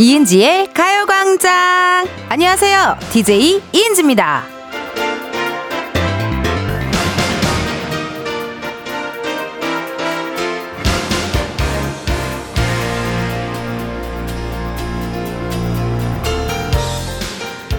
[0.00, 2.06] 이은지의 가요광장!
[2.28, 2.98] 안녕하세요.
[3.10, 4.44] DJ 이은지입니다.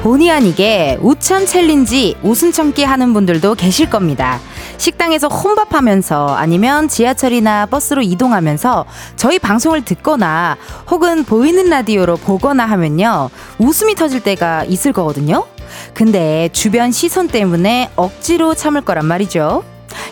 [0.04, 4.42] 본의 아니게 우천 챌린지 웃음 참기 하는 분들도 계실 겁니다.
[4.80, 8.86] 식당에서 혼밥하면서 아니면 지하철이나 버스로 이동하면서
[9.18, 10.58] 저희 방송을 듣거나
[10.90, 13.30] 혹은 보이는 라디오로 보거나 하면요.
[13.60, 15.46] 웃음이 터질 때가 있을 거거든요.
[15.94, 19.64] 근데 주변 시선 때문에 억지로 참을 거란 말이죠.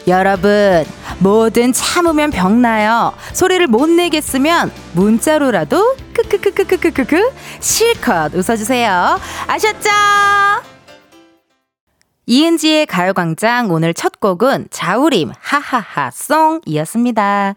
[0.07, 0.85] 여러분,
[1.19, 3.13] 뭐든 참으면 병나요.
[3.33, 9.19] 소리를 못 내겠으면 문자로라도 크크크크크크크크 실컷 웃어주세요.
[9.47, 10.76] 아셨죠?
[12.29, 17.55] 이은지의 가요광장 오늘 첫 곡은 자우림 하하하 송이었습니다.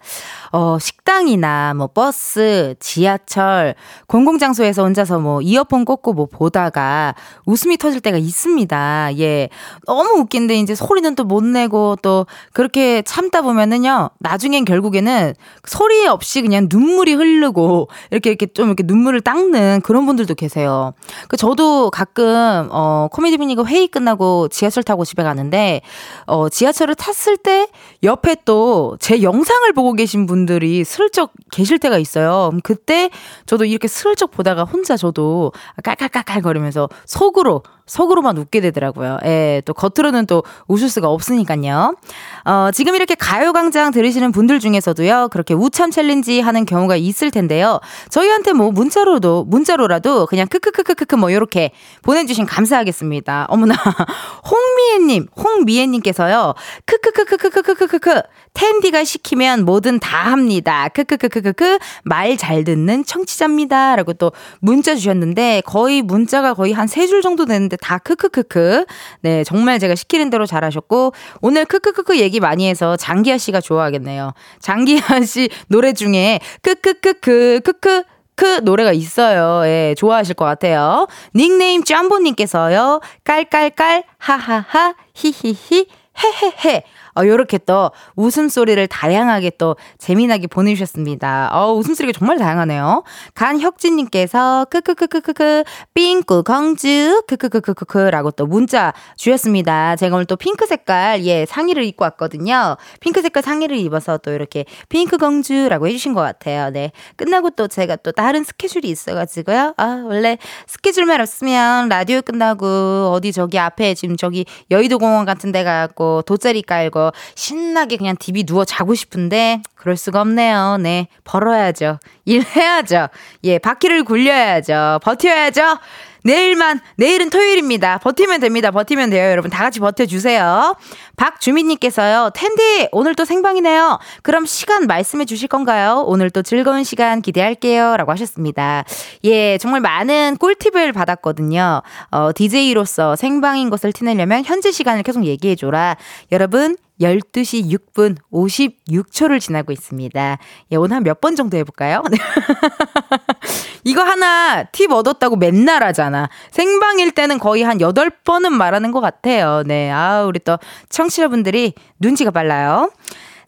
[0.52, 3.74] 어, 식당이나 뭐 버스, 지하철,
[4.06, 9.10] 공공장소에서 혼자서 뭐 이어폰 꽂고 뭐 보다가 웃음이 터질 때가 있습니다.
[9.18, 9.48] 예.
[9.86, 14.10] 너무 웃긴데 이제 소리는 또 못 내고 또 그렇게 참다 보면은요.
[14.18, 20.34] 나중엔 결국에는 소리 없이 그냥 눈물이 흐르고 이렇게 이렇게 좀 이렇게 눈물을 닦는 그런 분들도
[20.34, 20.92] 계세요.
[21.28, 25.80] 그 저도 가끔 어 코미디 비니가 회의 끝나고 지하철 타고 집에 가는데
[26.26, 27.68] 어 지하철을 탔을 때
[28.02, 32.50] 옆에 또 제 영상을 보고 계신 분 분들이 슬쩍 계실 때가 있어요.
[32.62, 33.10] 그때
[33.46, 35.52] 저도 이렇게 슬쩍 보다가 혼자 저도
[35.84, 39.18] 깔깔깔깔 거리면서 속으로 속으로만 웃게 되더라고요.
[39.24, 41.96] 예, 또 겉으로는 또 웃을 수가 없으니까요.
[42.44, 47.80] 어, 지금 이렇게 가요광장 들으시는 분들 중에서도요, 그렇게 우참 챌린지 하는 경우가 있을 텐데요.
[48.08, 53.46] 저희한테 뭐 문자로도, 문자로라도 그냥 크크크크크크 뭐 요렇게 보내주신 감사하겠습니다.
[53.48, 53.74] 어머나.
[54.48, 56.54] 홍미애님, 홍미애님께서요,
[56.86, 58.22] 크크크크크크크크크,
[58.54, 60.88] 텐디가 시키면 뭐든 다 합니다.
[60.88, 63.96] 크크크크크크, 말 잘 듣는 청취자입니다.
[63.96, 68.84] 라고 또 문자 주셨는데, 거의 문자가 거의 한 세 줄 정도 되는데 다 크크크크.
[69.22, 74.32] 네, 정말 제가 시키는 대로 잘하셨고 오늘 크크크크 얘기 많이 해서 장기하 씨가 좋아하겠네요.
[74.60, 78.04] 장기하 씨 노래 중에 크크크크 크크
[78.36, 79.66] 크 노래가 있어요.
[79.66, 81.06] 예, 좋아하실 것 같아요.
[81.34, 83.00] 닉네임 짬보님께서요.
[83.24, 85.86] 깔깔깔 하하하 히히히
[86.18, 86.84] 헤헤헤
[87.20, 91.50] 어, 요렇게 또 웃음소리를 다양하게 또 재미나게 보내주셨습니다.
[91.52, 93.04] 어, 웃음소리가 정말 다양하네요.
[93.34, 95.64] 간혁진님께서 크크크크크크
[95.94, 99.96] 삥꾸 공주 크크크크크크라고 또 문자 주셨습니다.
[99.96, 102.76] 제가 오늘 또 핑크 색깔 예 상의를 입고 왔거든요.
[103.00, 106.70] 핑크 색깔 상의를 입어서 또 이렇게 핑크 공주라고 해주신 것 같아요.
[106.70, 109.74] 네 끝나고 또 제가 또 다른 스케줄이 있어가지고요.
[109.76, 115.64] 아 원래 스케줄만 없으면 라디오 끝나고 어디 저기 앞에 지금 저기 여의도 공원 같은 데
[115.64, 120.78] 가고 돗자리 깔고 거 신나게 그냥 디비 누워 자고 싶은데 그럴 수가 없네요.
[120.80, 121.08] 네.
[121.24, 121.98] 벌어야죠.
[122.24, 123.08] 일해야죠.
[123.44, 125.00] 예, 바퀴를 굴려야죠.
[125.02, 125.78] 버텨야죠.
[126.22, 127.98] 내일만, 내일은 토요일입니다.
[127.98, 128.70] 버티면 됩니다.
[128.70, 129.30] 버티면 돼요.
[129.30, 130.76] 여러분 다 같이 버텨주세요.
[131.16, 133.98] 박주민님께서요, 텐디, 오늘 또 생방이네요.
[134.22, 136.04] 그럼 시간 말씀해 주실 건가요?
[136.06, 137.96] 오늘 또 즐거운 시간 기대할게요.
[137.96, 138.84] 라고 하셨습니다.
[139.24, 141.82] 예, 정말 많은 꿀팁을 받았거든요.
[142.10, 145.96] 어, DJ로서 생방인 것을 티내려면 현재 시간을 계속 얘기해줘라.
[146.32, 150.38] 여러분, 12시 6분 56초를 지나고 있습니다.
[150.72, 152.02] 예, 오늘 한 몇 번 정도 해볼까요?
[153.84, 156.28] 이거 하나 팁 얻었다고 맨날 하잖아.
[156.50, 159.62] 생방일 때는 거의 한 8번은 말하는 것 같아요.
[159.66, 159.90] 네.
[159.90, 160.58] 아, 우리 또
[160.90, 162.90] 청취자분들이 눈치가 빨라요.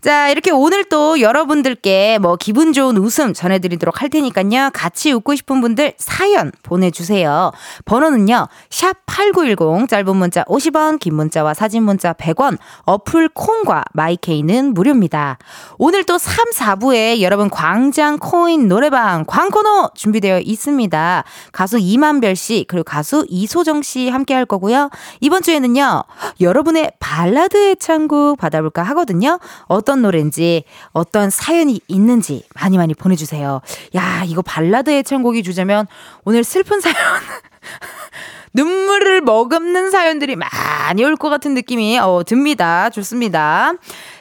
[0.02, 4.70] 자, 이렇게 오늘 또 여러분들께 뭐 기분 좋은 웃음 전해드리도록 할 테니까요.
[4.74, 7.52] 같이 웃고 싶은 분들 사연 보내주세요.
[7.84, 15.38] 번호는요, 샵8910, 짧은 문자 50원, 긴 문자와 사진 문자 100원, 어플 콩과 마이케이는 무료입니다.
[15.78, 21.22] 오늘 또 3, 4부에 여러분 광장 코인 노래방 광코노 준비되어 있습니다.
[21.52, 24.90] 가수 이만별 씨, 그리고 가수 이소정 씨 함께 할 거고요.
[25.20, 26.02] 이번 주에는요,
[26.40, 29.38] 여러분의 발라드 애창곡 받아볼까 하거든요.
[29.66, 33.60] 어떤 어떤 노래인지 어떤 사연이 있는지 많이 많이 보내주세요.
[33.94, 35.86] 야 이거 발라드 애창곡이 주자면
[36.24, 36.96] 오늘 슬픈 사연
[38.54, 42.88] 눈물을 머금는 사연들이 많이 올 것 같은 느낌이 어, 듭니다.
[42.88, 43.74] 좋습니다.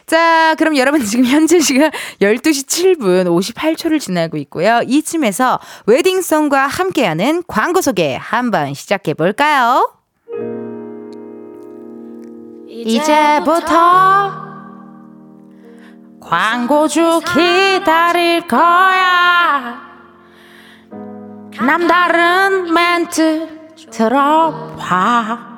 [0.05, 1.89] 자, 그럼 여러분 지금 현재 시간
[2.21, 4.81] 12시 7분 58초를 지나고 있고요.
[4.85, 9.89] 이쯤에서 웨딩송과 함께하는 광고 소개 한번 시작해 볼까요?
[12.67, 14.50] 이제부터
[16.21, 19.81] 광고주 기다릴 거야.
[21.59, 25.50] 남다른 멘트 들어봐.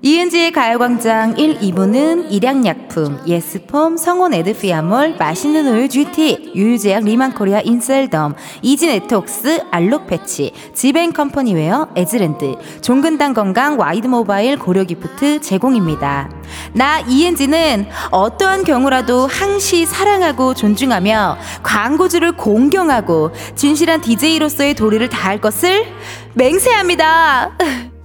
[0.00, 9.64] 이은지의 가요광장 1, 2부는 일양약품, 예스폼, 성원 에드피아몰, 맛있는 우유 GT, 유유제약 리만코리아 인셀덤, 이지네트웍스,
[9.72, 16.30] 알록패치, 지벤컴퍼니웨어, 에즈랜드, 종근당 건강 와이드모바일 고려기프트 제공입니다.
[16.74, 25.86] 나 이은지는 어떠한 경우라도 항시 사랑하고 존중하며 광고주를 공경하고 진실한 DJ로서의 도리를 다할 것을
[26.34, 27.58] 맹세합니다.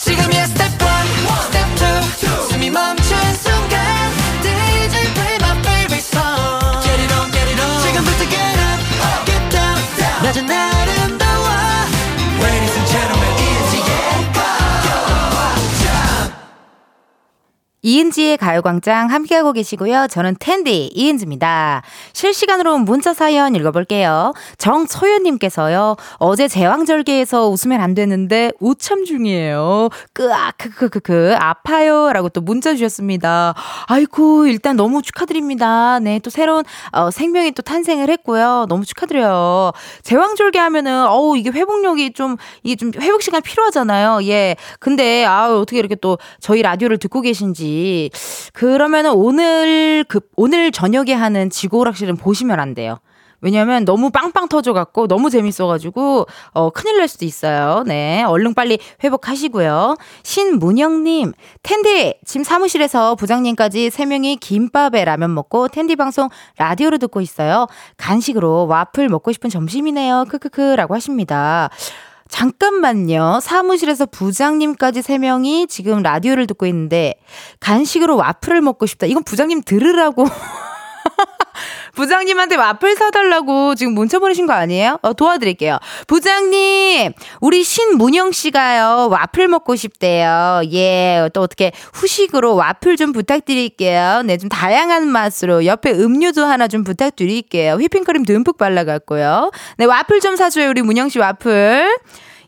[0.00, 0.88] 지금이야 스텝 1,
[1.42, 2.99] 스텝 2 숨이 멈
[17.82, 20.06] 이은지의 가요광장 함께하고 계시고요.
[20.10, 21.82] 저는 텐디 이은지입니다.
[22.12, 24.34] 실시간으로 문자 사연 읽어볼게요.
[24.58, 25.96] 정소연님께서요.
[26.18, 29.88] 어제 제왕절개에서 웃으면 안 되는데 우참 중이에요.
[30.12, 32.12] 끄악 크크크크 아파요.
[32.12, 33.54] 라고 또 문자 주셨습니다.
[33.86, 35.98] 아이고 일단 너무 축하드립니다.
[36.00, 38.66] 네 또 새로운 어, 생명이 또 탄생을 했고요.
[38.68, 39.72] 너무 축하드려요.
[40.02, 44.26] 제왕절개 하면은 어우 이게 회복력이 좀 이게 좀 회복 시간 필요하잖아요.
[44.28, 44.56] 예.
[44.80, 47.69] 근데 아 어떻게 이렇게 또 저희 라디오를 듣고 계신지
[48.52, 52.98] 그러면은 오늘 그 오늘 저녁에 하는 지구 오락실은 보시면 안 돼요.
[53.40, 57.84] 왜냐면 너무 빵빵 터져갖고 너무 재밌어가지고 어 큰일 날 수도 있어요.
[57.86, 59.96] 네, 얼른 빨리 회복하시고요.
[60.22, 61.32] 신문영님,
[61.62, 66.28] 텐디 지금 사무실에서 부장님까지 세 명이 김밥에 라면 먹고 텐디 방송
[66.58, 67.66] 라디오로 듣고 있어요.
[67.96, 70.26] 간식으로 와플 먹고 싶은 점심이네요.
[70.28, 71.70] 크크크라고 하십니다.
[72.30, 73.40] 잠깐만요.
[73.42, 77.14] 사무실에서 부장님까지 3명이 지금 라디오를 듣고 있는데,
[77.60, 79.06] 간식으로 와플을 먹고 싶다.
[79.06, 80.24] 이건 부장님 들으라고.
[81.94, 84.98] 부장님한테 와플 사달라고 지금 문자 보내신 거 아니에요?
[85.02, 85.78] 어, 도와드릴게요.
[86.06, 90.62] 부장님, 우리 신문영 씨가요, 와플 먹고 싶대요.
[90.72, 94.22] 예, 또 어떻게 후식으로 와플 좀 부탁드릴게요.
[94.24, 97.74] 네, 좀 다양한 맛으로 옆에 음료도 하나 좀 부탁드릴게요.
[97.74, 99.50] 휘핑크림 듬뿍 발라갖고요.
[99.78, 101.98] 네, 와플 좀 사줘요, 우리 문영 씨 와플.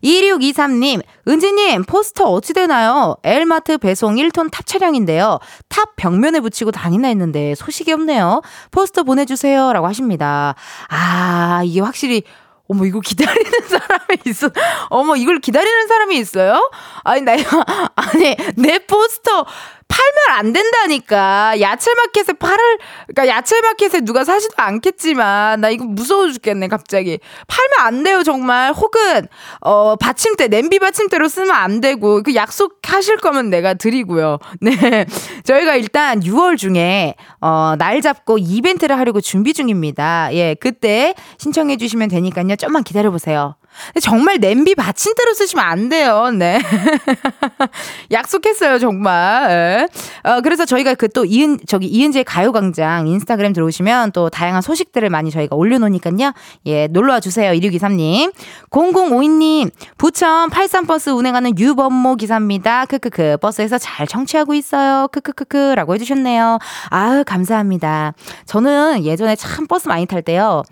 [0.03, 3.17] 2623님, 은지님, 포스터 어찌 되나요?
[3.23, 5.39] 엘마트 배송 1톤 탑 차량인데요.
[5.69, 8.43] 탑 벽면에 붙이고 다니나 했는데 소식이 없네요.
[8.71, 9.73] 포스터 보내주세요.
[9.73, 10.55] 라고 하십니다.
[10.89, 12.23] 아, 이게 확실히
[12.69, 14.49] 어머 이거 기다리는 사람이 있어.
[14.89, 16.71] 어머 이걸 기다리는 사람이 있어요?
[17.05, 17.65] 아니 내가
[17.97, 19.45] 아니 내 포스터
[19.93, 21.61] 팔면 안 된다니까.
[21.61, 22.79] 야채마켓에 팔을,
[23.09, 27.19] 그러니까 야채마켓에 누가 사지도 않겠지만, 나 이거 무서워 죽겠네, 갑자기.
[27.47, 28.73] 팔면 안 돼요, 정말.
[28.73, 29.29] 혹은,
[29.61, 34.39] 어, 받침대, 냄비 받침대로 쓰면 안 되고, 그 약속하실 거면 내가 드리고요.
[34.63, 35.05] 네.
[35.45, 40.31] 저희가 일단 6월 중에, 어, 날 잡고 이벤트를 하려고 준비 중입니다.
[40.33, 42.57] 예, 그때 신청해 주시면 되니까요.
[42.57, 43.57] 좀만 기다려보세요.
[44.01, 46.31] 정말 냄비 받침대로 쓰시면 안 돼요.
[46.31, 46.61] 네.
[48.11, 49.49] 약속했어요, 정말.
[49.49, 50.31] 네.
[50.31, 55.31] 어, 그래서 저희가 그 또 이은, 저기 이은지의 가요광장 인스타그램 들어오시면 또 다양한 소식들을 많이
[55.31, 56.33] 저희가 올려놓으니까요.
[56.67, 57.53] 예, 놀러와 주세요.
[57.53, 58.33] 1623님.
[58.71, 62.87] 0052님, 부천 83버스 운행하는 유범모 기사입니다.
[62.87, 63.37] 크크크.
[63.41, 65.09] 버스에서 잘 청취하고 있어요.
[65.13, 65.75] 크크크크.
[65.77, 66.59] 라고 해주셨네요.
[66.89, 68.15] 아유, 감사합니다.
[68.47, 70.63] 저는 예전에 참 버스 많이 탈 때요.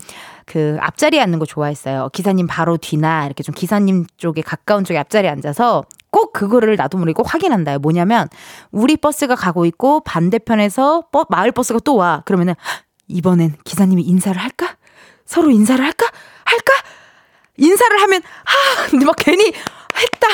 [0.50, 2.08] 그 앞자리에 앉는 거 좋아했어요.
[2.12, 7.12] 기사님 바로 뒤나 이렇게 좀 기사님 쪽에 가까운 쪽에 앞자리에 앉아서 꼭 그거를 나도 모르게
[7.14, 7.78] 꼭 확인한다.
[7.78, 8.26] 뭐냐면
[8.72, 12.24] 우리 버스가 가고 있고 반대편에서 버, 마을 버스가 또 와.
[12.26, 12.54] 그러면은
[13.06, 14.74] 이번엔 기사님이 인사를 할까?
[15.24, 16.08] 서로 인사를 할까?
[16.44, 16.72] 할까?
[17.56, 19.52] 인사를 하면 아, 근데 막 괜히
[20.00, 20.28] 했다.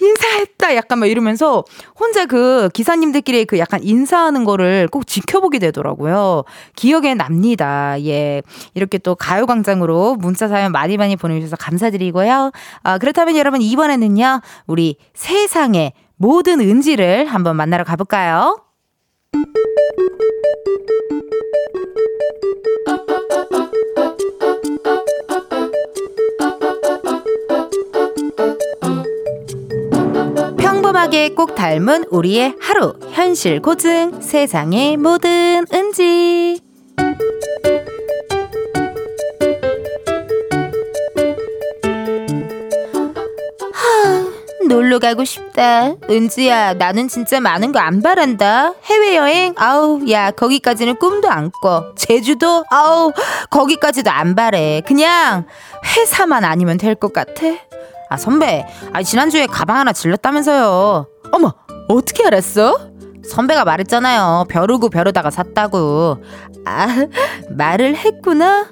[0.00, 0.76] 인사했다.
[0.76, 1.64] 약간 막 이러면서
[1.98, 6.44] 혼자 그 기사님들끼리 그 약간 인사하는 거를 꼭 지켜보게 되더라고요.
[6.74, 7.96] 기억에 납니다.
[8.04, 8.42] 예.
[8.74, 12.50] 이렇게 또 가요광장으로 문자 사연 많이 많이 보내주셔서 감사드리고요.
[12.82, 18.62] 아, 그렇다면 여러분 이번에는요, 우리 세상의 모든 은지를 한번 만나러 가볼까요?
[31.06, 36.60] 평범하게 꼭 닮은 우리의 하루 현실 고증 세상의 모든 은지
[43.72, 45.94] 하, 놀러 가고 싶다.
[46.10, 48.74] 은지야, 나는 진짜 많은 거 안 바란다.
[48.84, 49.54] 해외여행?
[49.56, 51.94] 아우, 야, 거기까지는 꿈도 안 꿔.
[51.96, 52.64] 제주도?
[52.70, 53.12] 아우,
[53.50, 54.82] 거기까지도 안 바래.
[54.86, 55.46] 그냥
[55.96, 57.46] 회사만 아니면 될 것 같아.
[58.08, 58.64] 아, 선배.
[58.92, 61.06] 아, 지난주에 가방 하나 질렀다면서요.
[61.32, 61.54] 어머,
[61.88, 62.90] 어떻게 알았어?
[63.28, 64.44] 선배가 말했잖아요.
[64.48, 66.18] 벼르고 벼르다가 샀다고.
[66.64, 66.86] 아,
[67.50, 68.66] 말을 했구나?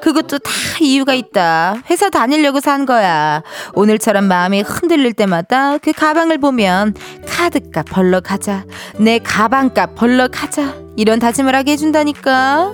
[0.00, 0.50] 그것도 다
[0.80, 1.76] 이유가 있다.
[1.90, 3.42] 회사 다니려고 산 거야.
[3.74, 6.94] 오늘처럼 마음이 흔들릴 때마다 그 가방을 보면
[7.28, 8.64] 카드값 벌러 가자.
[8.98, 10.74] 내 가방값 벌러 가자.
[10.96, 12.72] 이런 다짐을 하게 해준다니까.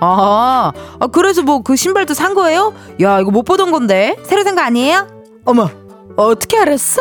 [0.00, 2.74] 아, 아 그래서 뭐 그 신발도 산 거예요?
[3.02, 4.16] 야, 이거 못 보던 건데.
[4.24, 5.21] 새로 산 거 아니에요?
[5.44, 5.68] 어머,
[6.16, 7.00] 어떻게 알았어?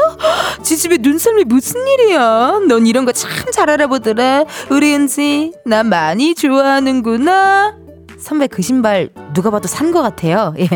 [0.64, 2.60] 지집에 눈썰미 무슨 일이야?
[2.68, 4.46] 넌 이런 거 참 잘 알아보더라.
[4.70, 7.76] 우리 은지, 나 많이 좋아하는구나.
[8.18, 10.54] 선배 그 신발 누가 봐도 산거 같아요.
[10.60, 10.68] 예.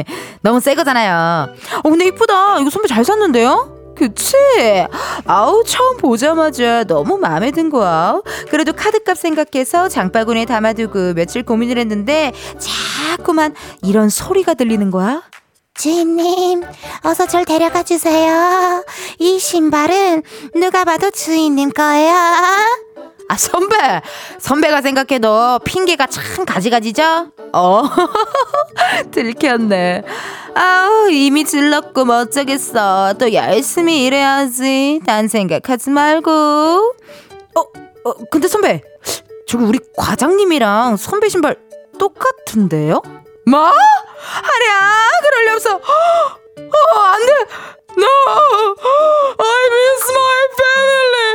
[0.42, 1.54] 너무 새 거잖아요.
[1.84, 2.60] 어, 근데 이쁘다.
[2.60, 3.94] 이거 선배 잘 샀는데요?
[3.96, 4.36] 그치?
[5.26, 8.20] 아우, 처음 보자마자 너무 마음에 든 거야.
[8.50, 13.54] 그래도 카드값 생각해서 장바구니에 담아두고 며칠 고민을 했는데 자꾸만
[13.84, 15.22] 이런 소리가 들리는 거야.
[15.78, 16.64] 주인님,
[17.04, 18.84] 어서 절 데려가 주세요.
[19.20, 20.24] 이 신발은
[20.56, 22.14] 누가 봐도 주인님 거예요.
[23.28, 23.76] 아, 선배!
[24.40, 27.32] 선배가 생각해도 핑계가 참 가지가지죠?
[27.54, 27.84] 어,
[29.12, 30.04] 들켰네.
[30.54, 33.16] 아우, 이미 질렀고 뭐 어쩌겠어.
[33.20, 35.02] 또 열심히 일해야지.
[35.06, 36.32] 딴 생각하지 말고.
[36.32, 37.60] 어,
[38.06, 38.82] 어, 근데 선배.
[39.48, 41.58] 저기 우리 과장님이랑 선배 신발
[42.00, 43.02] 똑같은데요?
[43.48, 43.60] 뭐?
[43.62, 45.76] 하랴, 그럴 리 없어.
[45.76, 45.80] 어,
[47.00, 47.32] 안 돼.
[47.98, 48.06] No!
[49.38, 51.30] I miss my family!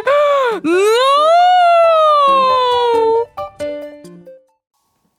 [0.65, 0.81] No!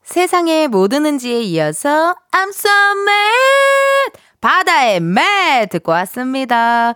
[0.03, 2.69] 세상의 모든 은지에 이어서 I'm so
[3.07, 4.12] mad!
[4.41, 5.69] 바다의 mad!
[5.71, 6.93] 듣고 왔습니다.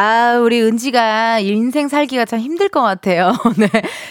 [0.00, 3.32] 아, 우리 은지가 인생 살기가 참 힘들 것 같아요.
[3.58, 3.68] 네.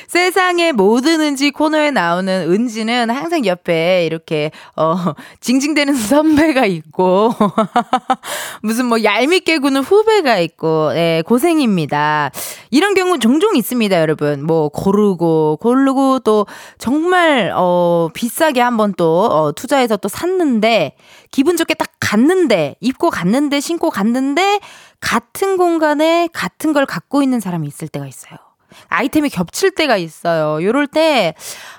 [0.07, 4.97] 세상의 모든 은지 코너에 나오는 은지는 항상 옆에 이렇게, 어,
[5.39, 7.31] 징징대는 선배가 있고,
[8.61, 12.31] 무슨 뭐 얄밉게 구는 후배가 있고, 네, 고생입니다.
[12.69, 14.45] 이런 경우 종종 있습니다, 여러분.
[14.45, 16.47] 뭐, 고르고, 고르고, 또,
[16.79, 20.97] 정말, 어, 비싸게 한번 또, 어, 투자해서 또 샀는데,
[21.31, 24.59] 기분 좋게 딱 갔는데, 입고 갔는데, 신고 갔는데,
[24.99, 28.37] 같은 공간에 같은 걸 갖고 있는 사람이 있을 때가 있어요.
[28.89, 30.63] 아이템이 겹칠 때가 있어요.
[30.63, 31.33] 요럴 때,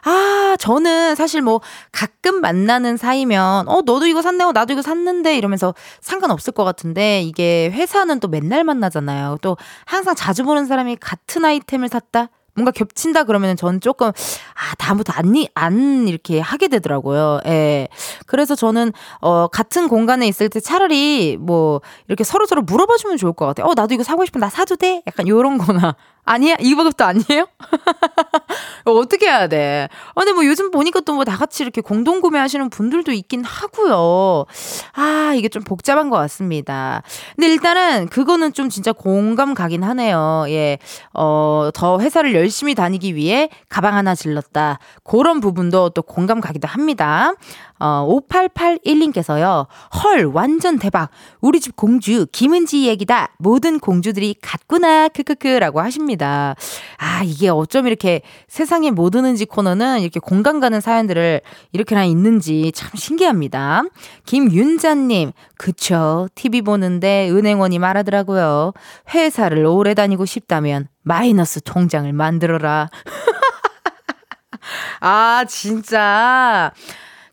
[0.04, 1.60] 아, 저는 사실 뭐
[1.92, 7.20] 가끔 만나는 사이면, 어, 너도 이거 샀네, 어, 나도 이거 샀는데 이러면서 상관없을 것 같은데,
[7.22, 9.38] 이게 회사는 또 맨날 만나잖아요.
[9.42, 12.30] 또 항상 자주 보는 사람이 같은 아이템을 샀다?
[12.58, 17.40] 뭔가 겹친다 그러면 전 조금 아 다음부터 안, 안 이렇게 하게 되더라고요.
[17.46, 17.88] 예.
[18.26, 23.32] 그래서 저는 어 같은 공간에 있을 때 차라리 뭐 이렇게 서로 서로 물어봐 주면 좋을
[23.32, 23.66] 것 같아요.
[23.66, 25.02] 어 나도 이거 사고 싶은 나 사도 돼?
[25.06, 25.94] 약간 요런 거나
[26.28, 26.56] 아니야?
[26.60, 27.46] 이거부터 아니에요?
[28.84, 29.88] 어떻게 해야 돼?
[30.14, 34.46] 아, 근데 뭐 요즘 보니까 또 뭐 다 같이 이렇게 공동 구매하시는 분들도 있긴 하고요.
[34.94, 37.02] 아, 이게 좀 복잡한 것 같습니다.
[37.36, 40.44] 근데 일단은 그거는 좀 진짜 공감 가긴 하네요.
[40.48, 40.78] 예.
[41.12, 44.78] 어, 더 회사를 열심히 다니기 위해 가방 하나 질렀다.
[45.04, 47.34] 그런 부분도 또 공감 가기도 합니다.
[47.78, 49.66] 어, 5881님께서요.
[50.02, 51.10] 헐, 완전 대박.
[51.40, 53.34] 우리 집 공주, 김은지 얘기다.
[53.38, 55.08] 모든 공주들이 같구나.
[55.08, 55.48] 크크크.
[55.48, 56.54] 라고 하십니다.
[56.98, 61.40] 아, 이게 어쩜 이렇게 세상에 뭐 드는지 코너는 이렇게 공감 가는 사연들을
[61.72, 63.82] 이렇게나 있는지 참 신기합니다.
[64.26, 66.28] 김윤자님, 그쵸.
[66.34, 68.72] TV 보는데 은행원이 말하더라고요.
[69.14, 72.88] 회사를 오래 다니고 싶다면 마이너스 통장을 만들어라.
[75.00, 76.72] 아, 진짜.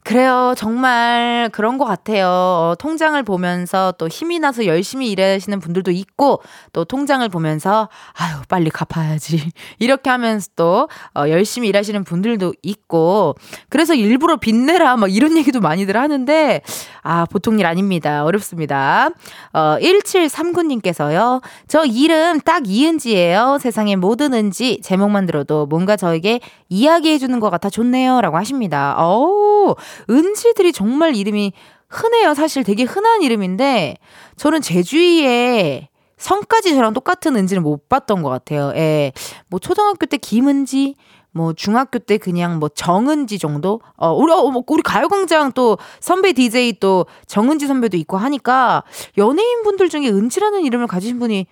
[0.06, 0.54] 그래요.
[0.56, 2.28] 정말 그런 것 같아요.
[2.28, 6.44] 어, 통장을 보면서 또 힘이 나서 열심히 일하시는 분들도 있고,
[6.74, 9.50] 또 통장을 보면서, 아유, 빨리 갚아야지.
[9.80, 13.34] 이렇게 하면서 또, 어, 열심히 일하시는 분들도 있고,
[13.68, 16.62] 그래서 일부러 빚내라, 막 이런 얘기도 많이들 하는데,
[17.02, 18.24] 아, 보통 일 아닙니다.
[18.26, 19.10] 어렵습니다.
[19.54, 21.42] 어, 1739님께서요.
[21.68, 23.58] 저 이름 딱 이은지예요.
[23.60, 24.82] 세상에 모든 은지.
[24.84, 28.22] 제목만 들어도 뭔가 저에게 이야기해주는 것 같아 좋네요.
[28.22, 28.96] 라고 하십니다.
[28.98, 29.76] 어우,
[30.10, 31.54] 은지들이 정말 이름이
[31.90, 32.34] 흔해요.
[32.34, 33.96] 사실 되게 흔한 이름인데
[34.38, 38.72] 저는 제 주위에 성까지 저랑 똑같은 은지는 못 봤던 것 같아요.
[38.76, 39.12] 예.
[39.48, 40.96] 뭐 초등학교 때 김은지,
[41.32, 43.82] 뭐 중학교 때 그냥 뭐 정은지 정도?
[43.98, 48.84] 어 우리 어, 뭐 우리 가요광장 또 선배 DJ 또 정은지 선배도 있고 하니까
[49.18, 51.48] 연예인 분들 중에 은지라는 이름을 가지신 분이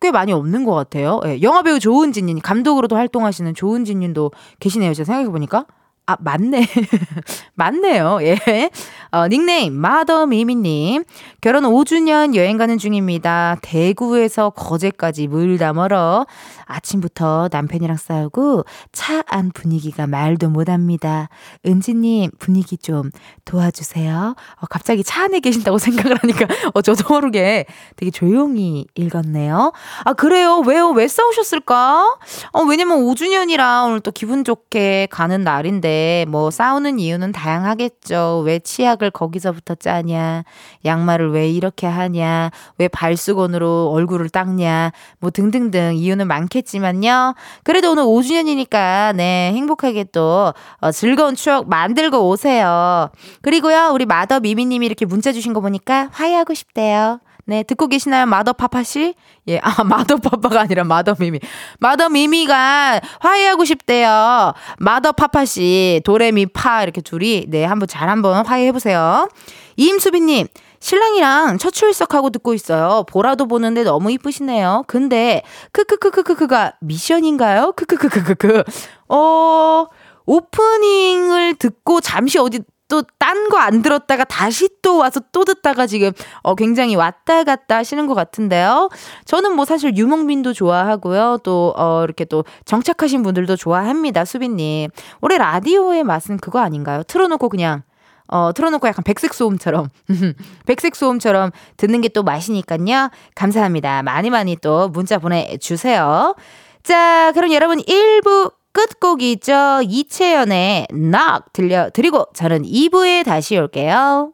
[0.00, 1.20] 꽤 많이 없는 것 같아요.
[1.26, 4.94] 예, 영화배우 조은지님 감독으로도 활동하시는 조은지님도 계시네요.
[4.94, 5.66] 제가 생각해 보니까
[6.06, 6.66] 아, 맞네.
[7.54, 8.18] 맞네요.
[8.22, 8.70] 예.
[9.10, 11.04] 어, 닉네임, 마더미미님.
[11.40, 13.56] 결혼 5주년 여행 가는 중입니다.
[13.62, 16.26] 대구에서 거제까지 물다 멀어.
[16.66, 21.28] 아침부터 남편이랑 싸우고 차 안 분위기가 말도 못합니다.
[21.66, 23.10] 은지님, 분위기 좀
[23.44, 24.34] 도와주세요.
[24.60, 27.64] 어, 갑자기 차 안에 계신다고 생각을 하니까, 어, 저도 모르게
[27.96, 29.72] 되게 조용히 읽었네요.
[30.04, 30.58] 아, 그래요?
[30.66, 30.90] 왜요?
[30.90, 32.16] 왜 싸우셨을까?
[32.52, 35.93] 어, 왜냐면 5주년이라 오늘 또 기분 좋게 가는 날인데,
[36.28, 38.42] 뭐, 싸우는 이유는 다양하겠죠.
[38.44, 40.44] 왜 치약을 거기서부터 짜냐?
[40.84, 42.50] 양말을 왜 이렇게 하냐?
[42.78, 44.92] 왜 발수건으로 얼굴을 닦냐?
[45.18, 47.34] 뭐 등등등 이유는 많겠지만요.
[47.62, 53.10] 그래도 오늘 5주년이니까, 네, 행복하게 또, 어, 즐거운 추억 만들고 오세요.
[53.42, 57.20] 그리고요, 우리 마더 미미님이 이렇게 문자 주신 거 보니까 화해하고 싶대요.
[57.46, 58.24] 네, 듣고 계시나요?
[58.26, 59.14] 마더 파파 씨?
[59.48, 61.40] 예, 아, 마더 파파가 아니라 마더 미미.
[61.78, 64.54] 마더 미미가 화해하고 싶대요.
[64.78, 69.28] 마더 파파 씨, 도레미 파, 이렇게 둘이, 네, 한번 잘 한번 화해해 보세요.
[69.76, 70.46] 이임수비님,
[70.80, 73.04] 신랑이랑 첫 출석하고 듣고 있어요.
[73.08, 74.84] 보라도 보는데 너무 이쁘시네요.
[74.86, 77.72] 근데, 크크크크크크가 미션인가요?
[77.76, 78.64] 크크크크크크.
[79.08, 79.86] 어,
[80.26, 86.12] 오프닝을 듣고 잠시 어디 또 딴 거 안 들었다가 다시 또 와서 또 듣다가 지금
[86.42, 88.90] 어 굉장히 왔다 갔다 하시는 것 같은데요.
[89.24, 91.38] 저는 뭐 사실 유목민도 좋아하고요.
[91.44, 94.24] 또 어 이렇게 또 정착하신 분들도 좋아합니다.
[94.24, 94.90] 수빈님.
[95.22, 97.02] 올해 라디오의 맛은 그거 아닌가요?
[97.04, 97.82] 틀어놓고 그냥
[98.26, 99.88] 어, 틀어놓고 약간 백색 소음처럼,
[100.66, 103.10] 백색 소음처럼 듣는 게 또 맛이니까요.
[103.34, 104.02] 감사합니다.
[104.02, 106.34] 많이 많이 또 문자 보내주세요.
[106.82, 109.82] 자, 그럼 여러분 1부 끝곡이죠.
[109.84, 114.32] 이채연의 knock 들려드리고 저는 2부에 다시 올게요.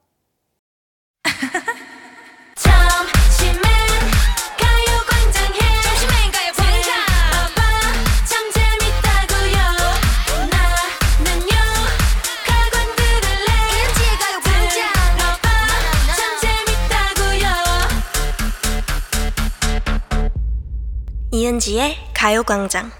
[21.32, 22.99] 이은지의 가요광장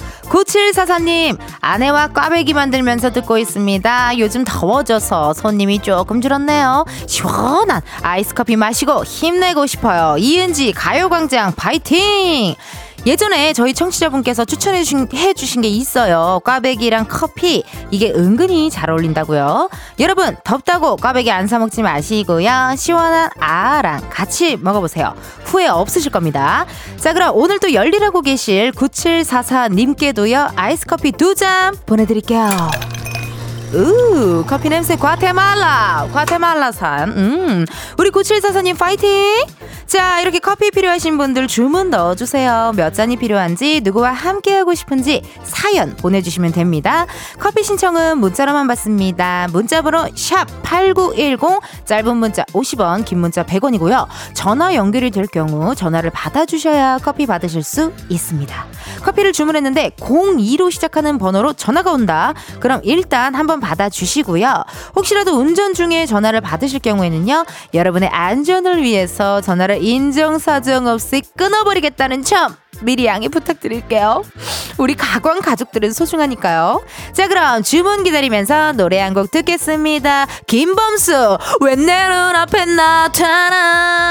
[0.31, 4.17] 9744님, 아내와 꽈배기 만들면서 듣고 있습니다.
[4.17, 6.85] 요즘 더워져서 손님이 조금 줄었네요.
[7.05, 10.15] 시원한 아이스 커피 마시고 힘내고 싶어요.
[10.17, 12.55] 이은지 가요광장 파이팅!
[13.05, 16.39] 예전에 저희 청취자분께서 추천해 주신, 해 주신 게 있어요.
[16.43, 17.63] 꽈배기랑 커피.
[17.89, 19.69] 이게 은근히 잘 어울린다고요.
[19.99, 22.75] 여러분, 덥다고 꽈배기 안 사먹지 마시고요.
[22.77, 25.15] 시원한 아랑 같이 먹어보세요.
[25.45, 26.65] 후회 없으실 겁니다.
[26.97, 30.51] 자, 그럼 오늘 또 열일하고 계실 9744님께도요.
[30.55, 32.49] 아이스 커피 두 잔 보내드릴게요.
[33.73, 36.09] 우 커피 냄새 과테말라.
[36.11, 37.09] 과테말라산.
[37.17, 37.65] 음
[37.97, 39.45] 우리 9744님 파이팅!
[39.87, 42.73] 자 이렇게 커피 필요하신 분들 주문 넣어주세요.
[42.75, 47.05] 몇 잔이 필요한지 누구와 함께하고 싶은지 사연 보내주시면 됩니다.
[47.39, 49.47] 커피 신청은 문자로만 받습니다.
[49.51, 54.07] 문자번호 샵8910 짧은 문자 50원 긴 문자 100원이고요.
[54.33, 58.65] 전화 연결이 될 경우 전화를 받아주셔야 커피 받으실 수 있습니다.
[59.03, 62.33] 커피를 주문했는데 02로 시작하는 번호로 전화가 온다.
[62.59, 64.65] 그럼 일단 한번 받아주시고요.
[64.95, 73.05] 혹시라도 운전 중에 전화를 받으실 경우에는요, 여러분의 안전을 위해서 전화를 인정사정 없이 끊어버리겠다는 점 미리
[73.05, 74.23] 양해 부탁드릴게요.
[74.77, 76.83] 우리 가광 가족들은 소중하니까요.
[77.13, 80.25] 자, 그럼 주문 기다리면서 노래 한 곡 듣겠습니다.
[80.47, 84.01] 김범수, 웬내 눈앞에 나타나.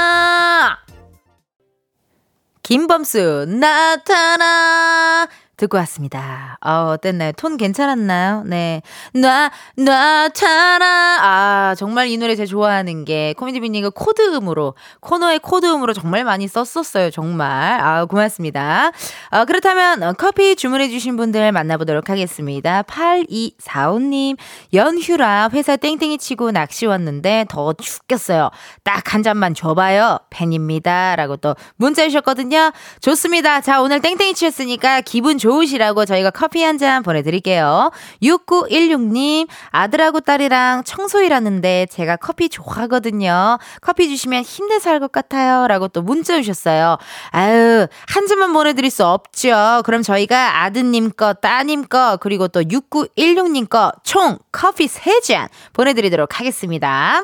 [2.63, 5.27] 김범수, 나타나.
[5.61, 6.57] 듣고 왔습니다.
[6.65, 7.33] 어, 어땠나요?
[7.33, 8.43] 톤 괜찮았나요?
[8.47, 8.81] 네.
[9.13, 11.19] 나, 나타나.
[11.21, 17.11] 아, 정말 이 노래 제가 좋아하는 게 코미디 빈니가 코드음으로, 코너의 코드음으로 정말 많이 썼었어요.
[17.11, 17.79] 정말.
[17.79, 18.91] 아, 고맙습니다.
[19.29, 22.81] 어, 그렇다면 어, 커피 주문해주신 분들 만나보도록 하겠습니다.
[22.81, 24.37] 8245님,
[24.73, 28.49] 연휴라 회사 땡땡이 치고 낚시 왔는데 더 죽겠어요.
[28.83, 30.19] 딱 한 잔만 줘봐요.
[30.29, 31.17] 팬입니다.
[31.17, 32.71] 라고 또 문자 주셨거든요.
[33.01, 33.59] 좋습니다.
[33.59, 37.91] 자, 오늘 땡땡이 치셨으니까 기분 좋 좋으시라고 저희가 커피 한 잔 보내드릴게요.
[38.23, 43.59] 6916님, 아들하고 딸이랑 청소 일 하는데 제가 커피 좋아하거든요.
[43.81, 45.67] 커피 주시면 힘내서 할 것 같아요.
[45.67, 46.97] 라고 또 문자 주셨어요.
[47.31, 49.81] 아유, 한 잔만 보내드릴 수 없죠.
[49.83, 57.23] 그럼 저희가 아드님 거, 따님 거, 그리고 또 6916님 거 총 커피 3잔 보내드리도록 하겠습니다.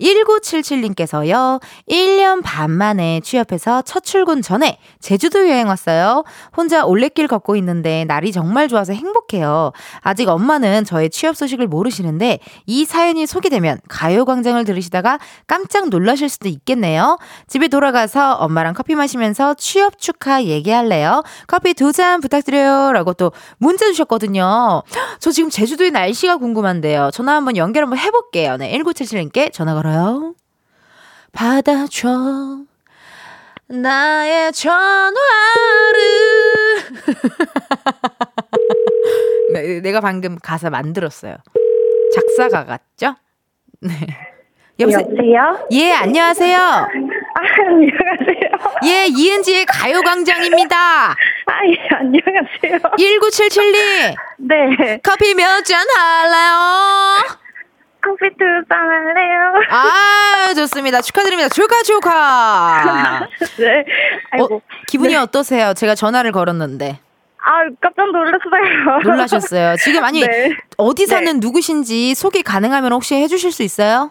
[0.00, 6.24] 1977님께서요, 1년 반 만에 취업해서 첫 출근 전에 제주도 여행 왔어요.
[6.56, 9.72] 혼자 올레길 걷고 있는데 날이 정말 좋아서 행복해요.
[10.00, 17.18] 아직 엄마는 저의 취업 소식을 모르시는데 이 사연이 소개되면 가요광장을 들으시다가 깜짝 놀라실 수도 있겠네요.
[17.48, 21.22] 집에 돌아가서 엄마랑 커피 마시면서 취업 축하 얘기할래요.
[21.46, 22.92] 커피 두 잔 부탁드려요.
[22.92, 24.82] 라고 또 문자 주셨거든요.
[25.18, 27.10] 저 지금 제주도의 날씨가 궁금한데요.
[27.12, 28.56] 전화 한번 연결 한번 해볼게요.
[28.56, 30.34] 네, 1977님께 전화 걸어 걸어요.
[31.32, 32.08] 받아줘.
[33.68, 35.14] 나의 전화를.
[39.54, 41.36] 네, 내가 방금 가사 만들었어요.
[42.14, 43.14] 작사가 같죠?
[43.80, 43.94] 네.
[44.80, 45.00] 여보세요?
[45.00, 45.66] 여보세요?
[45.72, 46.58] 예, 안녕하세요.
[46.58, 46.88] 아,
[47.66, 48.50] 안녕하세요.
[48.84, 50.76] 예, 이은지의 가요광장입니다.
[50.76, 51.14] 아,
[51.66, 52.78] 예, 안녕하세요.
[52.96, 54.14] 1977님.
[54.38, 55.00] 네.
[55.02, 57.38] 커피 몇 잔 할래요?
[58.08, 59.52] 커피 두잔 할래요.
[59.70, 61.00] 아, 좋습니다.
[61.02, 61.48] 축하드립니다.
[61.50, 63.26] 축하, 축하.
[63.58, 63.84] 네.
[64.30, 64.56] 아이고.
[64.56, 65.16] 어, 기분이 네.
[65.16, 65.74] 어떠세요?
[65.74, 66.98] 제가 전화를 걸었는데.
[67.40, 68.98] 아, 깜짝 놀랐어요.
[69.04, 69.76] 놀라셨어요.
[69.76, 70.56] 지금 아니, 네.
[70.78, 71.38] 어디 사는 네.
[71.38, 74.10] 누구신지 소개 가능하면 혹시 해주실 수 있어요?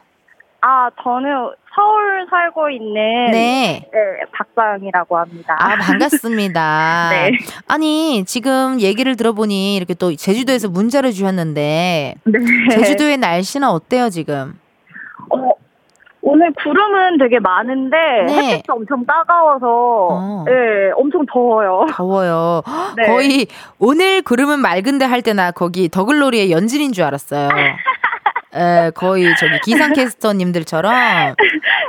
[0.62, 1.30] 아, 저는
[1.78, 3.88] 서울 살고 있는 네.
[3.94, 5.56] 네 박사영이라고 합니다.
[5.60, 7.10] 아, 반갑습니다.
[7.14, 7.32] 네.
[7.68, 12.40] 아니, 지금 얘기를 들어보니 이렇게 또 제주도에서 문자를 주셨는데 네.
[12.72, 14.60] 제주도의 날씨는 어때요, 지금?
[15.30, 15.52] 어,
[16.22, 18.34] 오늘 구름은 되게 많은데 네.
[18.34, 20.46] 햇빛이 엄청 따가워서 어.
[20.48, 21.86] 네, 엄청 더워요.
[21.92, 22.64] 더워요.
[22.98, 23.08] 네.
[23.08, 27.50] 거의 오늘 구름은 맑은데 할 때나 거기 더글로리의 연진인 줄 알았어요.
[28.56, 31.36] 에, 거의 저기 기상캐스터님들처럼.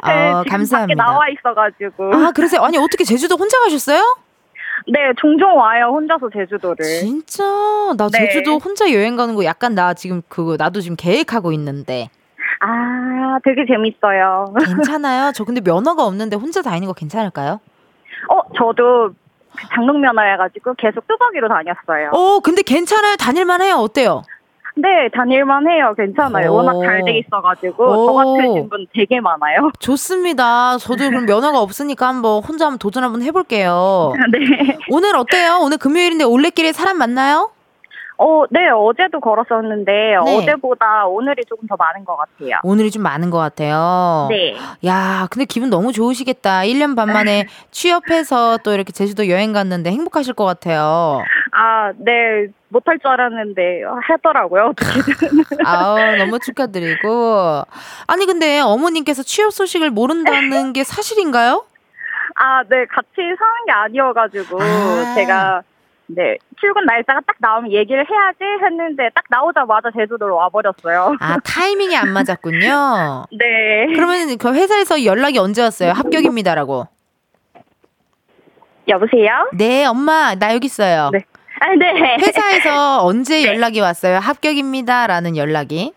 [0.07, 1.05] 네, 어, 감사합니다.
[1.05, 2.15] 나와 있어가지고.
[2.15, 2.63] 아, 그러세요?
[2.63, 4.17] 아니, 어떻게 제주도 혼자 가셨어요?
[4.87, 5.91] 네, 종종 와요.
[5.93, 6.85] 혼자서 제주도를.
[6.85, 7.45] 진짜?
[7.97, 8.19] 나 네.
[8.27, 12.09] 제주도 혼자 여행 가는 거 약간 나 지금 그거 나도 지금 계획하고 있는데.
[12.61, 14.55] 아, 되게 재밌어요.
[14.65, 15.33] 괜찮아요?
[15.33, 17.61] 저 근데 면허가 없는데 혼자 다니는 거 괜찮을까요?
[18.29, 19.11] 어, 저도
[19.75, 22.11] 장롱 면허여가지고 계속 뚜벅이로 다녔어요.
[22.13, 23.17] 어, 근데 괜찮아요?
[23.17, 23.77] 다닐만 해요?
[23.77, 24.23] 어때요?
[24.81, 25.93] 네, 다닐만 해요.
[25.97, 26.53] 괜찮아요.
[26.53, 26.57] 오.
[26.57, 28.07] 워낙 잘 돼 있어가지고 오.
[28.07, 29.71] 저 같으신 분 되게 많아요.
[29.81, 30.79] 좋습니다.
[30.79, 34.13] 저도 그럼 면허가 없으니까 한번 혼자 한번 도전 한번 해볼게요.
[34.33, 34.79] 네.
[34.91, 35.59] 오늘 어때요?
[35.63, 37.51] 오늘 금요일인데 올레길에 사람 많나요?
[38.21, 40.17] 어, 네, 어제도 걸었었는데, 네.
[40.17, 42.59] 어제보다 오늘이 조금 더 많은 것 같아요.
[42.65, 44.27] 오늘이 좀 많은 것 같아요.
[44.29, 44.57] 네.
[44.87, 46.63] 야, 근데 기분 너무 좋으시겠다.
[46.63, 51.23] 1년 반 만에 취업해서 또 이렇게 제주도 여행 갔는데 행복하실 것 같아요.
[51.53, 52.49] 아, 네.
[52.71, 54.73] 못할 줄 알았는데 하더라고요.
[55.65, 57.63] 아우 너무 축하드리고.
[58.07, 61.65] 아니 근데 어머님께서 취업 소식을 모른다는 게 사실인가요?
[62.35, 62.85] 아, 네.
[62.87, 65.15] 같이 사는 게 아니어가지고 아.
[65.15, 65.63] 제가
[66.11, 71.17] 네, 출근 날짜가 딱 나오면 얘기를 해야지 했는데 딱 나오자마자 제주도로 와버렸어요.
[71.21, 73.27] 아, 타이밍이 안 맞았군요.
[73.39, 73.87] 네.
[73.95, 75.93] 그러면 그 회사에서 연락이 언제 왔어요?
[75.93, 76.87] 합격입니다라고.
[78.89, 79.51] 여보세요?
[79.53, 81.11] 네, 엄마, 나 여기 있어요.
[81.13, 81.21] 네.
[81.61, 82.17] 아, 네.
[82.19, 83.47] 회사에서 언제 네.
[83.47, 84.19] 연락이 왔어요?
[84.19, 85.93] 합격입니다라는 연락이?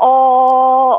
[0.00, 0.98] 어,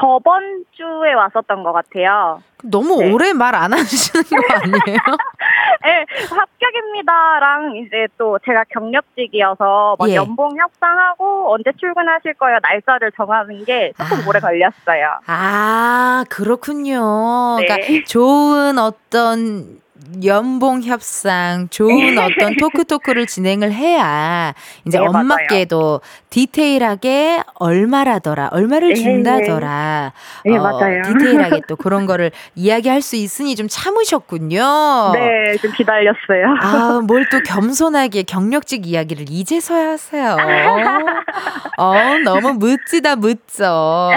[0.00, 2.40] 저번 주에 왔었던 것 같아요.
[2.64, 3.12] 너무 네.
[3.12, 4.98] 오래 말 안 하시는 거 아니에요?
[5.84, 10.14] 네, 합격입니다랑 이제 또 제가 경력직이어서 뭐 예.
[10.16, 14.28] 연봉 협상하고 언제 출근하실 거예요 날짜를 정하는 게 조금 아.
[14.28, 15.20] 오래 걸렸어요.
[15.26, 17.56] 아 그렇군요.
[17.60, 17.66] 네.
[17.66, 19.80] 그러니까 좋은 어떤
[20.24, 22.20] 연봉 협상, 좋은 네.
[22.20, 24.54] 어떤 토크 토크를 진행을 해야
[24.86, 28.94] 이제 네, 엄마께도 디테일하게 얼마라더라, 얼마를 네.
[28.94, 30.12] 준다더라.
[30.44, 31.02] 네, 어, 맞아요.
[31.06, 35.12] 디테일하게 또 그런 거를 이야기할 수 있으니 좀 참으셨군요.
[35.14, 36.56] 네, 좀 기다렸어요.
[36.60, 40.36] 아, 뭘 또 겸손하게 경력직 이야기를 이제서야 하세요.
[41.76, 44.10] 어, 너무 멋지다, 멋져.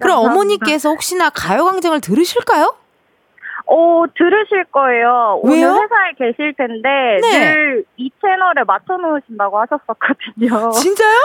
[0.00, 2.74] 그럼 어머니께서 혹시나 가요광장을 들으실까요?
[3.72, 5.40] 어, 들으실 거예요.
[5.44, 5.68] 왜요?
[5.68, 6.88] 오늘 회사에 계실 텐데
[7.22, 7.54] 네.
[7.54, 10.70] 늘 이 채널에 맞춰 놓으신다고 하셨었거든요.
[10.70, 11.18] 진짜요?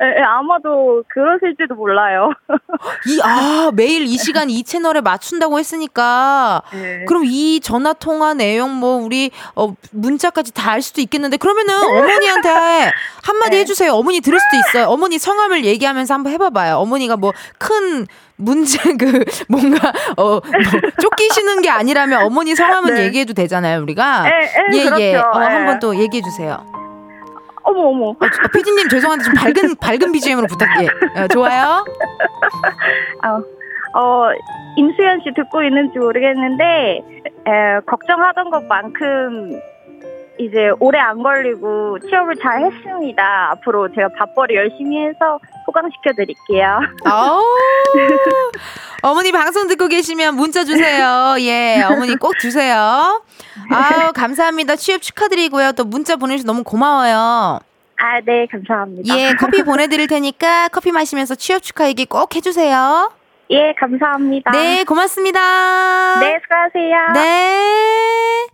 [0.00, 2.32] 네, 아마도 그러실지도 몰라요.
[3.08, 6.62] 이, 아, 매일 이 시간 이 채널에 맞춘다고 했으니까.
[6.72, 7.04] 네.
[7.06, 12.92] 그럼 이 전화 통화 내용 뭐 우리 어, 문자까지 다 알 수도 있겠는데 그러면은 어머니한테
[13.22, 13.58] 한마디 네.
[13.58, 13.92] 해주세요.
[13.92, 14.88] 어머니 들을 수도 있어요.
[14.90, 16.76] 어머니 성함을 얘기하면서 한번 해봐봐요.
[16.78, 20.40] 어머니가 뭐 큰 문제 그 뭔가 어 뭐
[21.00, 23.04] 쫓기시는 게 아니라면 어머니 성함은 네.
[23.04, 25.28] 얘기해도 되잖아요 우리가 예예 예, 예, 그렇죠.
[25.28, 26.64] 어, 한번 또 얘기해 주세요.
[27.64, 28.06] 어머, 어머.
[28.10, 30.86] 어, 저- 어, 피디님 죄송한데 좀 밝은, 밝은 BGM으로 부탁해.
[31.16, 31.84] 어, 좋아요?
[33.24, 34.30] 어, 어,
[34.76, 36.64] 임수연 씨 듣고 있는지 모르겠는데,
[37.46, 39.60] 에, 걱정하던 것만큼
[40.38, 43.50] 이제 오래 안 걸리고 취업을 잘 했습니다.
[43.52, 46.80] 앞으로 제가 밥벌이 열심히 해서 호강시켜 드릴게요.
[49.02, 51.36] 어머니 방송 듣고 계시면 문자 주세요.
[51.40, 53.22] 예, 어머니 꼭 주세요.
[53.70, 54.76] 아우, 감사합니다.
[54.76, 55.72] 취업 축하드리고요.
[55.72, 57.60] 또 문자 보내주셔서 너무 고마워요.
[57.96, 59.16] 아, 네, 감사합니다.
[59.16, 63.12] 예, 커피 보내드릴 테니까 커피 마시면서 취업 축하 얘기 꼭 해주세요.
[63.50, 64.50] 예, 감사합니다.
[64.50, 66.20] 네, 고맙습니다.
[66.20, 67.12] 네, 수고하세요.
[67.14, 68.46] 네.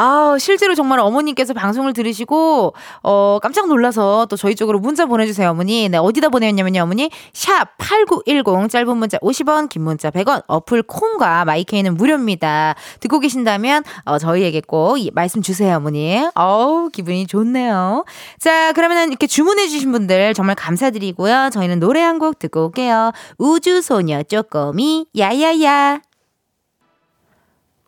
[0.00, 5.88] 아, 실제로 정말 어머님께서 방송을 들으시고 어 깜짝 놀라서 또 저희 쪽으로 문자 보내주세요, 어머니.
[5.88, 7.10] 네, 어디다 보내셨냐면요, 어머니.
[7.32, 10.44] 샵 #8910 짧은 문자 50원, 긴 문자 100원.
[10.46, 12.76] 어플 콩과 마이케이는 무료입니다.
[13.00, 16.24] 듣고 계신다면 어, 저희에게 꼭 이 말씀 주세요, 어머니.
[16.36, 18.04] 어우, 기분이 좋네요.
[18.38, 21.50] 자, 그러면은 이렇게 주문해주신 분들 정말 감사드리고요.
[21.52, 23.12] 저희는 노래 한 곡 듣고 올게요.
[23.38, 26.00] 우주소녀 쪼꼬미 야야야.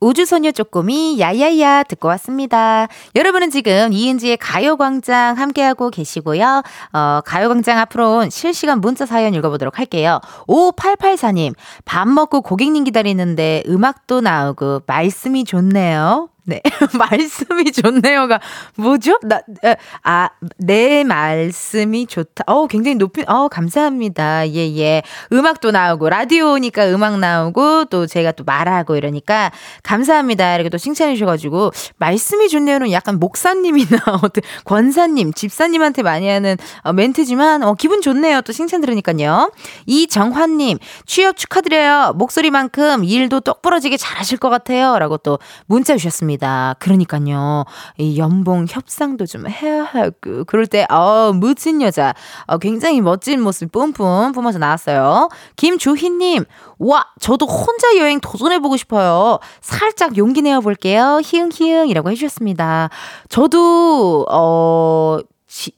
[0.01, 2.89] 우주소녀 쪼꼬미 야야야 듣고 왔습니다.
[3.15, 6.63] 여러분은 지금 이은지의 가요광장 함께하고 계시고요.
[6.93, 10.21] 어, 가요광장 앞으로 실시간 문자 사연 읽어보도록 할게요.
[10.49, 16.31] 5884님, 밥 먹고 고객님 기다리는데 음악도 나오고 말씀이 좋네요.
[16.51, 16.61] 네.
[16.99, 18.41] 말씀이 좋네요가
[18.77, 19.21] 뭐죠?
[19.23, 22.43] 나, 에, 아, 내 말씀이 좋다.
[22.49, 24.49] 어 굉장히 높이, 어 감사합니다.
[24.49, 25.03] 예, 예.
[25.33, 29.53] 음악도 나오고, 라디오니까 음악 나오고, 또 제가 또 말하고 이러니까
[29.85, 30.57] 감사합니다.
[30.57, 37.63] 이렇게 또 칭찬해 주셔가지고, 말씀이 좋네요는 약간 목사님이나 어떤 권사님, 집사님한테 많이 하는 어, 멘트지만,
[37.63, 38.41] 어, 기분 좋네요.
[38.41, 39.53] 또 칭찬 들으니까요.
[39.87, 42.15] 이정환님, 취업 축하드려요.
[42.17, 44.99] 목소리만큼 일도 똑부러지게 잘하실 것 같아요.
[44.99, 46.40] 라고 또 문자 주셨습니다.
[46.79, 47.65] 그러니까요.
[47.99, 52.15] 이 연봉 협상도 좀 해야 하고, 그럴 때, 어, 멋진 여자.
[52.47, 55.29] 어, 굉장히 멋진 모습 뿜뿜 뿜어서 나왔어요.
[55.57, 56.45] 김주희 님,
[56.79, 59.39] 와, 저도 혼자 여행 도전해 보고 싶어요.
[59.61, 61.21] 살짝 용기 내어 볼게요.
[61.25, 62.91] 히응히응이라고 해 주셨습니다.
[63.29, 65.27] 저도, 어, 지-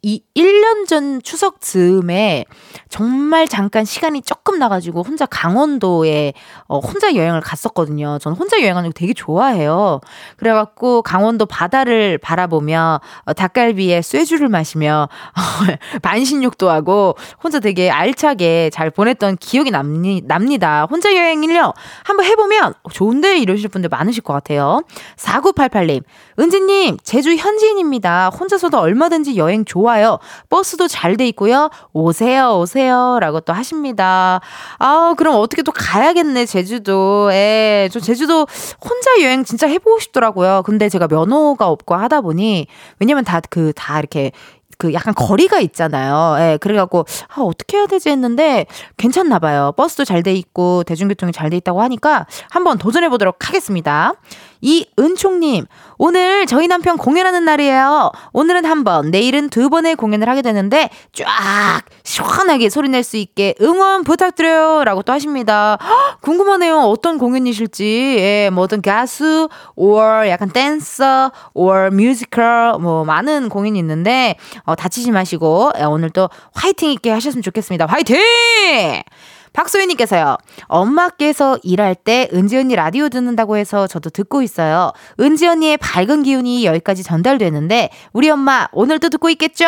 [0.03, 2.45] 이 1년 전 추석 즈음에
[2.91, 6.35] 정말 잠깐 시간이 조금 나가지고 혼자 강원도에
[6.67, 8.19] 어, 혼자 여행을 갔었거든요.
[8.21, 10.01] 저는 혼자 여행하는 거 되게 좋아해요.
[10.37, 15.09] 그래갖고 강원도 바다를 바라보며 어, 닭갈비에 쇠주를 마시며
[16.03, 20.87] 반신욕도 하고 혼자 되게 알차게 잘 보냈던 기억이 남니, 납니다.
[20.91, 21.73] 혼자 여행을요.
[22.05, 24.83] 한번 해보면 좋은데 이러실 분들 많으실 것 같아요.
[25.17, 26.03] 4988님,
[26.39, 28.29] 은지님, 제주 현지인입니다.
[28.29, 30.19] 혼자서도 얼마든지 여행 좋아요.
[30.49, 31.71] 버스도 잘 돼 있고요.
[31.93, 33.19] 오세요, 오세요.
[33.21, 34.41] 라고 또 하십니다.
[34.79, 37.89] 아, 그럼 어떻게 또 가야겠네, 제주도 에.
[37.93, 38.47] 저 제주도
[38.83, 40.63] 혼자 여행 진짜 해보고 싶더라고요.
[40.65, 42.67] 근데 제가 면허가 없고 하다 보니,
[42.99, 44.33] 왜냐면 다 그, 다 이렇게
[44.79, 46.37] 그 약간 거리가 있잖아요.
[46.41, 49.73] 예, 그래갖고, 아, 어떻게 해야 되지 했는데, 괜찮나 봐요.
[49.77, 54.15] 버스도 잘 돼 있고, 대중교통이 잘 돼 있다고 하니까, 한번 도전해보도록 하겠습니다.
[54.61, 55.67] 이은총님,
[56.05, 58.11] 오늘 저희 남편 공연하는 날이에요.
[58.33, 63.55] 오늘은 한 번, 내일은 두 번의 공연을 하게 되는데, 쫙, 시원하게 소리 낼 수 있게
[63.63, 64.83] 응원 부탁드려요.
[64.83, 65.79] 라고 또 하십니다.
[65.81, 66.79] 헉, 궁금하네요.
[66.81, 68.17] 어떤 공연이실지.
[68.19, 74.35] 예, 뭐 어떤 가수, or 약간 댄서, or 뮤지컬, 뭐 많은 공연이 있는데,
[74.65, 77.87] 어, 다치지 마시고, 예, 오늘 또 화이팅 있게 하셨으면 좋겠습니다.
[77.87, 78.19] 화이팅!
[79.53, 80.37] 박소연님께서요.
[80.67, 84.93] 엄마께서 일할 때 은지 언니 라디오 듣는다고 해서 저도 듣고 있어요.
[85.21, 89.65] 은지 언니의 밝은 기운이 여기까지 전달되는데 우리 엄마 오늘도 듣고 있겠죠?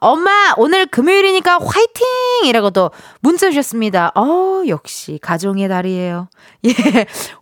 [0.00, 2.06] 엄마 오늘 금요일이니까 화이팅!
[2.46, 4.12] 이라고 또 문자 주셨습니다.
[4.14, 6.28] 어 역시 가정의 달이에요.
[6.66, 6.72] 예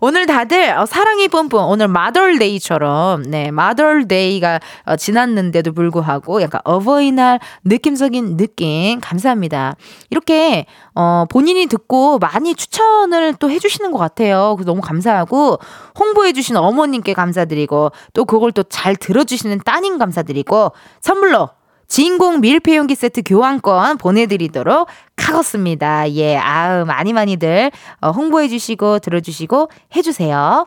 [0.00, 8.36] 오늘 다들 어, 사랑이 뿜뿜 오늘 마덜데이처럼 네 마덜데이가 어, 지났는데도 불구하고 약간 어버이날 느낌적인
[8.36, 9.76] 느낌 감사합니다.
[10.10, 11.83] 이렇게 어, 본인이 듣고
[12.20, 14.56] 많이 추천을 또 해주시는 것 같아요.
[14.64, 15.58] 너무 감사하고,
[15.98, 21.50] 홍보해주신 어머님께 감사드리고, 또 그걸 또 잘 들어주시는 따님 감사드리고, 선물로
[21.86, 26.10] 진공 밀폐용기 세트 교환권 보내드리도록 하겠습니다.
[26.12, 27.70] 예, 아우, 많이 많이들
[28.00, 30.66] 어, 홍보해주시고, 들어주시고, 해주세요.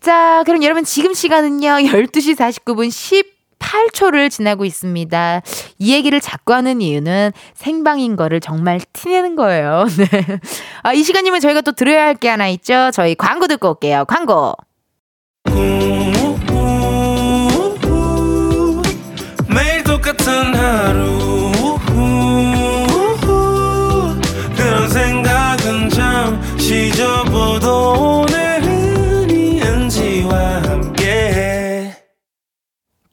[0.00, 3.33] 자, 그럼 여러분 지금 시간은요, 12시 49분 10
[3.64, 5.40] 8초를 지나고 있습니다.
[5.78, 9.86] 이 얘기를 자꾸 하는 이유는 생방인 거를 정말 티내는 거예요.
[9.96, 10.08] 네.
[10.82, 12.90] 아, 이 시간이면 저희가 또 들어야 할 게 하나 있죠.
[12.92, 14.04] 저희 광고 듣고 올게요.
[14.06, 14.54] 광고.
[19.48, 21.13] 매일 똑같은 하루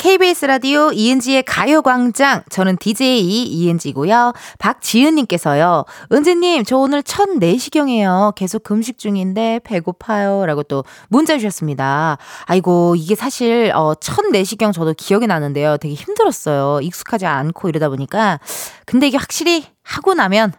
[0.02, 2.42] KBS 라디오 이은지의 가요광장.
[2.50, 4.34] 저는 DJ 이은지고요.
[4.58, 5.86] 박지은님께서요.
[6.12, 8.34] 은지님, 저 오늘 첫 내시경이에요.
[8.36, 10.48] 계속 금식 중인데 배고파요.
[10.48, 12.18] 라고 또 문자 주셨습니다.
[12.46, 15.78] 아이고, 이게 사실, 어, 첫 내시경 저도 기억이 나는데요.
[15.78, 16.80] 되게 힘들었어요.
[16.82, 18.40] 익숙하지 않고 이러다 보니까.
[18.88, 20.52] 근데 이게 확실히 하고 나면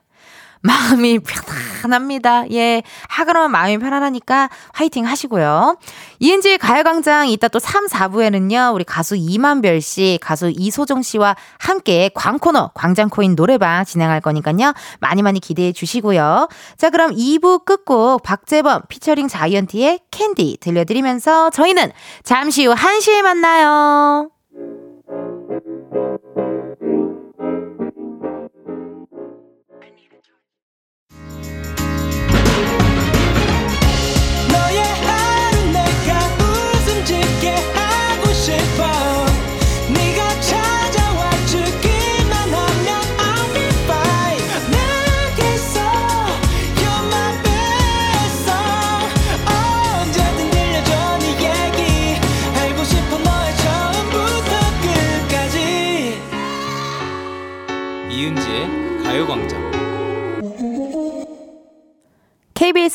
[0.63, 2.51] 마음이 편안합니다.
[2.53, 2.83] 예.
[3.09, 5.77] 하 그러면 마음이 편안하니까 화이팅 하시고요.
[6.21, 12.71] 이은지의 가요광장 이따 또 3, 4부에는요, 우리 가수 임한별 씨, 가수 이소정 씨와 함께 광코너,
[12.75, 14.73] 광장코인 노래방 진행할 거니까요.
[15.01, 16.49] 많이 많이 기대해 주시고요.
[16.77, 21.91] 자, 그럼 2부 끝곡 박재범 피처링 자이언티의 캔디 들려드리면서 저희는
[22.23, 24.31] 잠시 후 1시에 만나요.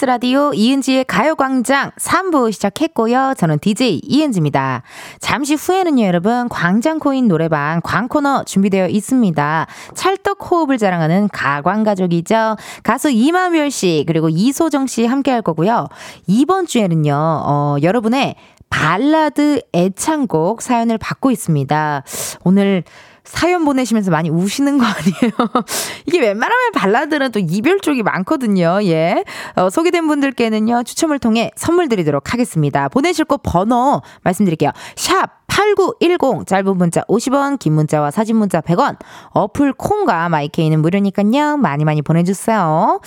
[0.07, 3.33] 라디오 이은지의 가요광장 3부 시작했고요.
[3.37, 4.83] 저는 DJ 이은지입니다.
[5.19, 9.67] 잠시 후에는요, 여러분, 광장코인 노래방 광코너 준비되어 있습니다.
[9.95, 12.55] 찰떡 호흡을 자랑하는 가광가족이죠.
[12.83, 15.89] 가수 이만별 씨, 그리고 이소정 씨 함께 할 거고요.
[16.25, 18.35] 이번 주에는요, 어, 여러분의
[18.69, 22.03] 발라드 애창곡 사연을 받고 있습니다.
[22.45, 22.83] 오늘
[23.27, 25.31] 사연 보내시면서 많이 우시는 거 아니에요?
[26.05, 28.79] 이게 웬만하면 발라드는 또 이별 쪽이 많거든요.
[28.83, 29.23] 예.
[29.55, 32.87] 어, 소개된 분들께는요, 추첨을 통해 선물 드리도록 하겠습니다.
[32.89, 34.71] 보내실 곳 번호 말씀드릴게요.
[34.95, 38.97] 샵 8910 짧은 문자 50원, 긴 문자와 사진 문자 100원.
[39.31, 41.57] 어플 콩과 마이케이는 무료니까요.
[41.57, 43.01] 많이 많이 보내주세요.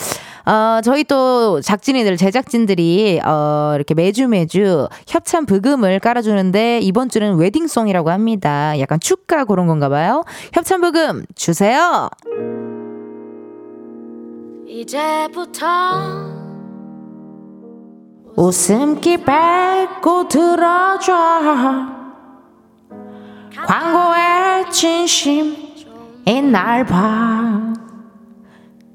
[0.46, 8.10] 어, 저희 또 작진이들, 제작진들이, 어, 이렇게 매주 매주 협찬 부금을 깔아주는데, 이번 주는 웨딩송이라고
[8.10, 8.76] 합니다.
[8.80, 10.24] 약간 축가 그런 건가 봐요.
[10.52, 12.08] 협찬 부금 주세요!
[14.66, 15.66] 이제부터
[18.36, 21.99] 웃음기 빼고 들어줘.
[23.54, 25.86] 광고의 진심이
[26.52, 27.89] 날 봐.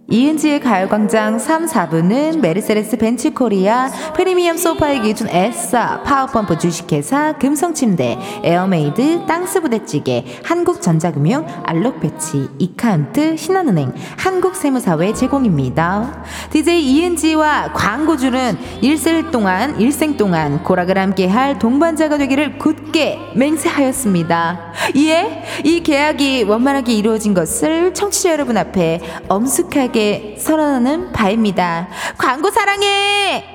[0.07, 9.25] 이은지의 가요광장 3, 4부는 메르세데스 벤츠 코리아, 프리미엄 소파의 기준 에싸, 파워펌프 주식회사, 금성침대, 에어메이드,
[9.25, 16.23] 땅스부대찌개, 한국전자금융, 알록패치, 이카운트, 신한은행, 한국세무사회 제공입니다.
[16.51, 24.73] DJ 이은지와 광고주는 일생 동안, 일생 동안 고락을 함께 할 동반자가 되기를 굳게 맹세하였습니다.
[24.93, 29.94] 이에 이 계약이 원만하게 이루어진 것을 청취자 여러분 앞에 엄숙하게
[30.37, 31.87] 선언하는 바입니다.
[32.17, 33.54] 광고 사랑해!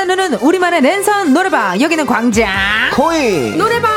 [0.00, 1.80] 추억을 나누는 우리만의 랜선 노래방.
[1.80, 2.48] 여기는 광장.
[2.94, 3.58] 코인.
[3.58, 3.90] 노래방.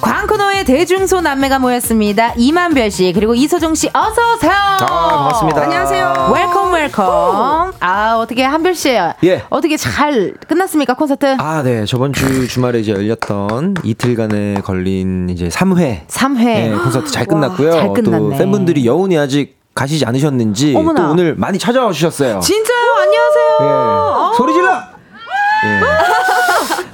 [0.00, 2.32] 광코노의 대중소 남매가 모였습니다.
[2.36, 4.52] 임한별 씨 그리고 이소정 씨 어서 오세요.
[4.52, 5.62] 아, 반갑습니다.
[5.62, 6.30] 안녕하세요.
[6.34, 7.72] Welcome welcome.
[7.80, 8.90] 아 어떻게 한별 씨
[9.24, 9.42] 예.
[9.48, 11.36] 어떻게 잘 끝났습니까 콘서트?
[11.38, 11.84] 아, 네.
[11.86, 16.06] 저번 주 주말에 이제 열렸던 이틀간에 걸린 이제 3회.
[16.06, 16.44] 3회.
[16.44, 17.72] 네, 콘서트 잘 끝났고요.
[17.72, 18.18] 잘 끝났네.
[18.18, 21.02] 또 팬분들이 여운이 아직 가시지 않으셨는지 어머나.
[21.06, 22.40] 또 오늘 많이 찾아와 주셨어요.
[22.40, 24.36] 진짜요 안녕하세요 예.
[24.36, 24.72] 소리 질러!
[24.72, 25.80] 예.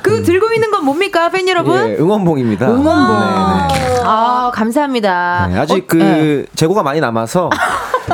[0.03, 2.67] 그 들고 있는 건 뭡니까 팬 여러분 예, 응원봉입니다.
[2.67, 3.69] 응원봉.
[3.69, 4.01] 네, 네.
[4.03, 6.45] 아 감사합니다 네, 아직 어, 그 네.
[6.55, 7.51] 재고가 많이 남아서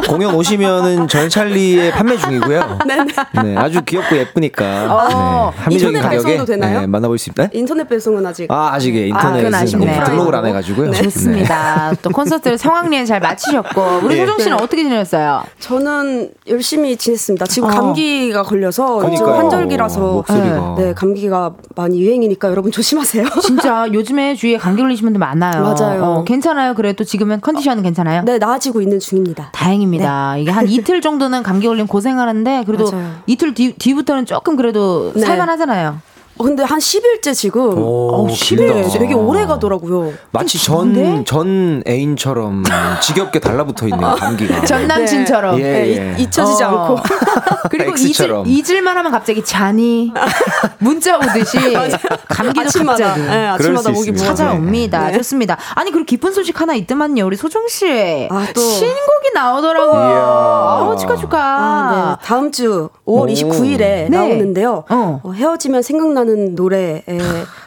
[0.08, 2.78] 공연 오시면은 전찰리에 판매 중이고요.
[3.42, 6.56] 네, 아주 귀엽고 예쁘니까 어, 네, 합리적인 인터넷 가격에?
[6.56, 7.48] 네, 만나볼 수 있다.
[7.52, 10.04] 인터넷 배송은 아직 아, 아직 예, 그건 인터넷은 아쉽네요.
[10.04, 10.90] 등록을 안 해가지고요.
[10.90, 11.02] 네.
[11.02, 11.92] 좋습니다.
[12.02, 14.20] 또 콘서트를 성황리에 잘 마치셨고 우리 예.
[14.20, 15.44] 소정 씨는 어떻게 지내셨어요?
[15.60, 17.46] 저는 열심히 지냈습니다.
[17.46, 17.72] 지금 어.
[17.72, 18.98] 감기가 걸려서.
[18.98, 20.74] 환절기라서 목소리가.
[20.78, 23.26] 네 감기가 많이 유행이니까 여러분 조심하세요.
[23.42, 25.62] 진짜 요즘에 주위에 감기 걸리신 분들 많아요.
[25.62, 26.04] 맞아요.
[26.04, 26.74] 어, 괜찮아요.
[26.74, 28.22] 그래도 지금은 컨디션은 괜찮아요?
[28.24, 29.50] 네 나아지고 있는 중입니다.
[29.52, 30.38] 다행입니다.
[30.38, 33.12] 이게 한 이틀 정도는 감기 걸리면 고생하는데 그래도 맞아요.
[33.26, 35.20] 이틀 뒤, 뒤부터는 조금 그래도 네.
[35.20, 36.00] 살만하잖아요.
[36.38, 38.62] 어, 근데 한 10일째 지금 오, 어, 길다.
[38.88, 40.12] 10일 되게 오래 가더라고요.
[40.30, 42.64] 마치 전, 전 애인처럼
[43.02, 44.62] 지겹게 달라붙어 있는 감기가.
[44.66, 45.58] 전 남친처럼.
[45.58, 46.14] 예, 네, 예.
[46.18, 46.68] 잊- 잊혀지지 어.
[46.68, 47.02] 않고.
[47.70, 48.42] 그리고 잊을.
[48.46, 50.12] 잊을만 하면 갑자기 자니
[50.78, 51.58] 문자 오듯이
[52.28, 54.16] 감기도 아침마다, 네, 아침마다 수 목이.
[54.16, 55.06] 찾아옵니다.
[55.10, 55.12] 네.
[55.18, 55.56] 좋습니다.
[55.74, 57.24] 아니 그리고 기쁜 소식 하나 있더만요.
[57.26, 58.60] 우리 소정 씨 아, 또.
[58.60, 59.98] 신곡이 나오더라고요.
[59.98, 61.38] 아우 축하 축하.
[61.40, 62.26] 아, 네.
[62.26, 63.26] 다음 주 5월 오.
[63.26, 64.08] 29일에 네.
[64.10, 64.84] 나오는데요.
[64.90, 65.20] 어.
[65.22, 67.02] 어, 헤어지면 생각나는 노래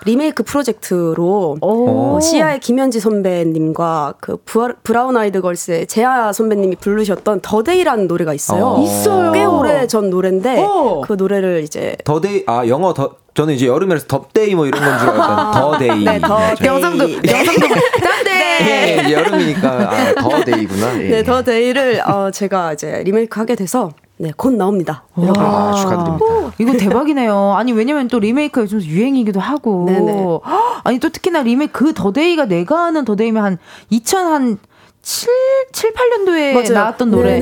[0.05, 2.15] 리메이크 프로젝트로 오.
[2.15, 4.37] 어, 시아의 김현지 선배님과 그
[4.83, 8.65] 브라운 아이드 걸스의 재하 선배님이 부르셨던 더데이라는 노래가 있어요.
[8.65, 8.83] 어.
[8.83, 9.31] 있어요.
[9.31, 11.01] 꽤 오래 전 노래인데 어.
[11.07, 15.09] 그 노래를 이제 더데이, 아, 영어 더, 저는 이제 여름이라서 덥데이 뭐 이런 건 줄
[15.09, 16.03] 알았던 더데이.
[16.03, 16.67] 네, 더데이.
[16.67, 17.15] 영상도 네.
[17.31, 17.67] 영상도
[18.03, 18.31] 딴데.
[18.61, 21.01] 예, 이제 여름이니까 아, 더데이구나.
[21.03, 21.09] 예.
[21.09, 23.89] 네, 더데이를 어, 제가 이제 리메이크 하게 돼서
[24.21, 25.03] 네, 곧 나옵니다.
[25.17, 25.43] 여러분.
[25.43, 26.53] 아, 축하드립니다.
[26.59, 27.53] 이거 대박이네요.
[27.57, 29.85] 아니 왜냐면 또 리메이크 요즘 유행이기도 하고.
[29.87, 30.23] 네네.
[30.23, 30.41] 헉,
[30.83, 33.57] 아니 또 특히나 리메이크 그 The Day가 내가 아는 The Day면 한
[33.89, 34.59] 2000 한
[35.01, 35.27] 7,
[35.71, 36.73] 7, 8년도에 맞아요.
[36.73, 37.39] 나왔던 노래.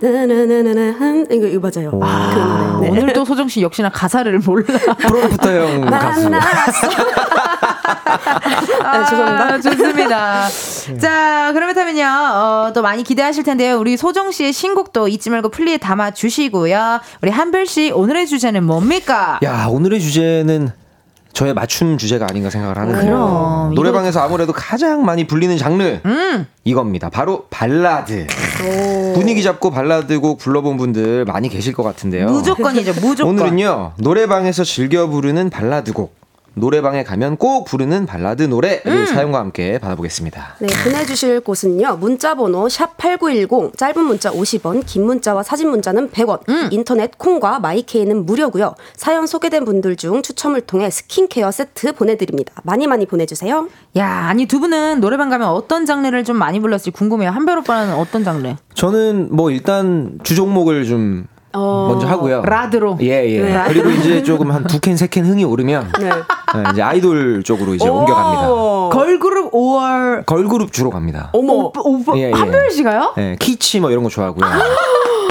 [0.00, 1.98] 네, 네, 네, 나나나나나 이거 이거 맞아요.
[2.02, 2.90] 아, 그 네.
[2.90, 4.66] 오늘도 소정 씨 역시나 가사를 몰라.
[4.98, 6.30] 프롬프터 형 가수.
[8.82, 9.54] 아, 죄송합니다.
[9.54, 10.48] 아, 좋습니다.
[11.00, 12.04] 자, 그렇다면요.
[12.06, 13.78] 어, 또 많이 기대하실 텐데요.
[13.78, 17.00] 우리 소정 씨의 신곡도 잊지 말고 플리에 담아 주시고요.
[17.22, 19.38] 우리 한별 씨 오늘의 주제는 뭡니까?
[19.42, 20.70] 야, 오늘의 주제는
[21.34, 26.46] 저의 맞춤 주제가 아닌가 생각을 하는데 그럼, 노래방에서 아무래도 가장 많이 불리는 장르 음.
[26.62, 27.10] 이겁니다.
[27.10, 28.28] 바로 발라드.
[29.14, 32.26] 분위기 잡고 발라드곡 불러본 분들 많이 계실 것 같은데요.
[32.26, 33.34] 무조건이죠, 무조건.
[33.34, 36.23] 오늘은요 노래방에서 즐겨 부르는 발라드곡.
[36.54, 39.06] 노래방에 가면 꼭 부르는 발라드 노래를 음.
[39.06, 40.56] 사연과 함께 받아보겠습니다.
[40.60, 41.96] 네, 보내주실 곳은요.
[41.96, 46.68] 문자번호 샵8910, 짧은 문자 50원, 긴 문자와 사진 문자는 100원, 음.
[46.70, 48.74] 인터넷 콩과 마이케이는 무료고요.
[48.96, 52.54] 사연 소개된 분들 중 추첨을 통해 스킨케어 세트 보내드립니다.
[52.62, 53.68] 많이 많이 보내주세요.
[53.96, 57.30] 야, 아니 두 분은 노래방 가면 어떤 장르를 좀 많이 불렀을지 궁금해요.
[57.30, 58.54] 한별 오빠는 어떤 장르?
[58.74, 62.42] 저는 뭐 일단 주종목을 좀 어, 먼저 하고요.
[62.42, 62.98] 라드로.
[63.02, 63.40] 예, 예.
[63.42, 63.64] 네.
[63.68, 66.08] 그리고 이제 조금 한 두 캔, 세 캔 흥이 오르면 네.
[66.08, 68.50] 네, 이제 아이돌 쪽으로 이제 옮겨갑니다.
[68.50, 68.90] 오.
[68.92, 70.26] 걸그룹 5월.
[70.26, 71.30] 걸그룹 주로 갑니다.
[71.32, 71.70] 어머.
[71.74, 72.32] 오빠, 예, 예.
[72.32, 73.14] 한별 씨가요?
[73.18, 74.44] 예, 키치 뭐 이런 거 좋아하고요.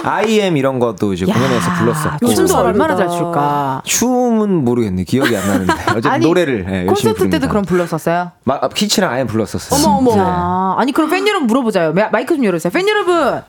[0.06, 2.18] IM 이런 것도 이제 공연에서 불렀었고.
[2.28, 3.08] 요즘도 얼마나 잘.
[3.10, 3.82] 출까?
[3.86, 5.06] 춤은 모르겠네.
[5.06, 5.74] 기억이 안 나는데.
[5.92, 7.38] 어쨌든 아니, 노래를 예, 열심히 콘서트 부릅니다.
[7.40, 8.32] 때도 그럼 불렀었어요?
[8.44, 9.80] 마, 아, 키치랑 IM 불렀었어요.
[9.88, 10.12] 어머, 어머.
[10.22, 11.94] 아, 아니 그럼 팬 여러분 물어보자요.
[11.94, 12.72] 마- 마이크 좀 열어주세요.
[12.74, 13.42] 팬 여러분.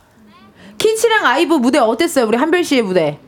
[0.85, 2.27] 키치랑 아이브 무대 어땠어요?
[2.27, 3.19] 우리 한별 씨의 무대.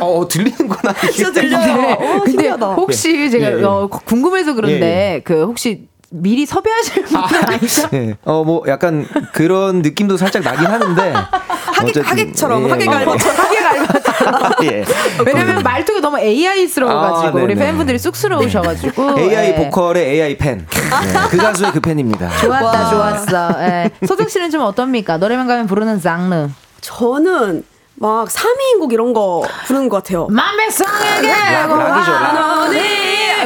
[0.00, 0.94] 어, 들리는구나.
[1.12, 1.22] 이게.
[1.30, 1.96] 네.
[1.98, 2.66] 근데 신기하다.
[2.74, 3.62] 혹시 제가 예, 예.
[3.62, 7.88] 어, 궁금해서 그런데 예, 그 혹시 미리 섭외하실 분 아니죠?
[7.92, 8.16] 예.
[8.24, 11.12] 어, 뭐 약간 그런 느낌도 살짝 나긴 하는데.
[11.74, 12.94] 하객, 하객처럼, 예, 하객 예.
[12.94, 13.36] 알바처럼.
[13.36, 14.56] 하게 알바.
[14.62, 14.84] 예.
[15.26, 17.56] 왜냐면 말투가 너무 AI스러워가지고 아, 우리.
[17.56, 19.54] 팬분들이 쑥스러우셔가지고 AI 예.
[19.56, 20.58] 보컬의 AI 팬.
[20.58, 22.30] 네, 그 가수의 그 팬입니다.
[22.38, 23.62] 좋았다 좋았어.
[23.62, 23.90] 예.
[24.06, 25.16] 소정 씨는 좀 어떻습니까?
[25.18, 26.48] 노래방 가면 부르는 장르.
[26.80, 27.64] 저는
[27.96, 30.26] 막 3위인곡 이런 거 부르는 것 같아요.
[30.30, 32.34] 락, 락이죠, 락.
[32.66, 32.78] 너니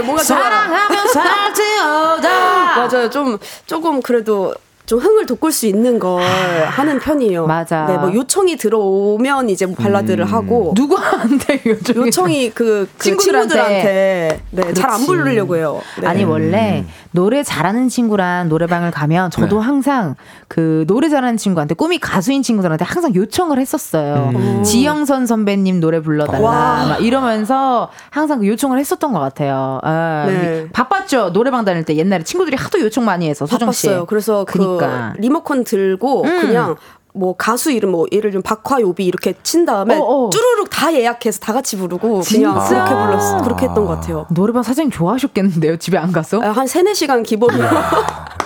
[0.04, 2.28] 뭔가 좀- 사랑하면 살지어다.
[2.88, 3.10] 맞아요.
[3.10, 4.54] 좀 조금 그래도
[4.86, 7.46] 좀 흥을 돋굴 수 있는 걸 하는 편이에요.
[7.46, 7.84] 맞아.
[7.84, 10.32] 네, 뭐 요청이 들어오면 이제 뭐 발라드를 음.
[10.32, 13.54] 하고 누구한테 요청이 요청이 그, 그 친구들한테.
[13.54, 15.04] 친구들한테 네, 잘 안.
[15.04, 15.82] 부르려고 해요.
[16.00, 16.06] 네.
[16.06, 19.66] 아니 원래 노래 잘하는 친구랑 노래방을 가면 저도 네.
[19.66, 20.14] 항상
[20.46, 24.32] 그 노래 잘하는 친구한테 꿈이 가수인 친구들한테 항상 요청을 했었어요.
[24.34, 24.62] 음.
[24.62, 26.86] 지영선 선배님 노래 불러달라 와.
[26.86, 29.80] 막 이러면서 항상 그 요청을 했었던 것 같아요.
[29.82, 30.68] 아, 네.
[30.72, 33.86] 바빴죠 노래방 다닐 때 옛날에 친구들이 하도 요청 많이 해서 소정 씨.
[33.86, 34.06] 바빴어요.
[34.06, 35.12] 그래서 그니까.
[35.16, 36.40] 그 리모컨 들고 음.
[36.40, 36.76] 그냥
[37.14, 40.30] 뭐 가수 이름 뭐 예를 들면 박화요비 이렇게 친 다음에 어, 어.
[40.30, 42.52] 쭈루룩 다 예약해서 다 같이 부르고 진짜?
[42.52, 44.26] 그냥 그렇게 불렀 그렇게 했던 것 같아요.
[44.30, 46.40] 노래방 사장님 좋아하셨겠는데요 집에 안 가서?
[46.42, 47.66] 아, 한 3, 4시간 기본으로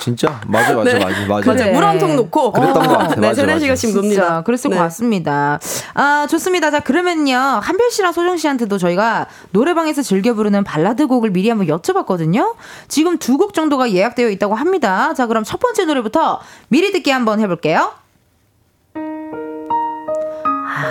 [0.00, 0.40] 진짜?
[0.46, 1.04] 맞아, 맞아, 네.
[1.04, 1.52] 맞아, 맞아.
[1.54, 1.72] 맞아요.
[1.74, 3.14] 물한 통 놓고 그랬던 것 같아.
[3.16, 3.66] 네, 맞아, 3, 맞아.
[3.66, 4.42] 4시간씩 진짜 놉니다.
[4.42, 4.76] 그랬을 네.
[4.76, 5.60] 것 같습니다.
[5.94, 6.70] 아, 좋습니다.
[6.70, 7.36] 자, 그러면요.
[7.36, 12.54] 한별 씨랑 소정 씨한테도 저희가 노래방에서 즐겨 부르는 발라드 곡을 미리 한번 여쭤봤거든요.
[12.88, 15.14] 지금 두 곡 정도가 예약되어 있다고 합니다.
[15.14, 17.92] 자, 그럼 첫 번째 노래부터 미리 듣기 한번 해 볼게요.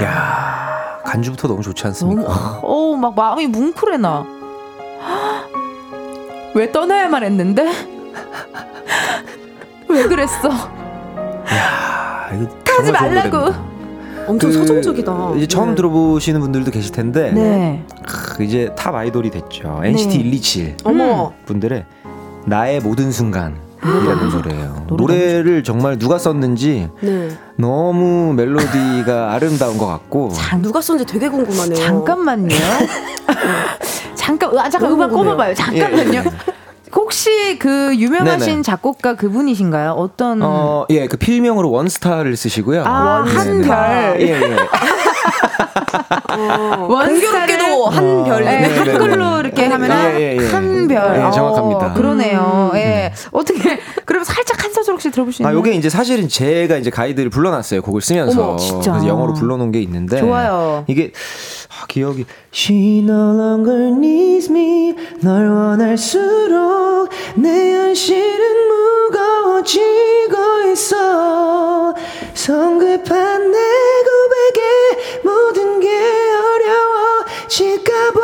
[0.04, 2.60] 야 간주부터 너무 좋지 않습니까?
[2.62, 4.26] 어우, 막 마음이 뭉클해, 나.
[6.54, 7.72] 왜 떠나야만 했는데?
[9.90, 10.50] 왜 그랬어?
[12.84, 13.72] 정말 좋은 말라고.
[14.28, 15.34] 엄청 그, 서정적이다.
[15.38, 15.76] 이제 처음 네.
[15.76, 17.84] 들어보시는 분들도 계실 텐데 네.
[18.08, 19.82] 크, 이제 탑 아이돌이 됐죠.
[19.84, 21.34] NCT 127 어머.
[21.46, 21.86] 분들의
[22.46, 24.86] 나의 모든 순간 이라는 노래예요.
[24.90, 27.30] 노래를 정말 누가 썼는지 네.
[27.56, 31.76] 너무 멜로디가 아름다운 것 같고 아, 누가 썼는지 되게 궁금하네요.
[31.76, 32.50] 잠깐만요.
[34.16, 35.32] 잠깐, 아, 잠깐, 음악 궁금해요.
[35.36, 35.54] 꼽아봐요.
[35.56, 36.14] 잠깐만요.
[36.14, 36.24] 예, 예.
[36.94, 38.62] 혹시 그 유명하신 네네.
[38.64, 39.92] 작곡가 그분이신가요?
[39.92, 40.42] 어떤.
[40.44, 42.84] 어, 예, 그 필명으로 원스타를 쓰시고요.
[42.86, 44.18] 아, 네, 한별.
[44.18, 44.28] 네.
[44.28, 44.40] 예,
[46.38, 46.48] 예.
[46.78, 49.40] 공교롭게도 한 별이 네, 네, 네, 한글로 네.
[49.40, 50.48] 이렇게 하면 예, 예, 예.
[50.48, 50.98] 한 별.
[51.16, 51.88] 예, 정확합니다.
[51.88, 52.72] 어, 그러네요.
[52.76, 53.14] 예.
[53.32, 55.10] 어떻게, 그럼 살짝 한 소절 혹시
[55.42, 55.54] 있나요?
[55.54, 57.82] 아, 요게 이제 사실은 제가 이제 가이드를 불러놨어요.
[57.82, 58.50] 곡을 쓰면서.
[58.50, 58.92] 어머, 진짜.
[58.92, 60.20] 그래서 영어로 불러놓은 게 있는데.
[60.20, 60.86] 좋아요.
[60.88, 61.12] 이게,
[61.70, 62.26] 아, 기억이.
[62.54, 64.96] She no longer needs me.
[65.22, 68.40] 널 원할수록 내 현실은
[69.12, 70.36] 무거워지고
[70.72, 71.94] 있어.
[72.34, 73.58] 성급한 내
[77.52, 78.20] 어려워질까봐.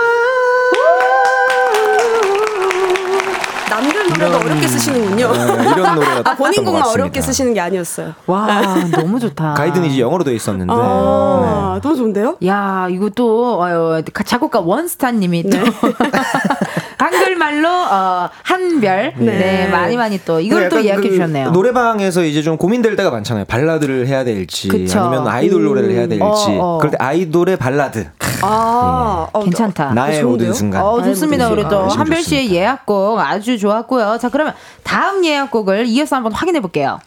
[3.70, 5.32] 남들 노래도 어렵게 쓰시는군요.
[5.34, 6.88] 네, 이런 노래가 아, 본인 곡만.
[6.88, 8.14] 어렵게 쓰시는 게 아니었어요.
[8.26, 9.54] 와, 너무 좋다.
[9.56, 10.74] 가이드는 이제 영어로 되어 있었는데.
[10.76, 12.38] 아, 너무 좋은데요?
[12.46, 15.58] 야, 이거 또, 아유, 작곡가 원스타님이 또,
[16.98, 19.14] 한글말로, 어, 한별.
[19.18, 19.26] 네.
[19.26, 19.68] 네.
[19.70, 21.52] 많이 많이 또, 이걸 또 약간 예약해 그 주셨네요.
[21.52, 23.46] 노래방에서 이제 좀 고민될 때가 많잖아요.
[23.46, 25.00] 발라드를 해야 될지 그쵸.
[25.00, 26.24] 아니면 아이돌 노래를 해야 될지.
[26.24, 26.78] 어, 어.
[26.80, 28.08] 그럴 때 아이돌의 발라드.
[28.42, 29.94] 아, 어, 괜찮다.
[29.94, 30.48] 나의 좋은데요?
[30.48, 30.84] 모든 순간.
[30.84, 31.50] 어, 좋습니다.
[31.50, 32.52] 우리 또 아, 한별 씨의.
[32.52, 34.18] 예약곡 아주 좋았고요.
[34.20, 37.00] 자, 그러면 다음 예약곡을 이어서 한번 확인해 볼게요.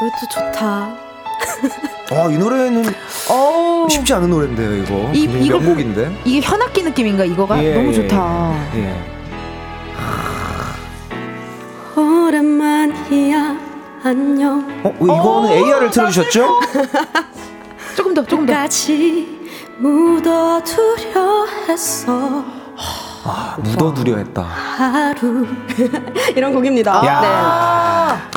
[0.00, 1.07] 이것도 좋다.
[2.10, 2.84] 어, 이 노래는
[3.90, 5.10] 쉽지 않은 노래인데요, 이거.
[5.12, 6.20] 이- 이거- 명곡인데.
[6.24, 7.62] 이게 현악기 느낌인가, 이거가?
[7.62, 8.54] 예, 너무 예, 좋다.
[8.76, 8.96] 예.
[12.28, 13.56] 오랜만이야,
[14.04, 14.80] 안녕.
[14.84, 16.60] 어, 이거는 AR을 틀어주셨죠?
[17.96, 18.52] 조금 더, 조금 더.
[18.52, 19.38] 까지
[19.78, 22.44] 묻어두려 했어.
[23.24, 24.42] 아, 묻어두려 했다.
[24.42, 25.46] 하루.
[26.36, 27.04] 이런 곡입니다.
[27.04, 27.20] 야.
[27.24, 28.30] 아,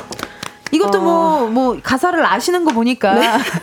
[0.71, 3.17] 이것도 뭐, 뭐, 가사를 아시는 거 보니까.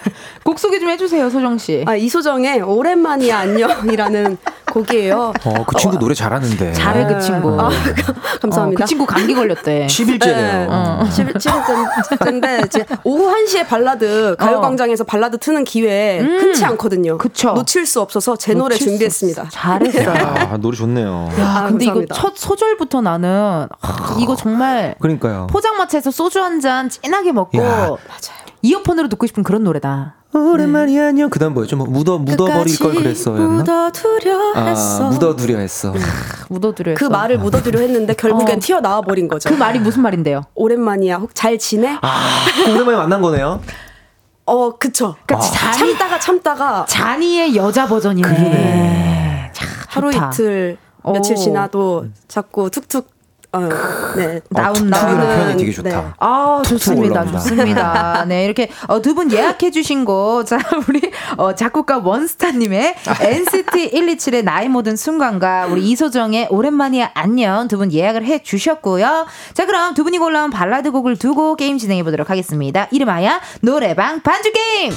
[0.45, 1.85] 곡 소개 좀 해주세요, 소정 씨.
[1.87, 4.39] 아, 이소정의 오랜만이야, 안녕이라는
[4.79, 5.33] 곡이에요.
[5.45, 6.72] 어, 그 친구 노래 잘하는데.
[6.72, 7.61] 잘해, 그 친구.
[7.61, 7.68] 아,
[8.41, 8.83] 감사합니다.
[8.83, 9.87] 어, 그 친구 감기 걸렸대.
[9.91, 10.66] 10일째네요.
[10.70, 11.05] 어.
[11.11, 17.12] 11일째인데 이제 오후 1시에 발라드 가요광장에서 발라드 트는 기회 흔치 않거든요.
[17.14, 17.18] 음.
[17.18, 17.53] 그쵸.
[17.53, 19.49] 놓칠 수 없어서 제 노래 준비했습니다.
[19.51, 20.11] 잘했어요.
[20.11, 21.29] 아, 노래 좋네요.
[21.39, 22.14] 야, 아, 근데 감사합니다.
[22.14, 25.47] 이거 첫 소절부터 나는 하, 이거 정말 그러니까요.
[25.51, 27.62] 포장마차에서 소주 한 잔 진하게 먹고 야.
[27.87, 27.99] 맞아요.
[28.62, 30.16] 이어폰으로 듣고 싶은 그런 노래다.
[30.39, 31.30] 오랜만이 안녕.
[31.30, 31.76] 그 다음 뭐였죠?
[31.76, 33.47] 뭐 묻어, 묻어버릴 걸 그랬어였나?
[33.47, 35.07] 묻어두려 했어.
[35.07, 35.95] 아, 묻어두려 했어.
[36.49, 38.61] 묻어두려 그 말을 묻어두려 했는데 결국엔 어.
[38.61, 39.49] 튀어 나와 버린 거죠.
[39.49, 40.43] 그 말이 무슨 말인데요?
[40.55, 41.16] 오랜만이야.
[41.16, 41.99] 혹 잘 지내?
[42.01, 43.61] 아, 또 오랜만에 만난 거네요.
[44.47, 45.14] 어, 그쵸.
[45.26, 49.51] 그러니까 잔이, 참다가 참다가 잔이의 여자 버전이네.
[49.53, 50.30] 참 하루 좋다.
[50.32, 51.36] 이틀 며칠 오.
[51.39, 53.09] 지나도 자꾸 툭툭
[53.51, 53.61] 어,
[54.15, 54.41] 네.
[54.51, 55.73] 나온 툭 나오는 되게 네.
[55.73, 56.15] 좋다.
[56.19, 57.25] 아, 좋습니다.
[57.33, 58.25] 좋습니다.
[58.29, 60.45] 네, 이렇게 어, 두 분 예약해 주신 곳.
[60.47, 61.01] 자, 우리
[61.39, 68.25] 어, 작곡가 원스타님의 NCT 127의 나의 모든 순간과 우리 이소정의 오랜만이야 안녕 두 분 예약을
[68.25, 69.27] 해 주셨고요.
[69.55, 72.87] 자, 그럼 두 분이 골라온 발라드 곡을 두고 게임 진행해 보도록 하겠습니다.
[72.91, 74.93] 이름하여 노래방 반주 게임!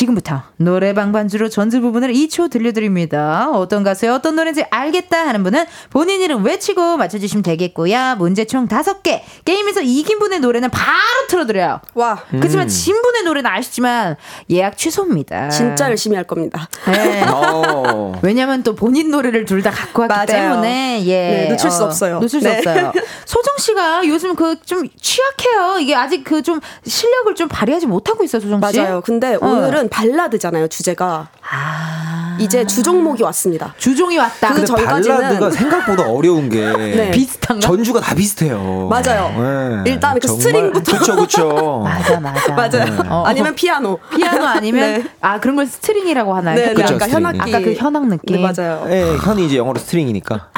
[0.00, 3.48] 지금부터 노래방 반주로 전주 부분을 2초 들려드립니다.
[3.54, 8.16] 어떤 가수의 어떤 노래인지 알겠다 하는 분은 본인 이름 외치고 맞춰주시면 되겠고요.
[8.18, 9.22] 문제 총 5개.
[9.46, 10.92] 게임에서 이긴 분의 노래는 바로
[11.30, 11.80] 틀어드려요.
[11.94, 14.16] 와, 그렇지만 진 분의 노래는 아시지만
[14.50, 15.48] 예약 취소입니다.
[15.48, 16.68] 진짜 열심히 할 겁니다.
[16.86, 17.24] 네.
[17.26, 18.18] 어.
[18.20, 20.26] 왜냐면 또 본인 노래를 둘 다 갖고 왔기 맞아요.
[20.50, 22.20] 때문에 예 네, 놓칠 수 없어요.
[22.20, 22.58] 놓칠 수 네.
[22.58, 22.92] 없어요.
[23.24, 25.78] 소정 씨가 요즘 그 좀 취약해요.
[25.80, 28.78] 이게 아직 그 좀 실력을 좀 발휘하지 못하고 있어요, 소정 씨.
[28.78, 29.00] 맞아요.
[29.00, 29.38] 근데 어.
[29.46, 31.28] 오늘은 발라드잖아요, 주제가.
[31.50, 32.36] 아.
[32.38, 33.72] 이제 주종목이 왔습니다.
[33.78, 34.52] 주종이 왔다.
[34.52, 37.10] 그 전까지는- 발라드가 생각보다 어려운 게 네.
[37.10, 37.66] 비슷한가?
[37.66, 38.88] 전주가 다 비슷해요.
[38.90, 39.82] 맞아요.
[39.84, 39.90] 네.
[39.90, 40.98] 일단 그 정말- string부터.
[40.98, 41.80] 그쵸 그쵸.
[41.84, 42.52] 맞아 맞아.
[42.54, 43.02] 맞아요.
[43.08, 43.24] 어.
[43.26, 43.98] 아니면 피아노.
[44.14, 45.04] 피아노 아니면 네.
[45.22, 46.56] 아 그런 걸 string이라고 하나요?
[46.56, 47.14] 네, 네, 그쵸, 아까 string.
[47.26, 47.40] 현악기.
[47.54, 48.36] 아까 그 현악 느낌.
[48.36, 48.84] 네, 맞아요.
[48.90, 50.48] 예, 현이 이제 영어로 string이니까.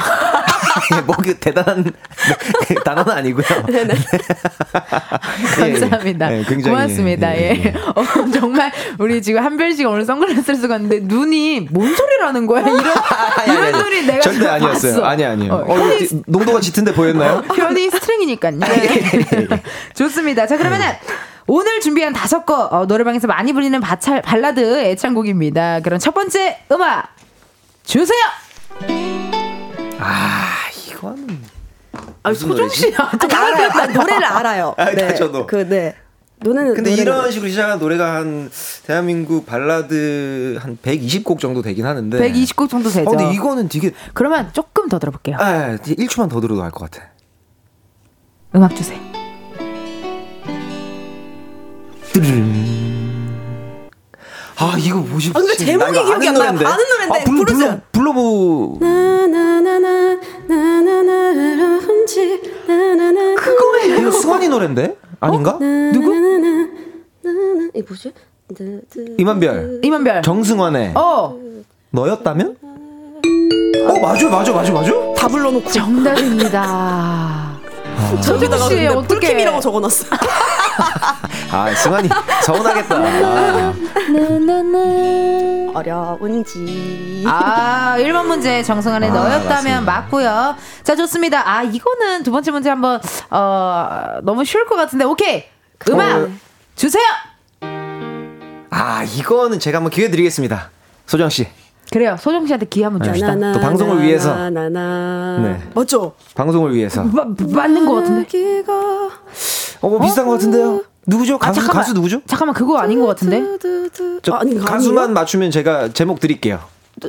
[1.41, 1.93] 대단한 뭐,
[2.85, 3.45] 단어는 아니고요.
[3.69, 3.89] 네,
[5.59, 6.33] 예, 감사합니다.
[6.33, 7.37] 예, 굉장히, 고맙습니다.
[7.37, 7.64] 예, 예.
[7.64, 7.75] 예.
[7.95, 12.62] 어, 정말 우리 지금 한별 씨가 오늘 선글라스를 쓰고 왔는데 눈이 뭔 소리를 하는 거야?
[12.62, 13.85] 이런 아니, 아니, 이런 아니.
[13.85, 14.93] 눈이 내가 절대 아니었어요.
[14.95, 15.05] 봤어.
[15.05, 15.53] 아니 아니요.
[15.53, 17.43] 어, 어, 이거 농도가 짙은데 보였나요?
[17.55, 18.59] 현이 string이니까요.
[19.95, 20.47] 좋습니다.
[20.47, 20.87] 자 그러면은
[21.47, 25.81] 오늘 준비한 다섯 곡 어, 노래방에서 많이 불리는 바찰, 발라드 애창곡입니다.
[25.81, 27.14] 그럼 첫 번째 음악
[27.85, 28.19] 주세요.
[29.99, 30.57] 아
[30.99, 31.38] 이거는
[32.22, 33.70] 아, 소정 씨, 아니, 알아요.
[33.70, 34.74] 아, 노래를 알아요.
[34.76, 35.14] 아, 네.
[35.14, 35.46] 저도.
[35.46, 35.94] 그, 네.
[36.40, 38.49] 노래는 근데 노래는 이런 식으로 시작한 노래가 한
[38.86, 42.16] 대한민국 발라드 한 120곡 정도 되긴 하는데.
[42.18, 43.09] 120곡 정도 되죠.
[43.09, 45.36] 어, 근데 이거는 되게 그러면 조금 더 들어볼게요.
[45.38, 47.09] 아, 1초만 더 들어도 알 것 같아.
[48.55, 48.99] 음악 주세요.
[54.61, 55.30] 아 이거 뭐지?
[55.34, 56.48] 아, 근데 제목이 기억이 안 나요.
[56.48, 57.44] 아는 노래인데 아, 불러.
[57.44, 58.78] 불러 불러보.
[58.80, 63.96] 나나나나 나나나나 훔치 나나나 그거예요.
[63.96, 65.52] 이거 수환이 노래인데 아닌가?
[65.92, 66.12] 누구?
[66.12, 66.68] 나나나
[67.74, 68.12] 이 뭐지?
[69.18, 70.22] 이만별, 이만별.
[70.22, 71.38] 정승환의 어,
[71.90, 72.56] 너였다면?
[72.62, 74.90] 어 맞아 맞아 맞아 맞아.
[75.16, 77.47] 다 불러놓고 정답입니다.
[78.22, 79.07] 저기다가 씨, 근데 어떡해.
[79.07, 80.07] 꿀킴이라고 적어놨어.
[81.51, 82.09] 아 승환이
[82.42, 82.96] 서운하겠다.
[82.96, 83.74] 아,
[85.74, 87.24] 어려운지.
[87.26, 89.80] 아, 1번 문제 정승환의 아, 너였다면 맞습니다.
[89.80, 90.57] 맞고요.
[90.82, 91.49] 자, 좋습니다.
[91.49, 95.05] 아, 이거는 두 번째 문제 한번 어, 너무 쉬울 것 같은데.
[95.05, 95.44] 오케이.
[95.88, 96.28] 음악 어.
[96.74, 97.05] 주세요.
[98.70, 100.70] 아 이거는 제가 한번 기회 드리겠습니다.
[101.07, 101.49] 소정 씨.
[101.91, 102.16] 그래요.
[102.20, 103.34] 소정 씨한테 기회 한번 줍시다.
[103.53, 104.51] 또 방송을 위해서.
[104.51, 105.39] 나나.
[105.43, 105.68] 네.
[105.74, 106.12] 맞죠?
[106.34, 107.03] 방송을 위해서.
[107.05, 108.26] 마- 맞는 것 같은데.
[108.26, 108.72] 기가
[109.80, 110.82] 어, 뭐 비슷한 것 같은데요?
[111.07, 111.39] 누구죠?
[111.39, 111.82] 가수, 잠깐만.
[111.82, 112.20] 가수 누구죠?
[112.26, 113.41] 잠깐만, 그거 아닌 것 같은데.
[113.59, 114.20] 두두두.
[114.22, 116.61] 저 아, 아니, 가수만 가수만 맞추면 제가 제목 드릴게요.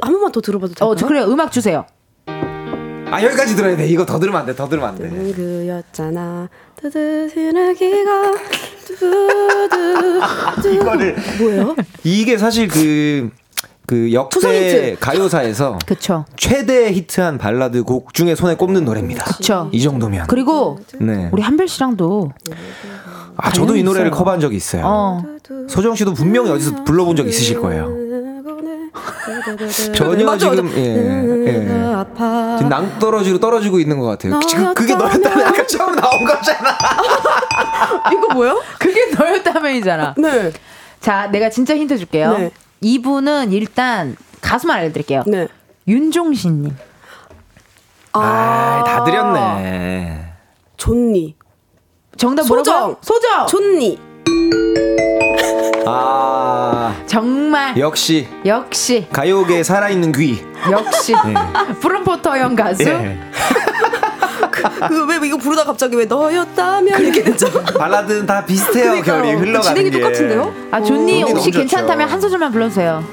[0.01, 0.89] 한 번만 더 들어봐도 될까요?
[0.91, 1.25] 어, 저 그래요.
[1.25, 1.85] 음악 주세요.
[3.11, 3.87] 아 여기까지 들어야 돼.
[3.87, 4.55] 이거 더 들으면 안 돼.
[4.55, 5.09] 더 들으면 안 돼.
[5.33, 6.47] 그였잖아.
[6.79, 8.31] 두두두나기가
[8.85, 10.21] 두두.
[10.75, 11.75] 이거를 뭐예요?
[12.03, 13.31] 이게 사실 그,
[13.89, 14.95] 그 역대.
[14.99, 16.23] 가요사에서 그쵸.
[16.35, 19.25] 최대 히트한 발라드 곡 중에 손에 꼽는 노래입니다.
[19.25, 19.67] 그쵸.
[19.71, 20.27] 이 정도면.
[20.27, 21.27] 그리고 네.
[21.31, 22.31] 우리 한별 씨랑도
[23.35, 24.17] 아 저도 이 노래를 있어요.
[24.19, 24.83] 커버한 적이 있어요.
[24.85, 25.23] 어,
[25.67, 27.89] 소정 씨도 분명히 어디서 불러본 적 있으실 거예요.
[29.95, 30.77] 전혀 맞아, 지금 맞아.
[30.77, 30.95] 예,
[31.47, 31.67] 예.
[32.57, 34.39] 지금 낭떠러지로 떨어지고 있는 것 같아요.
[34.41, 36.77] 지금 그게 너였다면 약간 처음 나온 거잖아.
[38.13, 38.61] 이거 뭐요?
[38.77, 40.13] 그게 너였다면이잖아.
[40.19, 40.51] 네.
[40.99, 42.37] 자, 내가 진짜 힌트 줄게요.
[42.37, 42.51] 네.
[42.81, 45.23] 이분은 일단 가수만 알려드릴게요.
[45.27, 45.47] 네.
[45.87, 46.75] 윤종신님.
[48.13, 50.33] 아, 다 드렸네.
[50.77, 51.35] 존니.
[52.17, 52.73] 정답 소정.
[52.73, 52.99] 뭐라고?
[53.01, 53.47] 소정.
[53.47, 53.99] 존니.
[55.85, 60.43] 아, 정말 역시 역시 가요계 살아있는 귀.
[60.71, 61.13] 역시
[61.81, 62.83] 프롬포터형 가수.
[62.83, 63.19] 예.
[64.51, 67.47] 그왜 이거 부르다 갑자기 왜 너였다면 이렇게 됐죠?
[67.77, 68.91] 발라드는 다 비슷해요.
[69.01, 69.21] 그러니까요.
[69.23, 69.99] 결이 흘러가는 진행이 게.
[69.99, 70.53] 똑같은데요?
[70.71, 71.59] 아 존니 혹시 좋죠.
[71.59, 73.03] 괜찮다면 한 소절만 불러주세요.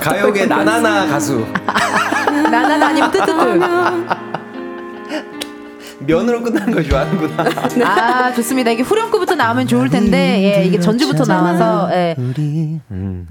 [0.00, 1.46] 가요계 나나나 가수.
[2.50, 3.32] 나나나 아니면 뜨뜨뜨.
[6.06, 7.44] 면으로 끝나는 걸 좋아하는구나.
[7.86, 8.70] 아 좋습니다.
[8.70, 12.16] 이게 후렴구부터 나오면 좋을 텐데 예 이게 전주부터 나와서 예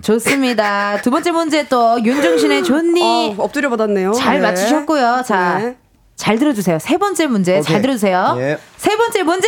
[0.02, 1.02] 좋습니다.
[1.02, 4.14] 두 번째 문제 또 윤종신의 존니 어, 엎드려 받았네요.
[4.14, 4.48] 잘 네.
[4.48, 5.24] 맞추셨고요.
[5.26, 5.60] 자.
[5.60, 5.78] 네.
[6.16, 6.78] 잘 들어주세요.
[6.80, 7.82] 세 번째 문제 잘 오케이.
[7.82, 8.36] 들어주세요.
[8.38, 8.58] 예.
[8.78, 9.48] 세 번째 문제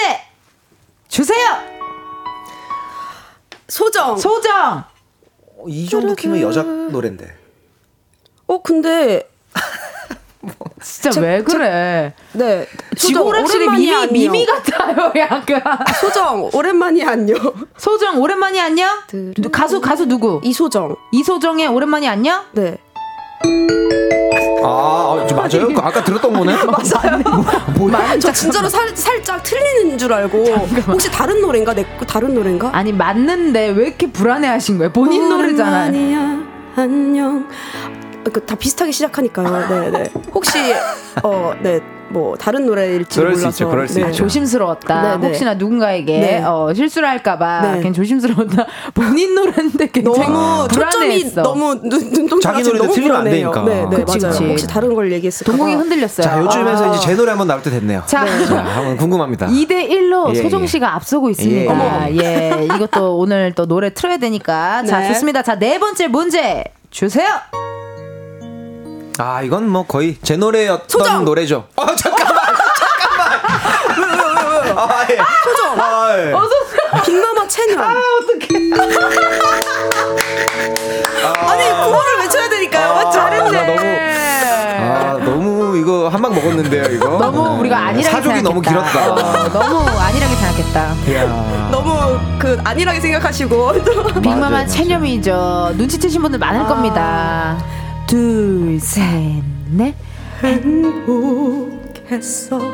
[1.07, 1.47] 주세요.
[3.67, 4.17] 소정.
[4.17, 4.83] 소정.
[5.67, 7.35] 이 정도 키면 여자 노래인데.
[8.47, 9.23] 어 근데
[10.85, 12.13] 진짜 제- 왜 그래?
[12.33, 12.67] 네.
[12.95, 14.29] 소정 지고락실의 오랜만이 미미.
[14.29, 15.11] 미미 같아요.
[15.17, 15.61] 약간
[15.99, 17.35] 소정 오랜만이 안녕.
[17.75, 18.89] 소정 오랜만이 안녕.
[19.11, 20.39] 누- 가수 가수 누구?
[20.43, 20.95] 이소정.
[21.11, 22.43] 이소정의 오랜만이 안녕.
[22.51, 22.77] 네.
[24.63, 24.67] 아,
[25.21, 25.67] 아, 저 맞아요?
[25.73, 26.53] 그 아까 들었던 거네?
[26.65, 28.19] 맞아요.
[28.19, 30.43] 저 진짜로 살, 살짝 틀리는 줄 알고
[30.87, 31.73] 혹시 다른 노래인가?
[31.73, 32.69] 내거 다른 노래인가?
[32.73, 34.91] 아니 맞는데 왜 이렇게 불안해하신 거예요?
[34.93, 35.89] 본인 노래잖아요.
[35.91, 36.43] 오랜만이야,
[36.75, 37.47] 안녕.
[38.31, 39.67] 그 다 비슷하게 시작하니까요.
[39.69, 40.03] 네, 네.
[40.33, 40.57] 혹시
[41.23, 41.79] 어, 네.
[42.07, 43.49] 뭐 다른 노래일지 그럴 수 몰라서.
[43.49, 44.01] 있죠, 그럴 수 네.
[44.05, 44.17] 있죠.
[44.17, 45.01] 조심스러웠다.
[45.01, 45.27] 네, 네.
[45.27, 46.43] 혹시나 누군가에게 네.
[46.43, 47.77] 어, 실수를 할까봐 네.
[47.79, 48.67] 그냥 조심스러웠다.
[48.93, 51.41] 본인 노래인데 굉장히 너무 초점이 불안해했어.
[51.41, 53.51] 너무 눈, 눈동자가 자기 지금 노래도 너무 틀리면 안 불안해요.
[53.51, 53.63] 되니까.
[53.89, 54.31] 네, 네, 그치, 맞아요.
[54.37, 54.45] 그치.
[54.51, 55.51] 혹시 다른 걸 얘기했을까?
[55.51, 56.23] 동공이 흔들렸어요.
[56.27, 56.95] 자, 요즘에서 아.
[56.95, 58.03] 이제 제 노래 한번 나올 때 됐네요.
[58.05, 59.47] 자, 자, 한번 궁금합니다.
[59.47, 60.67] 2대 1로 예, 소정 예.
[60.67, 62.11] 씨가 앞서고 있습니다.
[62.11, 62.17] 예.
[62.61, 64.83] 예, 이것도 오늘 또 노래 틀어야 되니까.
[64.83, 65.07] 자, 네.
[65.07, 65.41] 좋습니다.
[65.41, 67.25] 자, 네 번째 문제 주세요.
[69.17, 71.23] 아, 이건 뭐 거의 제 노래였던 소정!
[71.25, 71.67] 노래죠.
[71.77, 72.35] 아, 잠깐만!
[72.77, 73.39] 잠깐만!
[73.97, 74.11] 왜, 왜,
[74.59, 74.71] 왜, 왜?
[74.77, 75.17] 아, 예.
[75.43, 75.79] 소정.
[75.79, 76.33] 아, 예.
[77.05, 77.79] 빅마마 채널.
[77.83, 78.45] 아, 어떡해.
[81.47, 82.91] 아니, 그거를 외쳐야 되니까요.
[82.91, 83.19] 아, 맞죠?
[83.19, 83.55] 나 너무,
[84.77, 87.07] 아, 너무 이거 한 방 먹었는데요, 이거.
[87.17, 89.01] 너무 우리가 안일하게 사족이 너무 생각했다.
[89.01, 89.13] 길었다.
[89.13, 90.93] 어, 너무 안일하게 생각했다.
[91.07, 91.23] 이야.
[91.71, 93.73] 너무 그 안일하게 생각하시고
[94.21, 94.65] 빅마마.
[94.65, 95.71] 체념이죠.
[95.75, 96.65] 눈치채신 분들 많을 아.
[96.67, 97.57] 겁니다.
[98.07, 99.01] 둘, 셋,
[99.71, 99.95] 넷.
[100.43, 102.01] 행복했어.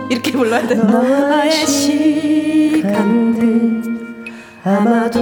[0.09, 0.75] 이렇게 불러야 돼.
[0.75, 3.11] 너의 시간들
[4.63, 5.19] 아마도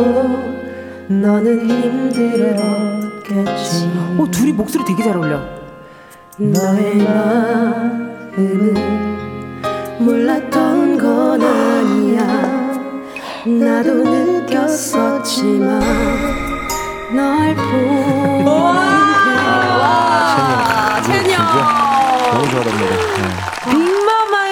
[1.08, 2.60] 너는 힘들었겠지.
[4.18, 5.40] 어, 둘이 목소리 되게 잘 어울려.
[6.38, 8.74] 너의 마음은
[10.00, 12.50] 몰랐던 건 아니야.
[13.46, 15.82] 나도 느꼈었지만
[17.16, 18.99] 널 보는
[22.32, 22.96] 너무 좋아합니다.
[23.66, 23.99] 빅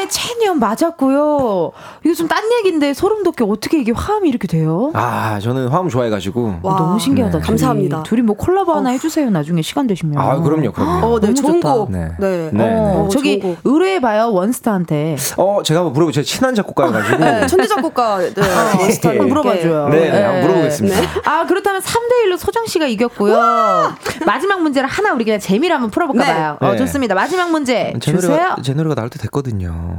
[0.07, 1.71] 마마의 체녀 맞았고요.
[2.03, 4.91] 이거 좀 딴 얘기인데 소름 돋게 어떻게 이게 화음이 이렇게 돼요?
[4.93, 6.59] 아, 저는 화음 좋아해가지고.
[6.61, 7.31] 어, 너무 신기하다.
[7.37, 7.39] 네.
[7.41, 7.47] 둘이.
[7.47, 8.03] 감사합니다.
[8.03, 9.29] 둘이 뭐 콜라보 하나 해주세요.
[9.29, 10.17] 나중에 시간 되시면.
[10.17, 11.05] 아, 그럼요, 그럼요.
[11.07, 11.73] 어, 네, 너무 좋은 좋다.
[11.73, 11.91] 곡.
[11.91, 12.09] 네.
[12.19, 12.49] 네.
[12.51, 13.09] 네, 어, 네.
[13.09, 15.15] 저기 의뢰해봐요 원스타한테.
[15.37, 16.21] 어, 제가 한번 물어보죠.
[16.21, 17.17] 제가 친한 작곡가여가지고.
[17.17, 18.33] 네, 천재 작곡가 네,
[18.79, 19.17] 원스타 예.
[19.19, 19.89] 한번 물어봐줘요.
[19.89, 20.97] 네, 네, 한번 물어보겠습니다.
[21.23, 23.95] 아 그렇다면 3대 1로 소정 씨가 이겼고요.
[24.25, 26.33] 마지막 문제를 하나 우리 그냥 재미로 한번 풀어볼까 네.
[26.33, 26.57] 봐요.
[26.59, 26.77] 어, 네.
[26.77, 27.15] 좋습니다.
[27.15, 28.31] 마지막 문제 제 주세요.
[28.31, 29.96] 노래가, 제 노래가 나올 때 됐거든요.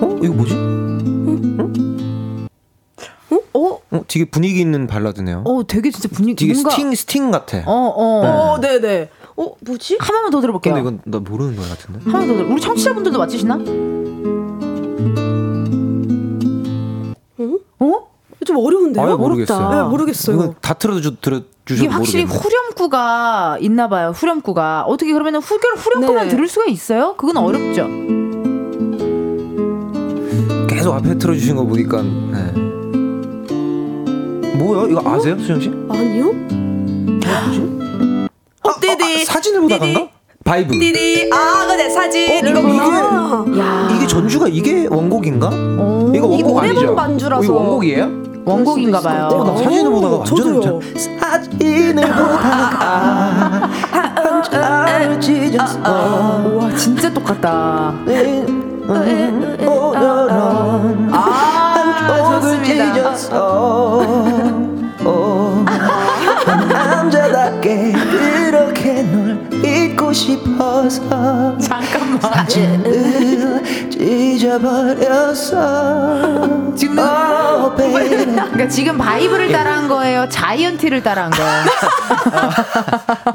[0.00, 0.18] 어?
[0.22, 0.54] 이거 뭐지?
[3.56, 3.80] 어?
[3.90, 5.42] 어, 되게 분위기 있는 발라드네요.
[5.46, 7.58] 어, 되게 진짜 분위기 되게 뭔가 스팅, 스팅 같아.
[7.66, 8.52] 어, 어.
[8.54, 9.08] 어, 네, 네.
[9.36, 9.96] 어, 뭐지?
[10.00, 10.74] 한 번만 더 들어볼게요.
[10.74, 12.00] 근데 이건 나 모르는 노래 같은데?
[12.10, 12.48] 한 번 더 들어.
[12.52, 13.54] 우리 청취자분들도 맞히시나?
[17.80, 18.13] 어?
[18.44, 19.04] 좀 어려운데요?
[19.04, 19.70] 아예 모르겠어요.
[19.70, 20.54] 네, 모르겠어요.
[20.60, 22.42] 다 틀어주, 들어주셔도 이게 확실히 모르겠네.
[22.44, 24.12] 후렴구가 있나 봐요.
[24.14, 24.82] 후렴구가.
[24.86, 26.30] 어떻게 그러면 후렴, 후렴구만 네.
[26.30, 27.14] 들을 수가 있어요?
[27.16, 27.86] 그건 어렵죠.
[30.68, 32.52] 계속 앞에 틀어주신 거 보니까 네.
[34.58, 34.88] 뭐야?
[34.90, 35.68] 이거 아세요, 소정 씨?
[35.88, 36.28] 아니요?
[38.62, 39.22] 어, 띠디.
[39.22, 39.86] 아, 사진을 보다간가?
[40.00, 40.10] 띠디.
[40.44, 40.78] 바이브.
[40.78, 41.30] 띠디.
[41.32, 42.46] 아, 그네 사진.
[42.46, 43.44] 어, 이거구나.
[43.58, 43.88] 야.
[43.96, 45.48] 이게 전주가 이게 원곡인가?
[45.52, 46.12] 어.
[46.14, 46.94] 이거 이게 원곡 아니죠?
[46.94, 47.40] 반주라서.
[47.40, 48.24] 어, 이거 원곡이에요?
[48.44, 49.28] 원곡인가 봐요.
[49.32, 50.80] 어, 나 사진을 보다가 완전 저도요.
[51.20, 53.70] 사진을 보다가
[54.16, 55.80] 한참 찢었어
[56.60, 57.94] 와, 진짜 똑같다.
[59.66, 59.66] 오늘은
[61.12, 61.16] 아,
[62.06, 62.92] 한쪽을 좋습니다.
[62.94, 64.00] 찢었어
[65.06, 65.64] 어,
[66.68, 72.20] 남자답게 그렇게 널 잊고 싶어서 잠깐만.
[74.44, 78.26] 사진을 찢어버렸어 지금 oh, baby.
[78.26, 80.28] 그러니까 지금 바이브를 따라한 거예요?
[80.28, 81.64] 자이언티를 따라한 거예요?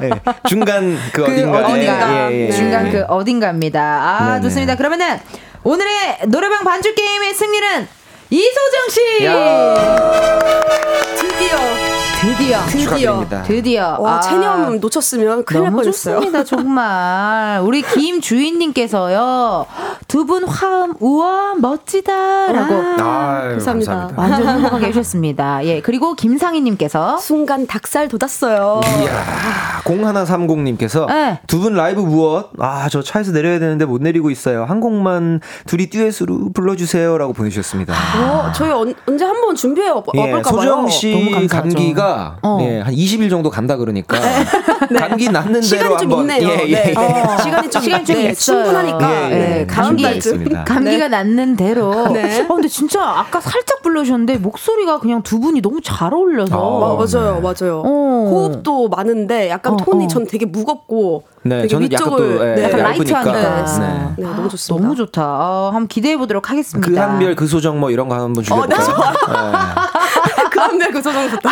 [0.00, 0.10] 네,
[0.48, 2.30] 중간 그, 그 어딘가 어딘가.
[2.32, 2.52] 예, 예, 예.
[2.52, 3.80] 중간 그 어딘가입니다.
[3.80, 4.42] 아, 네네.
[4.42, 4.76] 좋습니다.
[4.76, 5.18] 그러면은
[5.64, 7.88] 오늘의 노래방 반주 게임의 승리는
[8.30, 9.00] 이소정 씨!
[11.16, 11.89] 드디어.
[12.20, 12.58] 드디어.
[12.66, 13.26] 드디어.
[13.44, 13.96] 드디어.
[13.98, 16.16] 와, 아, 체념 놓쳤으면 큰일 날 뻔했어요.
[16.16, 17.60] 좋습니다, 정말.
[17.62, 19.66] 우리 김 주인님께서요,
[20.06, 22.74] 두 분 화음, 우와, 멋지다라고.
[22.74, 23.92] 아유, 감사합니다.
[23.92, 24.14] 감사합니다.
[24.20, 25.64] 완전 행복하게 해주셨습니다.
[25.64, 28.80] 예, 그리고 김상희님께서, 순간 닭살 돋았어요.
[29.02, 31.40] 이야, 0130님께서 네.
[31.46, 32.50] 두분 라이브 무엇?
[32.58, 34.64] 아, 저 차에서 내려야 되는데 못 내리고 있어요.
[34.64, 37.94] 한 곡만 둘이 듀엣으로 불러주세요라고 보내주셨습니다.
[38.22, 40.60] 어, 저희 언, 언제 한번 준비해 와- 예, 와볼까 봐요.
[40.60, 41.48] 소정 씨 감사하죠.
[41.48, 42.09] 감기가
[42.42, 42.58] 어.
[42.62, 44.16] 예, 한 20일 정도 간다 그러니까
[44.98, 46.48] 감기 낫는 대로 시간이 좀 한번 있네요.
[46.48, 46.90] 예, 예, 네.
[46.90, 46.94] 예.
[46.96, 48.64] 어, 시간이 좀, 시간이 좀 네, 있어요.
[48.64, 49.12] 충분하니까.
[49.12, 49.38] 예, 예.
[49.38, 50.20] 네, 다음 감기.
[50.66, 52.08] 감기가 낫는 대로.
[52.12, 52.42] 네.
[52.42, 56.56] 어, 근데 진짜 아까 살짝 불러주셨는데 목소리가 그냥 두 분이 너무 잘 어울려서.
[56.58, 56.80] 어.
[56.96, 57.82] 마- 맞아요, 맞아요.
[57.84, 58.30] 어.
[58.30, 60.08] 호흡도 많은데 약간 어, 톤이 어.
[60.08, 63.22] 전 되게 무겁고 네, 되게 저는 약간 위쪽을 또, 예, 네, 약간 얇으니까.
[63.22, 63.78] 라이트하니까.
[63.78, 64.14] 네.
[64.18, 64.82] 네, 너무 좋습니다.
[64.82, 65.22] 너무 좋다.
[65.24, 66.90] 어, 한번 기대해 보도록 하겠습니다.
[66.90, 69.14] 그 한별 그 소정 뭐 이런 거 한번 어, 네, 줄여볼까요?
[70.50, 71.50] 그 한별 그 소정 좋다.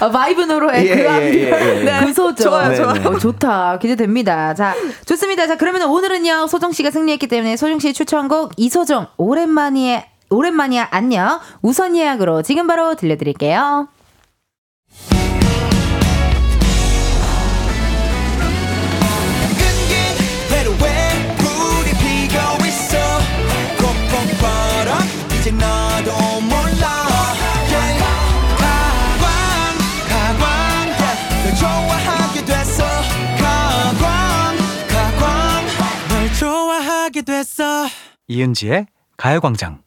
[0.00, 1.84] 아, 바이브 노로의 예, 그 예, 한별 예, 예.
[1.84, 2.00] 네.
[2.06, 2.50] 그 소정.
[2.50, 2.92] 좋아요, 네, 좋아요.
[2.94, 3.04] 네.
[3.06, 3.78] 어, 좋다.
[3.78, 4.54] 기대됩니다.
[4.54, 4.74] 자,
[5.06, 5.46] 좋습니다.
[5.46, 11.40] 자, 그러면 오늘은요, 소정 씨가 승리했기 때문에 소정 씨의 추천곡 이소정, 오랜만이에, 오랜만이야, 안녕.
[11.62, 13.88] 우선 예약으로 지금 바로 들려드릴게요.
[20.50, 22.96] 회로에 불이 피고 있어
[23.78, 24.98] 꼭꼭 벌어
[25.38, 25.73] 이제 너
[37.14, 37.86] 하게 됐어
[38.26, 38.86] 이은지의
[39.16, 39.78] 가요광장.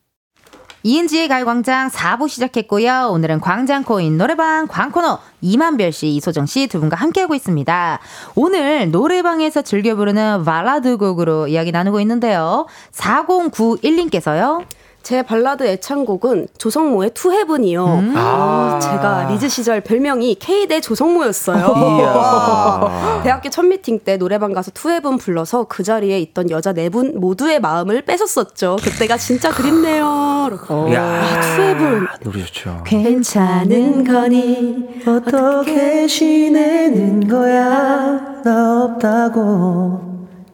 [0.83, 3.09] 이은지의 가요광장 4부 시작했고요.
[3.11, 7.99] 오늘은 광장코인 노래방 광코너 이만별 씨, 이소정 씨 두 분과 함께하고 있습니다.
[8.35, 12.67] 오늘 노래방에서 즐겨 부르는 발라드 곡으로 이야기 나누고 있는데요.
[12.93, 14.63] 4091님께서요.
[15.07, 17.85] 제 발라드 애창곡은 조성모의 To Heaven이요.
[17.85, 18.13] 음.
[18.17, 18.77] 아.
[18.81, 21.63] 제가 리즈 시절 별명이 K대 조성모였어요.
[23.23, 27.21] 대학교 첫 미팅 때 노래방 가서 To Heaven 불러서 그 자리에 있던 여자 네 분
[27.21, 28.75] 모두의 마음을 뺏었었죠.
[28.83, 30.47] 그때가 진짜 그립네요.
[30.49, 30.93] 이러고.
[30.93, 32.07] 야, To Heaven.
[32.25, 32.83] 노래 좋죠.
[32.85, 38.41] 괜찮은 거니 어떻게 지내는 거야?
[38.43, 40.01] 나 없다고.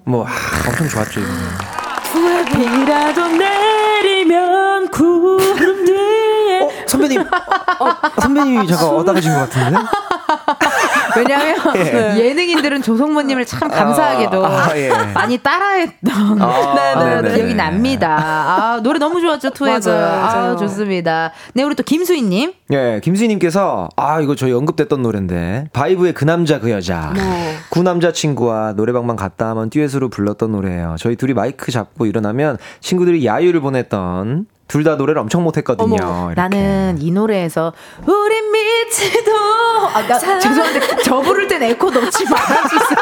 [0.06, 0.30] 뭐 아,
[0.70, 1.22] 엄청 좋았죠.
[2.54, 3.13] 비라
[4.24, 7.22] 도 내리면 구름 뒤에 어, 선배님.
[7.22, 9.78] 어, 선배님이 잠깐 얻어가신 것 같은데?
[11.18, 12.18] 왜냐하면 예.
[12.18, 14.90] 예능인들은 조성모님을 참 감사하게도 아, 아, 예.
[15.14, 17.36] 많이 따라했던 아, 네, 네네.
[17.36, 18.18] 기억이 납니다.
[18.20, 19.52] 아, 노래 너무 좋았죠.
[19.62, 20.56] 맞아요, 아.
[20.56, 21.32] 좋습니다.
[21.54, 22.54] 네, 우리 또 김수희님.
[22.72, 27.56] 예, 김수희님께서 아 이거 저희 언급됐던 노래인데 바이브의 그 남자 그 여자 네.
[27.70, 30.96] 구 남자 친구와 노래방만 갔다 하면 듀엣으로 불렀던 노래예요.
[31.00, 36.34] 저희 둘이 마이크 잡고 일어나면 친구들이 야유를 보냈던 둘 다 노래를 엄청 못했거든요.
[36.36, 37.74] 나는 이 노래에서
[38.06, 39.32] 우린 미치도
[39.94, 43.00] 아, 나, 죄송한데 저 부를 땐 에코 넣지 말아주세요.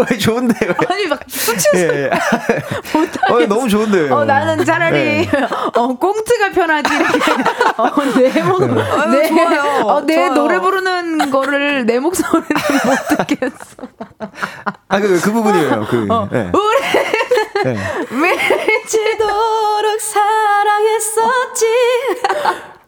[0.10, 0.74] 왜 좋은데 왜?
[0.88, 2.10] 아니 막 수치스 예, 예.
[2.98, 3.34] 못하겠어.
[3.34, 4.14] 어, 너무 좋은데요.
[4.14, 5.30] 어, 나는 차라리 네.
[5.74, 6.90] 어, 꽁트가 편하지
[7.76, 8.60] 어, 내 목,
[9.10, 9.62] 내, 좋아요.
[9.86, 10.34] 어, 내 좋아요.
[10.34, 13.76] 노래 부르는 거를 내 목소리를 못 듣겠어.
[14.88, 15.86] 아, 그, 그 부분이에요.
[15.90, 16.06] 그.
[16.10, 16.50] 어, 예.
[16.52, 16.80] 우리
[17.66, 17.76] 예.
[18.90, 21.66] 미치도록 사랑했었지.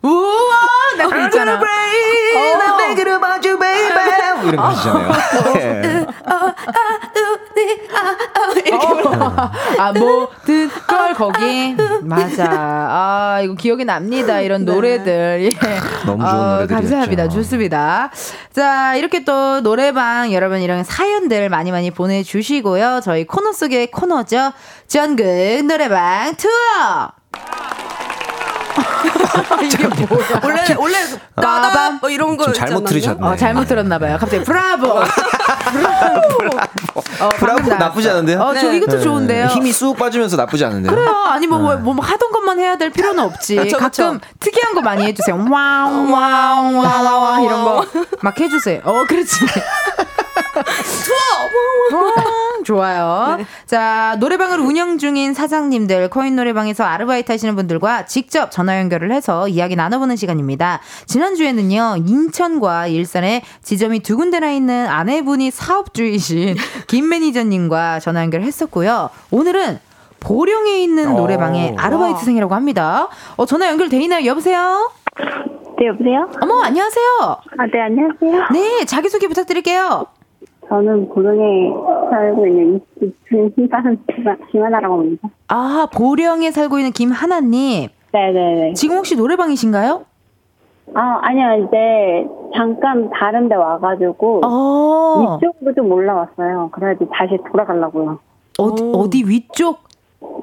[0.03, 0.57] 우와
[0.99, 1.59] 나 그거 있잖아.
[1.61, 3.93] I'm thinking about you, baby.
[4.41, 5.13] 뭐 이런 거 하시잖아요.
[5.57, 6.07] 예.
[9.79, 12.45] 아 모든 걸 거기 맞아.
[12.51, 14.41] 아 이거 기억이 납니다.
[14.41, 15.45] 이런 노래들.
[15.45, 15.51] 예.
[16.07, 16.75] 너무 좋은 노래들이었죠.
[16.75, 17.29] 감사합니다.
[17.29, 18.11] 좋습니다.
[18.53, 23.01] 자 이렇게 또 노래방 여러분 이런 사연들 많이 많이 보내주시고요.
[23.05, 24.53] 저희 코너 속의 코너죠.
[24.89, 25.25] 전국
[25.67, 27.13] 노래방 투어.
[29.63, 30.41] 이게 뭐야?
[30.43, 30.97] 원래 원래
[31.37, 32.85] 까다 뭐 이런 거좀 잘못?
[32.85, 33.27] 들으셨네.
[33.27, 34.17] 어, 잘못 들었나 봐요.
[34.21, 35.01] 갑자기 브라보.
[35.73, 36.59] 브라보.
[37.21, 37.75] 어, 브라보.
[37.75, 38.41] 나쁘지 않은데요?
[38.41, 38.77] 어, 저 네.
[38.77, 39.03] 이것도 예.
[39.03, 39.47] 좋은데요.
[39.47, 40.93] 힘이 쑥 빠지면서 나쁘지 않은데요?
[40.95, 41.11] 그래요.
[41.29, 43.57] 아니 뭐, 뭐, 뭐 하던 것만 해야 될 필요는 없지.
[43.57, 44.33] 그쵸, 가끔 그쵸.
[44.41, 45.37] 특이한 거 많이 해주세요.
[45.51, 47.85] wow wow wow wow 이런 거
[48.23, 48.81] 막 해주세요.
[48.85, 49.41] 어 그렇지.
[51.05, 52.63] 투어.
[52.65, 53.39] 좋아요.
[53.67, 59.75] 자 노래방을 운영 중인 사장님들 코인 노래방에서 아르바이트 하시는 분들과 직접 전화 연결을 해서 이야기
[59.77, 60.81] 나눠보는 시간입니다.
[61.07, 66.57] 지난 주에는요 인천과 일산에 지점이 두 군데나 있는 아내분이 사업주이신
[66.87, 69.11] 김 매니저님과 전화 연결했었고요.
[69.31, 69.81] 오늘은
[70.21, 71.17] 보령에 있는 오.
[71.17, 73.09] 노래방의 아르바이트생이라고 합니다.
[73.37, 74.25] 어, 전화 연결돼 있나요?
[74.25, 74.93] 여보세요?
[75.81, 76.29] 네, 여보세요?
[76.41, 77.07] 어머, 안녕하세요.
[77.59, 78.49] 아, 네, 안녕하세요.
[78.53, 80.07] 네, 자기소개 부탁드릴게요.
[80.69, 81.71] 저는 보령에
[82.11, 82.81] 살고 있는
[84.51, 85.29] 김하나라고 합니다.
[85.49, 87.89] 아, 보령에 살고 있는 김하나님.
[88.13, 88.75] 네네네.
[88.75, 90.05] 지금 혹시 노래방이신가요?
[90.95, 96.71] 아, 아니요, 이제 잠깐 다른 데 와가지고 어, 이쪽으로 좀 올라왔어요.
[96.73, 98.19] 그래야지 다시 돌아가려고요.
[98.59, 99.81] 어, 어디 위쪽?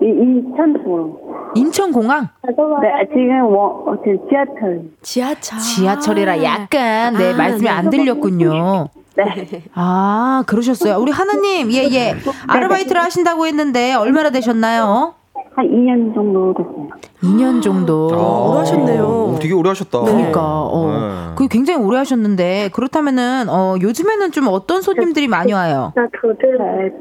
[0.02, 1.20] 이, 인천 쪽으로.
[1.56, 2.30] 인천공항?
[2.46, 4.82] 네, 지금 워, 어, 지금 지하철.
[5.02, 5.60] 지하철.
[5.60, 7.70] 지하철이라 약간, 네, 아, 말씀이 네.
[7.70, 8.88] 안 들렸군요.
[9.16, 9.64] 네.
[9.74, 10.98] 아, 그러셨어요.
[10.98, 12.16] 우리 하나님, 예, 예.
[12.48, 15.16] 아르바이트를 하신다고 했는데, 얼마나 되셨나요?
[15.56, 16.88] 한 2년 정도 됐어요.
[17.22, 18.10] 2년 정도.
[18.14, 19.40] 아, 오래 하셨네요.
[19.42, 20.00] 되게 오래 하셨다.
[20.02, 20.88] 그러니까 어.
[20.92, 21.36] 네.
[21.36, 25.92] 그 굉장히 오래 하셨는데 그렇다면은 어 요즘에는 좀 어떤 손님들이 많이 와요?
[25.96, 26.94] 나 저들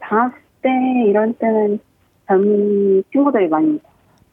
[0.00, 0.70] 방학 때
[1.06, 1.80] 이런 때는
[2.28, 3.80] 젊은 친구들이 많이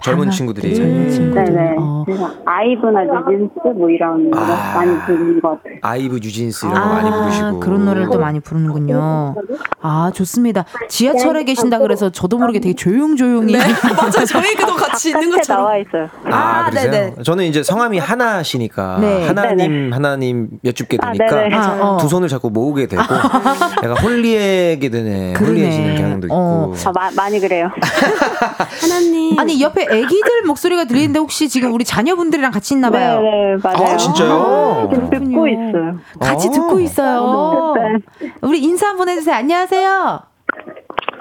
[0.05, 0.69] 젊은 방학 친구들이.
[0.69, 1.43] 때 젊은 친구들.
[1.45, 1.75] 네네.
[1.79, 2.03] 어.
[2.05, 4.73] 그래서 아이브나 뉴진스 뭐 이런 거 아.
[4.75, 5.75] 많이 부르는 것 같아요.
[5.81, 7.59] 아이브 뉴진스 이런 거 많이 부르시고.
[7.59, 9.35] 그런 노래를 또 많이 부르는군요.
[9.81, 10.65] 아 좋습니다.
[10.89, 13.53] 지하철에 계신다 그래서 저도 모르게 되게 조용조용히.
[13.53, 13.59] 네,
[13.97, 14.23] 맞아.
[14.25, 15.63] 저희도 같이 있는 것처럼.
[15.63, 16.07] 나와 있어요.
[16.25, 16.91] 아, 아, 그러세요?
[16.91, 17.15] 네네.
[17.23, 19.25] 저는 이제 성함이 하나시니까 네.
[19.27, 21.55] 하나님 하나님 여쭙게 아, 되니까 네네.
[21.55, 21.97] 아, 어.
[21.97, 23.01] 두 손을 잡고 모으게 되고
[23.83, 25.33] 약간 홀리에게 되네.
[25.33, 25.49] 그러네.
[25.51, 26.35] 홀리해지는 경향도 있고.
[26.35, 26.73] 어.
[26.85, 27.69] 아, 마, 많이 그래요.
[28.81, 29.39] 하나님.
[29.39, 33.21] 아니 옆에 아기들 목소리가 들리는데 혹시 지금 우리 자녀분들이랑 같이 있나 봐요.
[33.21, 33.93] 네 네, 맞아요.
[33.93, 34.89] 아, 진짜요?
[34.93, 35.99] 지금 듣고 있어요.
[36.19, 36.51] 같이 어.
[36.51, 37.73] 듣고 있어요.
[38.19, 38.29] 네.
[38.41, 39.35] 우리 인사 한번 해주세요.
[39.35, 40.19] 안녕하세요.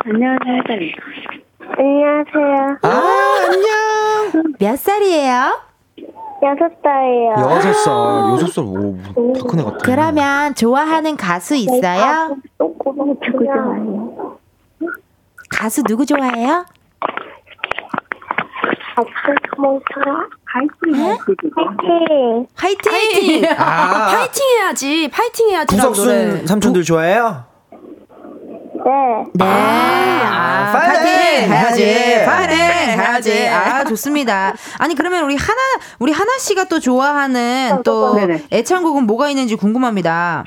[0.04, 0.38] 안녕하세요.
[1.76, 2.78] 안녕하세요.
[2.82, 4.54] 아, 안녕.
[4.58, 5.60] 몇 살이에요?
[6.42, 7.30] 여섯 살이에요.
[7.38, 7.92] 여섯 살,
[8.32, 8.98] 여섯 살, 오,
[9.32, 9.78] 다큰 애 같아.
[9.82, 12.36] 그러면 좋아하는 가수 있어요?
[15.86, 16.66] 누구 좋아해요?
[18.94, 19.14] 파이팅!
[22.54, 22.92] 화이팅!
[22.92, 23.44] 파이팅!
[23.58, 25.08] 아, 파이팅 해야지.
[25.12, 25.74] 파이팅 해야지.
[25.74, 27.44] 부석순 삼촌들 좋아해요?
[27.72, 27.78] 네.
[29.34, 29.44] 네.
[29.44, 31.48] 아, 파이팅!
[31.48, 31.52] 파이팅!
[31.52, 32.24] 해야지.
[32.24, 32.56] 파이팅!
[32.58, 33.48] 해야지.
[33.48, 34.54] 아, 좋습니다.
[34.78, 35.60] 아니, 그러면 우리 하나,
[35.98, 38.44] 우리 하나 씨가 또 좋아하는 또 네네.
[38.52, 40.44] 애창곡은 뭐가 있는지 궁금합니다.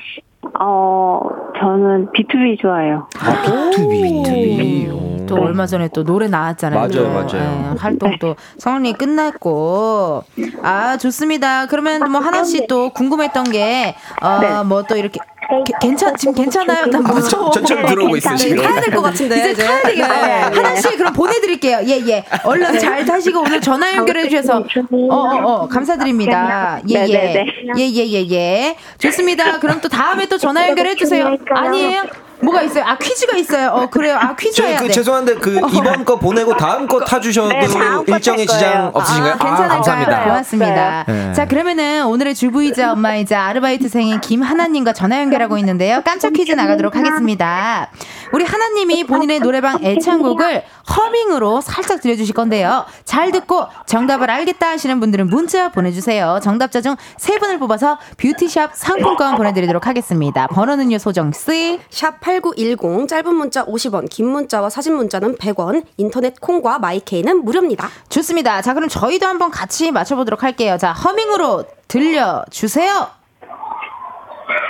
[0.60, 1.20] 어,
[1.60, 3.08] 저는 BTOB 좋아해요.
[3.18, 4.26] 아, BTOB.
[4.26, 5.07] BTOB.
[5.34, 5.36] 오.
[5.36, 6.78] 또 얼마 전에 또 노래 나왔잖아요.
[6.78, 7.08] 맞아요, 또.
[7.08, 7.72] 맞아요.
[7.74, 10.24] 예, 활동도 성황리 끝났고.
[10.62, 11.66] 아, 좋습니다.
[11.66, 15.18] 그러면 뭐 하나 씨또 궁금했던 게, 어, 뭐 또 이렇게
[15.66, 16.86] 게- 괜찮 지금 괜찮아요?
[16.86, 17.50] 나 무서워.
[17.50, 18.62] 저처럼 들어오고 있어 지금.
[18.62, 19.50] 타야 될 것 같은데.
[19.50, 20.46] 이제 타야 되겠다.
[20.52, 21.78] 하나 씨 그럼 보내드릴게요.
[21.86, 22.24] 예 예.
[22.44, 24.62] 얼른 잘 타시고 오늘 전화 연결해 주셔서
[25.10, 26.80] 어어 어, 감사드립니다.
[26.88, 27.44] 예예
[27.78, 28.76] 예 예 예 예.
[28.98, 29.58] 좋습니다.
[29.58, 31.36] 그럼 또 다음에 또 전화 연결해 주세요.
[31.54, 32.02] 아니에요?
[32.40, 32.84] 뭐가 있어요?
[32.84, 33.70] 아 퀴즈가 있어요.
[33.70, 34.16] 어 그래요.
[34.18, 34.92] 아 퀴즈 저희 해야 그 돼.
[34.92, 38.90] 죄송한데 그 이번 거 보내고 다음 거 타주셔도 네, 다음 거 일정에 탈 지장 거예요.
[38.94, 39.32] 없으신가요?
[39.32, 39.68] 아, 괜찮을까요?
[39.68, 40.24] 감사합니다.
[40.24, 41.04] 고맙습니다.
[41.08, 41.32] 네.
[41.32, 46.02] 자, 그러면은 오늘의 주부이자 엄마이자 아르바이트생인 김하나님과 전화 연결하고 있는데요.
[46.04, 47.90] 깜짝 퀴즈 나가도록 하겠습니다.
[48.32, 50.62] 우리 하나님이 본인의 노래방 애창곡을
[50.96, 52.84] 허밍으로 살짝 들려주실 건데요.
[53.04, 56.40] 잘 듣고 정답을 알겠다 하시는 분들은 문자 보내주세요.
[56.42, 60.46] 정답자 중 세 분을 뽑아서 뷰티샵 상품권 보내드리도록 하겠습니다.
[60.48, 61.78] 번호는요, 소정 씨.
[61.90, 67.88] 샵8910 짧은 문자 50원, 긴 문자와 사진 문자는 100원, 인터넷 콩과 마이케이는 무료입니다.
[68.10, 68.60] 좋습니다.
[68.60, 70.76] 자, 그럼 저희도 한번 같이 맞춰 보도록 할게요.
[70.78, 73.08] 자, 허밍으로 들려 주세요.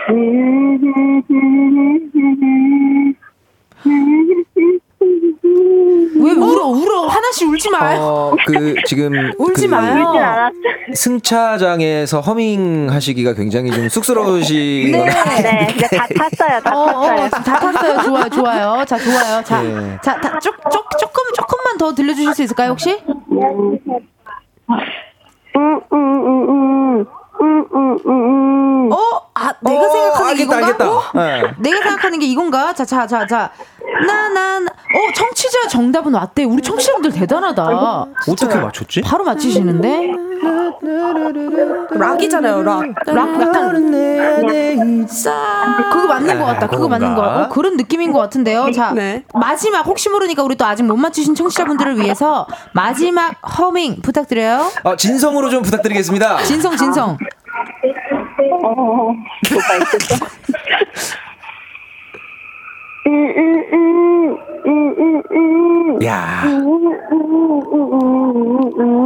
[6.28, 8.00] 왜 울어 울어 하나씩 울지 마요.
[8.00, 10.12] 어, 그 지금 울지 그 마요.
[10.94, 15.04] 승차장에서 허밍 하시기가 굉장히 좀 쑥스러우시거나
[15.42, 16.60] 네, 이제 다 탔어요.
[16.60, 17.28] 다 어, 어, 탔어요.
[17.30, 18.02] 지금 다 탔어요.
[18.02, 18.84] 좋아요, 좋아요.
[18.84, 19.42] 자, 좋아요.
[19.44, 19.98] 자, 네.
[20.02, 22.98] 자, 다, 조, 조, 조금, 조금만 더 들려주실 수 있을까요, 혹시?
[28.90, 30.66] 어, 아, 내가 어, 생각하는 게 이건가?
[30.66, 30.90] 알겠다.
[30.90, 31.02] 어?
[31.14, 31.42] 네.
[31.58, 32.72] 내가 생각하는 게 이건가?
[32.72, 33.50] 자, 자, 자, 자.
[34.06, 34.70] 나, 나, 나.
[34.70, 36.44] 어, 청취자 정답은 왔대.
[36.44, 37.62] 우리 청취자분들 대단하다.
[38.28, 39.02] 어떻게 맞췄지?
[39.02, 40.12] 바로 맞히시는데?
[41.90, 42.82] 락이잖아요, 락.
[43.06, 43.90] 락, 약간.
[45.92, 46.66] 그거 맞는 것 같다.
[46.66, 47.54] 그거 맞는 것 같고.
[47.54, 48.70] 그런 느낌인 것 같은데요.
[48.72, 49.24] 자, 네.
[49.34, 54.70] 마지막, 혹시 모르니까 우리 또 아직 못 맞추신 청취자분들을 위해서 마지막 허밍 부탁드려요.
[54.84, 56.42] 어, 진성으로 좀 부탁드리겠습니다.
[56.42, 57.16] 진성, 진성.
[58.64, 59.12] 어.
[59.52, 60.16] 뭐가 있었죠?
[66.04, 66.42] 야.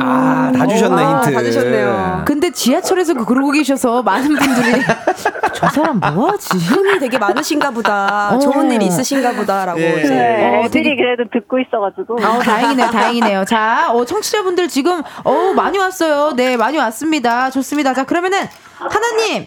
[0.00, 1.34] 아, 다 주셨네, 아, 힌트.
[1.34, 2.22] 다 주셨네요.
[2.26, 4.82] 근데 지하철에서 그러고 계셔서 많은 분들이
[5.54, 6.58] 저 사람 뭐하지?
[6.58, 8.34] 힘이 되게 많으신가 보다.
[8.34, 8.38] 어.
[8.38, 10.02] 좋은 일이 있으신가 보다라고 예.
[10.02, 12.14] 네, 어, 애들이 되게- 그래도 듣고 있어가지고.
[12.16, 13.44] 어, 다행이네요, 다행이네요.
[13.46, 16.34] 자, 어, 청취자분들 지금, 어, 많이 왔어요.
[16.36, 17.50] 네, 많이 왔습니다.
[17.50, 17.94] 좋습니다.
[17.94, 18.38] 자, 그러면은,
[18.78, 19.46] 하나님,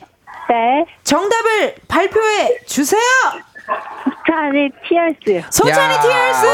[0.50, 0.86] 네.
[1.04, 3.02] 정답을 발표해 주세요!
[4.28, 5.48] 차라리 티얼스.
[5.52, 6.00] 소찬이 야.
[6.02, 6.46] 티얼스!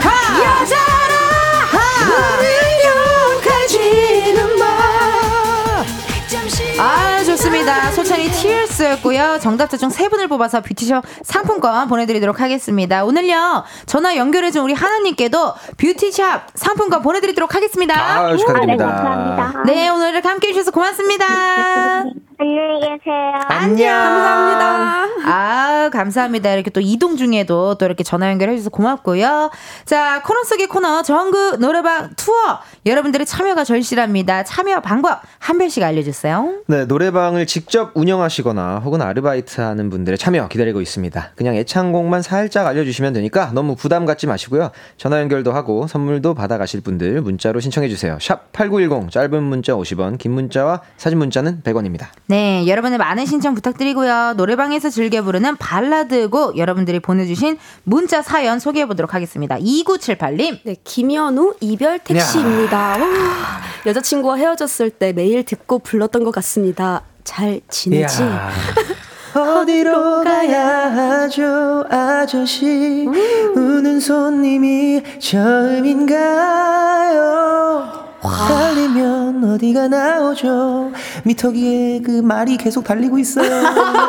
[0.00, 0.60] 하!
[0.62, 0.98] 여자라!
[6.80, 7.90] 아, 좋습니다.
[7.90, 9.38] 소찬이 티얼스였고요.
[9.40, 13.04] 정답자 중 세 분을 뽑아서 뷰티샵 상품권 보내드리도록 하겠습니다.
[13.04, 17.94] 오늘요, 전화 연결해준 우리 하나님께도 뷰티샵 상품권 보내드리도록 하겠습니다.
[17.96, 18.86] 아, 축하드립니다.
[18.86, 19.62] 네, 감사합니다.
[19.66, 22.04] 네, 오늘 이렇게 함께 해 주셔서 고맙습니다.
[22.40, 23.32] 안녕히 계세요.
[23.48, 23.88] 안녕.
[23.98, 25.08] 감사합니다.
[25.26, 26.52] 아, 감사합니다.
[26.54, 29.50] 이렇게 또 이동 중에도 또 이렇게 전화 연결해 주셔서 고맙고요.
[29.84, 32.60] 자, 코너 속의 코너, 전국 노래방 투어.
[32.86, 34.44] 여러분들의 참여가 절실합니다.
[34.44, 36.54] 참여 방법 한 별씩 알려 주세요.
[36.68, 41.32] 네, 노래방을 직접 운영하시거나 혹은 아르바이트 하는 분들의 참여 기다리고 있습니다.
[41.34, 44.70] 그냥 애창곡만 살짝 알려 주시면 되니까 너무 부담 갖지 마시고요.
[44.96, 48.16] 전화 연결도 하고 선물도 받아 가실 분들 문자로 신청해 주세요.
[48.20, 52.06] 샵 8910, 짧은 문자 50원, 긴 문자와 사진 문자는 100원입니다.
[52.30, 54.34] 네, 여러분의 많은 신청 부탁드리고요.
[54.36, 59.56] 노래방에서 즐겨 부르는 발라드곡 여러분들이 보내주신 문자 사연 소개해 보도록 하겠습니다.
[59.56, 60.58] 2978님.
[60.62, 62.98] 네, 김현우 이별 택시입니다.
[62.98, 62.98] 와,
[63.86, 67.00] 여자친구와 헤어졌을 때 매일 듣고 불렀던 것 같습니다.
[67.24, 68.22] 잘 지내지?
[69.34, 73.06] 어디로 가야 하죠, 아저씨?
[73.56, 76.18] 우는 손님이 처음인가요?
[78.20, 80.90] 달리면 어디가 나오죠?
[81.24, 83.48] 미터기에 그 말이 계속 달리고 있어요.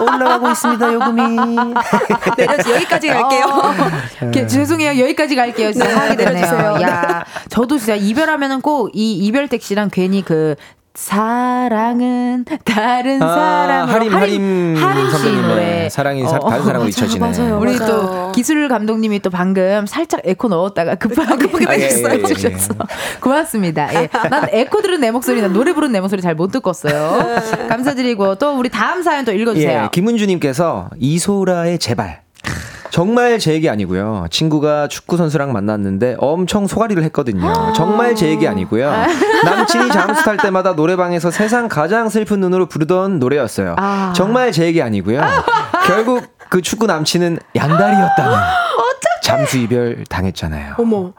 [0.02, 1.22] 올라가고 있습니다, 요금이.
[2.38, 3.46] 내려지 여기까지 갈게요.
[4.32, 5.02] 게- 죄송해요.
[5.04, 5.72] 여기까지 갈게요.
[5.72, 6.34] 진짜 네, 하게 되네요.
[6.34, 6.82] 내려주세요.
[6.82, 10.56] 야, 저도 진짜 이별하면은 꼭 이 이별 택시랑 괜히 그
[10.96, 13.36] 사랑은 다른 아,
[13.88, 17.20] 사람으로 하림, 하림 선배님의 노래 사랑이 사- 어, 다른 사람으로 잊혀지네.
[17.20, 17.60] 맞아요.
[17.60, 17.88] 우리 맞아요.
[17.90, 22.10] 또 기술 감독님이 또 방금 살짝 에코 넣었다가 급하게 아, 예, 예, 예, 예.
[22.10, 22.74] 해주셔서
[23.22, 23.94] 고맙습니다.
[23.94, 24.10] 예.
[24.30, 27.40] 난 에코 들은 내 목소리, 난 노래 부른 내 목소리 잘 못 듣겠어요.
[27.70, 29.84] 감사드리고 또 우리 다음 사연 또 읽어주세요.
[29.84, 32.22] 예, 김은주님께서 이소라의 제발.
[32.90, 34.26] 정말 제 얘기 아니고요.
[34.30, 37.74] 친구가 축구 선수랑 만났는데 엄청 소가리를 했거든요.
[37.76, 38.92] 정말 제 얘기 아니고요.
[39.46, 43.76] 남친이 잠수 탈 때마다 노래방에서 세상 가장 슬픈 눈으로 부르던 노래였어요.
[43.78, 44.14] 아.
[44.16, 45.22] 정말 제 얘기 아니고요.
[45.86, 48.38] 결국 그 축구 남친은 양다리였다는.
[49.30, 50.76] 잠수 이별 당했잖아요.
[50.78, 51.12] 어머.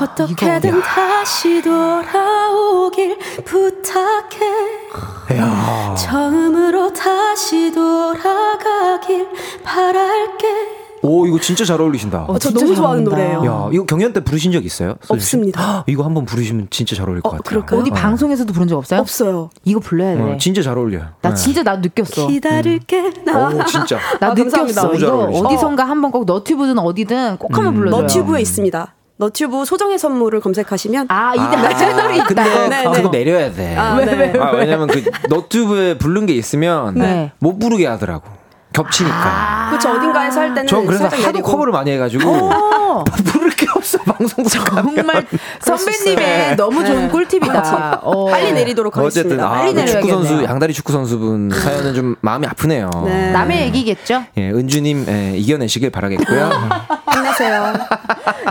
[0.00, 5.36] 어떻게든 다시 돌아오길 부탁해.
[5.38, 5.94] 야.
[5.96, 9.28] 처음으로 다시 돌아가길
[9.62, 10.83] 바랄게.
[11.04, 12.24] 오 이거 진짜 잘 어울리신다.
[12.28, 13.44] 어, 저 너무 좋아하는 노래예요.
[13.44, 14.94] 야 이거 경연 때 부르신 적 있어요?
[15.06, 15.60] 없습니다.
[15.78, 17.42] 헉, 이거 한번 부르시면 진짜 잘 어울릴 것 같아요.
[17.42, 17.80] 그럴까요?
[17.80, 17.94] 어디 어.
[17.94, 19.00] 방송에서도 부른 적 없어요?
[19.00, 19.50] 없어요.
[19.64, 20.22] 이거 불러야 돼.
[20.22, 21.08] 어, 진짜 잘 어울려요.
[21.20, 21.34] 나 네.
[21.36, 22.26] 진짜 나 느꼈어.
[22.28, 23.12] 기다릴게.
[23.26, 23.48] 나.
[23.48, 23.98] 오 진짜.
[24.18, 24.94] 나 아, 느꼈어.
[24.94, 25.24] 이거.
[25.24, 28.00] 어디선가 한번 꼭 너튜브든 어디든 꼭 한번 불러줘요.
[28.00, 28.94] 너튜브에 있습니다.
[29.16, 32.26] 너튜브 소정의 선물을 검색하시면 아, 이때 나 채널이 있다.
[32.26, 33.18] 근데 네, 그거 네.
[33.18, 33.76] 내려야 돼.
[33.76, 34.32] 아, 네.
[34.38, 37.32] 아, 왜냐면 그 너튜브에 부른 게 있으면 네.
[37.38, 38.28] 못 부르게 하더라고.
[38.74, 39.66] 겹치니까.
[39.70, 39.90] 그렇죠.
[39.92, 41.42] 어딘가에서 할 때는 전 그래서 하도 내리고.
[41.50, 45.26] 커버를 많이 해가지고 어, 부를 게 없어 방송 정말
[45.60, 47.08] 선배님의 너무 좋은 네.
[47.08, 48.00] 꿀팁이다.
[48.02, 48.26] 어.
[48.26, 49.46] 빨리 내리도록 어쨌든 하겠습니다.
[49.46, 50.44] 아, 빨리 그 축구 선수.
[50.44, 52.90] 양다리 축구 선수분 사연은 좀 마음이 아프네요.
[53.06, 53.30] 네.
[53.30, 54.24] 남의 얘기겠죠?
[54.36, 56.50] 예, 은주님 예, 이겨내시길 바라겠고요.
[57.14, 57.74] 힘내세요.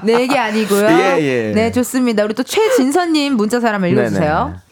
[0.04, 0.88] 내 얘기 아니고요.
[0.88, 1.52] 예, 예.
[1.54, 2.24] 네, 좋습니다.
[2.24, 4.46] 우리 또 최진선님 문자 사람 읽어주세요.
[4.46, 4.63] 네네.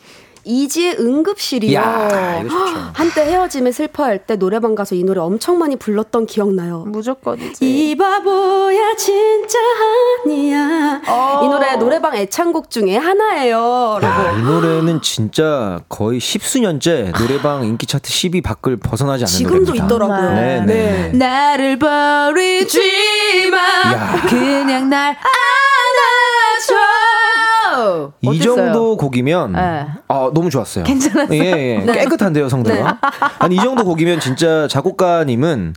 [0.44, 1.80] 이지의 응급실이요.
[1.80, 2.80] 야, 이거 좋죠.
[2.94, 6.84] 한때 헤어짐에 슬퍼할 때 노래방 가서 이 노래 엄청 많이 불렀던 기억나요.
[6.88, 7.64] 무조건이지.
[7.66, 9.60] 이 바보야 진짜
[10.26, 11.02] 아니야.
[11.44, 14.00] 이 노래 노래방 애창곡 중에 하나예요.
[14.04, 19.86] 야, 이 노래는 진짜 거의 십수년째 노래방 인기 차트 10위 밖을 벗어나지 않는 지금도 노래입니다.
[19.86, 20.34] 있더라고요.
[20.34, 21.12] 네, 네.
[21.14, 23.58] 나를 버리지 마.
[23.94, 24.22] 야.
[24.28, 26.76] 그냥 날 안아줘.
[28.22, 28.56] 이 어땠어요?
[28.56, 29.88] 정도 곡이면 네.
[30.08, 30.84] 아 너무 좋았어요.
[30.84, 31.44] 괜찮았어요?
[31.44, 31.92] 예, 예.
[31.92, 33.00] 깨끗한데요 성대가.
[33.40, 35.74] 아니 이 정도 곡이면 진짜 작곡가님은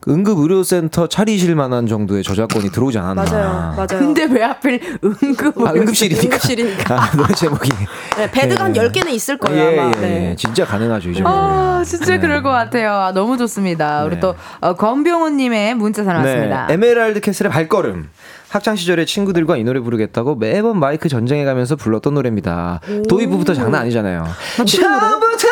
[0.00, 3.24] 그 응급 의료 센터 차리실 만한 정도의 저작권이 들어오지 않았나.
[3.24, 3.74] 맞아요.
[3.76, 3.86] 맞아요.
[3.98, 6.24] 근데 왜 하필 응급 아, 응급실이니까.
[6.26, 6.94] 응급실이니까.
[7.02, 7.70] 아, 노래 제목이.
[8.16, 8.80] 네, bed가 한 예.
[8.80, 9.88] 10개는 있을 거예요, 예, 아마.
[9.96, 10.30] 예, 네.
[10.30, 10.36] 예.
[10.36, 11.28] 진짜 가능하죠 이 정도.
[11.28, 12.92] 아, 진짜 그럴 것 같아요.
[12.92, 14.04] 아, 너무 좋습니다.
[14.04, 14.20] 우리 네.
[14.20, 16.66] 또 어, 권병호 님의 문자 사연 왔습니다.
[16.68, 18.08] 네, 에메랄드 캐슬의 발걸음.
[18.48, 22.80] 학창 시절에 친구들과 이 노래 부르겠다고 매번 마이크 전쟁해 가면서 불렀던 노래입니다.
[23.08, 24.24] 도입부부터 장난 아니잖아요.
[24.56, 25.48] 처음부터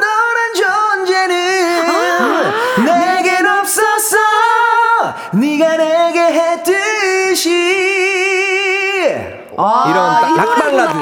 [0.00, 1.34] 너란 존재는
[2.84, 4.16] 내겐 없었어.
[5.34, 7.50] 네가 내게 했듯이.
[9.52, 10.92] 이런 딱 락발라드.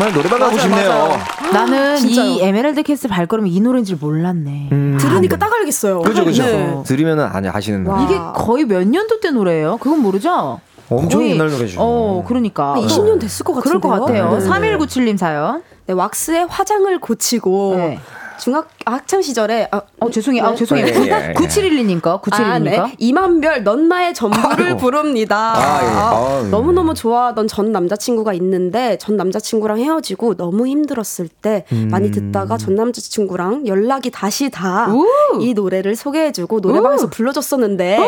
[0.00, 1.18] 야, 정말 노래방 가고 싶네요.
[1.52, 2.26] 나는 진짜요.
[2.26, 4.68] 이 에메랄드 캐슬 발걸음이 이 노래인 줄 몰랐네.
[4.72, 4.96] 음.
[5.00, 6.00] 들으니까 딱 알겠어요.
[6.00, 6.42] 그죠, 그죠.
[6.44, 6.82] 네.
[6.86, 8.04] 들으면은 아니 아시는 노래.
[8.04, 9.76] 이게 거의 몇 년도 때 노래예요?
[9.78, 10.60] 그건 모르죠?
[10.88, 11.76] 엄청 거의- 옛날 노래죠.
[11.80, 12.74] 어, 그러니까.
[12.74, 14.24] 한 20년 됐을 것 그럴 같은데요.
[14.28, 14.38] 것 같아요.
[14.38, 14.48] 네.
[14.76, 15.62] 3197님 사연.
[15.86, 17.98] 네, 왁스의 화장을 고치고 네.
[18.40, 20.42] 중학 학창 시절에 아, 어, 죄송해요.
[20.44, 20.56] 아, 네.
[20.56, 20.86] 죄송해요.
[20.86, 21.34] 예, 예, 예.
[21.34, 22.20] 9712님 거.
[22.20, 22.76] 9712님 아, 네.
[22.76, 22.90] 거.
[22.98, 24.78] 이만별 넌 나의 전부를 아이고.
[24.78, 25.36] 부릅니다.
[25.56, 25.86] 아, 예.
[25.88, 26.48] 아, 예.
[26.50, 32.12] 너무너무 좋아하던 전 남자친구가 있는데 전 남자친구랑 헤어지고 너무 힘들었을 때 많이 음.
[32.12, 35.52] 듣다가 전 남자친구랑 연락이 다시 다이 우!
[35.54, 37.98] 노래를 소개해 주고 노래방에서 불러 줬었는데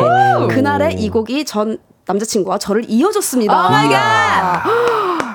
[0.49, 3.53] 그날에 이 곡이 전 남자친구와 저를 이어줬습니다.
[3.67, 4.63] oh my god!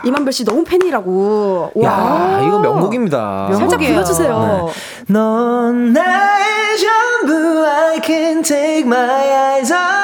[0.04, 1.72] 임한별 씨 너무 팬이라고.
[1.74, 1.90] 와.
[1.90, 3.46] 야, 이거 명곡입니다.
[3.48, 3.92] 살짝 명곡이에요.
[3.94, 4.70] 불러주세요.
[5.08, 9.97] 넌 나의 전부 I can take my eyes off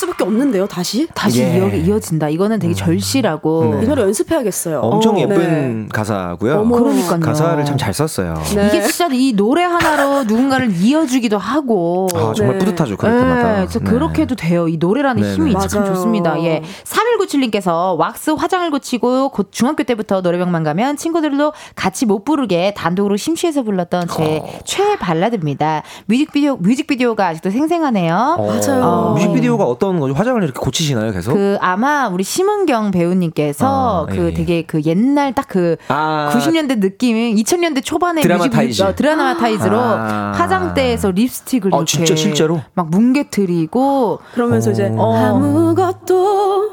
[0.00, 1.06] 가사가 이어질 수밖에 없는데요, 다시?
[1.14, 1.58] 다시 예.
[1.58, 2.28] 이어, 이어진다.
[2.28, 3.80] 이거는 되게 절실하고.
[3.82, 4.80] 이 노래 연습해야겠어요.
[4.80, 5.88] 엄청 어, 예쁜 네.
[5.92, 6.60] 가사고요.
[6.60, 6.76] 어머.
[6.78, 7.20] 그러니까요.
[7.20, 8.34] 가사를 참 잘 썼어요.
[8.54, 8.66] 네.
[8.68, 12.08] 이게 진짜 이 노래 하나로 누군가를 이어주기도 하고.
[12.14, 12.64] 아, 정말 네.
[12.64, 13.64] 뿌듯하죠, 그럴 때마다.
[13.66, 14.68] 네, 그렇게 해도 돼요.
[14.68, 15.22] 이 노래라는.
[15.34, 15.94] 힘이 참 맞아요.
[15.94, 16.42] 좋습니다.
[16.44, 16.62] 예.
[16.84, 23.62] 3197님께서 왁스 화장을 고치고 곧 중학교 때부터 노래방만 가면 친구들도 같이 못 부르게 단독으로 심취해서
[23.62, 24.48] 불렀던 제 어.
[24.64, 25.82] 최애 발라드입니다.
[26.06, 28.36] 뮤직비디오, 뮤직비디오가 아직도 생생하네요.
[28.38, 29.14] 어, 맞아요.
[29.16, 30.14] 뮤직비디오가 어떤 거죠?
[30.20, 31.32] 화장을 이렇게 고치시나요, 계속?
[31.32, 34.34] 그 아마 우리 심은경 배우님께서 어, 그 예.
[34.34, 36.30] 되게 그 옛날 딱그 아.
[36.34, 38.82] 90년대 느낌, 2000년대 초반의 드라마타이즈.
[38.82, 40.32] 어, 드라마타이즈로 아.
[40.36, 42.60] 화장대에서 립스틱을 어, 이렇게 진짜 실제로?
[42.74, 45.14] 막 뭉개트리고 그러면서 이제 어.
[45.14, 46.70] 아무것도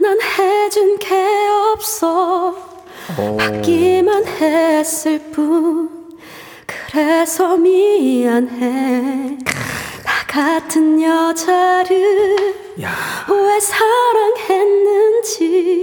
[0.00, 1.14] 난 해준 게
[1.74, 2.54] 없어
[3.16, 5.90] 받기만 했을 뿐
[6.66, 9.85] 그래서 미안해 나
[10.36, 13.60] 같은 여자를 왜
[14.36, 15.82] 사랑했는지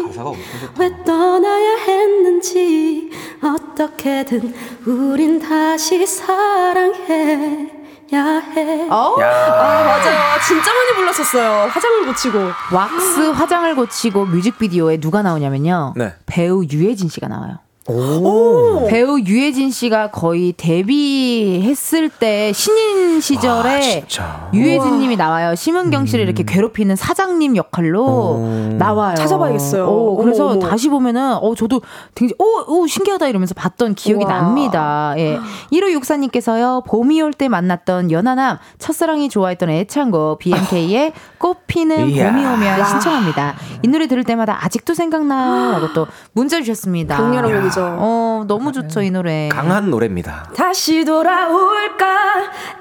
[0.77, 3.09] 왜 떠나야 했는지
[3.41, 4.53] 어떻게든
[4.85, 7.67] 우린 다시 사랑해
[8.13, 9.15] 야 해 어?
[9.19, 11.69] 아 맞아요 진짜 많이 놀랐었어요.
[11.69, 12.37] 화장을 고치고.
[12.73, 15.93] 왁스 화장을 고치고 뮤직비디오에 누가 나오냐면요.
[15.95, 16.13] 네.
[16.27, 17.57] 배우 유해진 씨가 나와요.
[17.89, 18.87] 오.
[18.89, 24.49] 배우 유해진 씨가 거의 데뷔했을 때 신인 시절에 와.
[24.53, 25.53] 유해진 님이 나와요.
[25.55, 28.75] 심은경 씨를 이렇게 괴롭히는 사장님 역할로 오.
[28.77, 29.15] 나와요.
[29.15, 29.85] 찾아봐야겠어요.
[29.85, 30.69] 오, 그래서 어머, 어머.
[30.69, 31.81] 다시 보면은 어 저도
[32.15, 34.33] 굉장히 오, 오 신기하다 이러면서 봤던 기억이 우와.
[34.33, 35.13] 납니다.
[35.17, 35.37] 예.
[35.71, 36.83] 1호 육사님께서요.
[36.87, 42.31] 봄이 올 때 만났던 연하남 첫사랑이 좋아했던 애창곡 BMK의 꽃피는 이야.
[42.31, 43.55] 봄이 오면 신청합니다.
[43.81, 47.17] 이 노래 들을 때마다 아직도 생각나라고 또 문자 주셨습니다.
[47.17, 47.95] 강렬한 곡이 죠.
[47.99, 49.49] 어, 너무 좋죠, 이 노래.
[49.49, 50.49] 강한 노래입니다.
[50.55, 52.05] 다시 돌아올까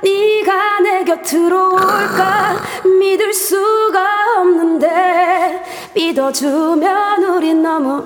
[0.02, 2.56] 네가 내 곁으로 올까
[3.00, 4.00] 믿을 수가
[4.38, 5.62] 없는데
[5.94, 8.04] 믿어주면 우린 너무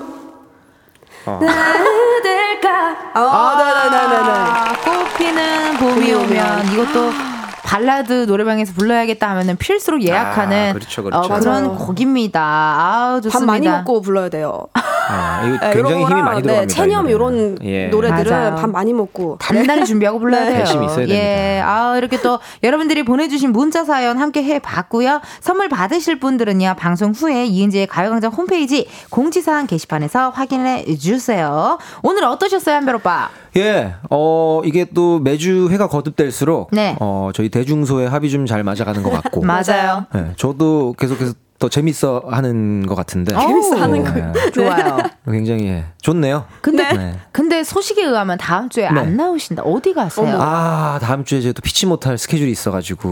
[1.25, 1.39] 어.
[1.41, 6.73] 나될까 아, 네네네네 아, 꽃피는 봄이 봄이 오면 오면.
[6.73, 7.26] 이것도
[7.67, 11.33] 발라드 노래방에서 불러야겠다 하면은 필수록 예약하는 아, 그렇죠, 그렇죠.
[11.33, 11.75] 어, 그런.
[11.75, 12.41] 곡입니다.
[12.41, 13.39] 아우 좋습니다.
[13.39, 14.67] 밥 많이 먹고 불러야 돼요.
[15.09, 16.61] 아, 이거 네, 굉장히 힘이 많이 들어갑니다.
[16.61, 17.57] 네, 체념 이 이런.
[17.63, 17.87] 예.
[17.87, 18.55] 노래들은 맞아요.
[18.55, 20.49] 밥 많이 먹고 단단히 준비하고 불러야 네.
[20.51, 20.59] 돼요.
[20.59, 21.61] 열심히 있어야 예.
[21.63, 25.19] 아, 이렇게 또 여러분들이 보내주신 문자 사연 함께 해 봤고요.
[25.41, 31.77] 선물 받으실 분들은요, 방송 후에 이은지의 가요광장 홈페이지 공지사항 게시판에서 확인해 주세요.
[32.01, 33.29] 오늘 어떠셨어요, 한별 오빠?
[33.57, 36.95] 예, 어, 이게 또 매주 회가 거듭될수록, 네.
[36.99, 40.05] 어, 저희 대중소의 합이 좀 잘 맞아가는 것 같고, 맞아요.
[40.15, 43.35] 예, 저도 계속해서 더 재밌어 하는 것 같은데.
[43.35, 44.97] 재밌어 하는 예, 좋아요.
[45.25, 46.45] 굉장히 예, 좋네요.
[46.61, 47.15] 근데 네.
[47.31, 48.99] 근데 소식에 의하면 다음 주에 네.
[48.99, 49.63] 안 나오신다.
[49.63, 50.37] 어디 가세요?
[50.39, 53.09] 아, 다음 주에 제가 또 피치 못할 스케줄이 있어가지고,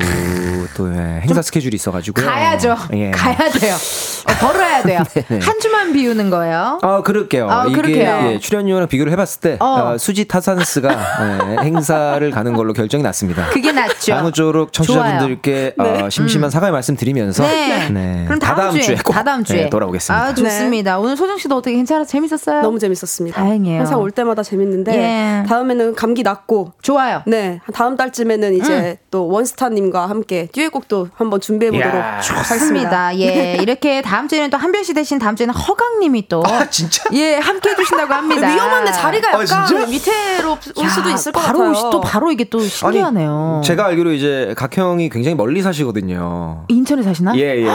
[0.78, 2.22] 또 예, 행사 스케줄이 있어가지고.
[2.22, 2.78] 가야죠.
[2.94, 3.10] 예.
[3.12, 3.74] 가야 돼요.
[3.76, 5.02] 어, 벌어야 돼요.
[5.14, 5.40] 네네.
[5.46, 6.80] 한 주만 비우는 거예요.
[6.84, 7.50] 아, 그럴게요.
[7.50, 8.32] 아, 이게 그렇게요.
[8.32, 9.66] 예, 출연료랑 비교를 해봤을 때, 어.
[9.66, 13.48] 어, 수지 타산스가 예, 행사를 가는 걸로 결정이 났습니다.
[13.50, 14.14] 그게 낫죠.
[14.14, 18.26] 아무쪼록 청취자분들께 어, 심심한 사과의 말씀 드리면서 네.
[18.40, 18.46] 네.
[18.46, 20.26] 그럼 다음, 주에, 꼭, 다다음 주에 네, 돌아오겠습니다.
[20.26, 21.00] 아, 좋습니다.
[21.00, 22.06] 오늘 소정 씨도 어떻게 괜찮아?
[22.06, 22.62] 재밌었어요?
[22.62, 23.42] 너무 재밌었습니다.
[23.42, 23.80] 다행이에요.
[23.80, 25.48] 항상 올 때마다 재밌는데 예.
[25.48, 27.22] 다음에는 감기 낫고 좋아요.
[27.26, 33.16] 네 다음 달쯤에는 이제 또 원스타 님과 함께 듀엣곡도 한번 준비해 보도록 하겠습니다.
[33.20, 33.58] 예.
[33.62, 37.04] 이렇게 다음 주에는 또 한별 씨 대신 다음 주에는 허강 님이 또 아, 진짜?
[37.14, 38.48] 예, 함께 해 주신다고 합니다.
[38.54, 39.86] 위험한데 자리가 아, 약간 진짜?
[39.86, 41.90] 밑에로 올 야, 수도 있을 것 바로 같아요.
[41.90, 43.62] 또 바로 이게 또 신기하네요.
[43.64, 46.66] 제가 알기로 이제 각형이 굉장히 멀리 사시거든요.
[46.68, 47.36] 인천에 사시나?
[47.38, 47.68] 예, 예.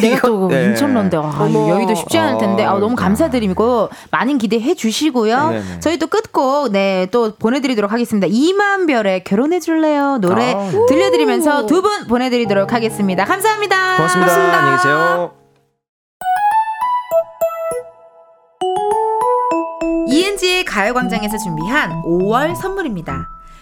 [0.00, 0.64] 내가 또 네.
[0.66, 1.68] 인천론데 아, 어머.
[1.70, 5.48] 여의도 쉽지 않을 텐데 아, 너무 어, 감사드리고 많은 기대해 주시고요.
[5.50, 5.80] 네네.
[5.80, 8.26] 저희 또 끝곡 네 또 보내드리도록 하겠습니다.
[8.30, 10.70] 이만별의 결혼해 줄래요 노래 아.
[10.88, 13.24] 들려드리면서 두 분 보내드리도록 하겠습니다.
[13.24, 13.96] 감사합니다.
[13.96, 14.58] 고맙습니다.
[14.58, 15.32] 안녕히 계세요.
[20.08, 23.26] 이은지의 가요광장에서 준비한 5월 선물입니다.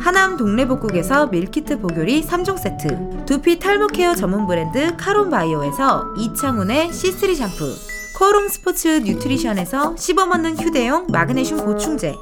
[0.00, 7.99] 하남 동래복국에서 밀키트 복요리 3종 세트 두피 탈모 케어 전문 브랜드 카론바이오에서 이창훈의 C3 샴푸
[8.20, 12.14] 코롱 스포츠 뉴트리션에서 씹어먹는 휴대용 마그네슘 보충제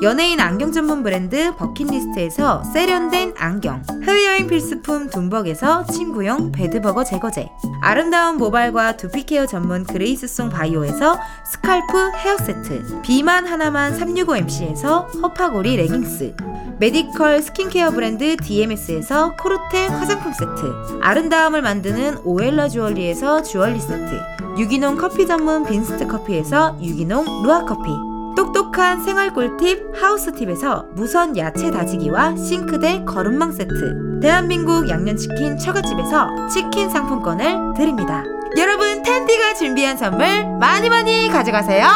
[0.00, 7.48] 연예인 안경 전문 브랜드 버킷리스트에서 세련된 안경 해외여행 필수품 둠벅에서 침구용 bedbug 제거제
[7.82, 16.32] 아름다운 모발과 두피 케어 전문 그레이스송 바이오에서 scalp 헤어 세트 비만 하나만 365MC에서 허파고리 레깅스
[16.78, 25.26] 메디컬 스킨케어 브랜드 DMS에서 코르테 화장품 세트 아름다움을 만드는 오엘라 주얼리에서 주얼리 세트 유기농 커피
[25.26, 27.90] 전문 빈스트 커피에서 유기농 루아 커피.
[28.36, 34.20] 똑똑한 생활 꿀팁 하우스팁에서 무선 야채 다지기와 싱크대 거름망 세트.
[34.22, 38.22] 대한민국 양념치킨 처갓집에서 치킨 상품권을 드립니다.
[38.56, 40.26] 여러분 텐디가 준비한 선물
[40.58, 41.86] 많이 많이 가져가세요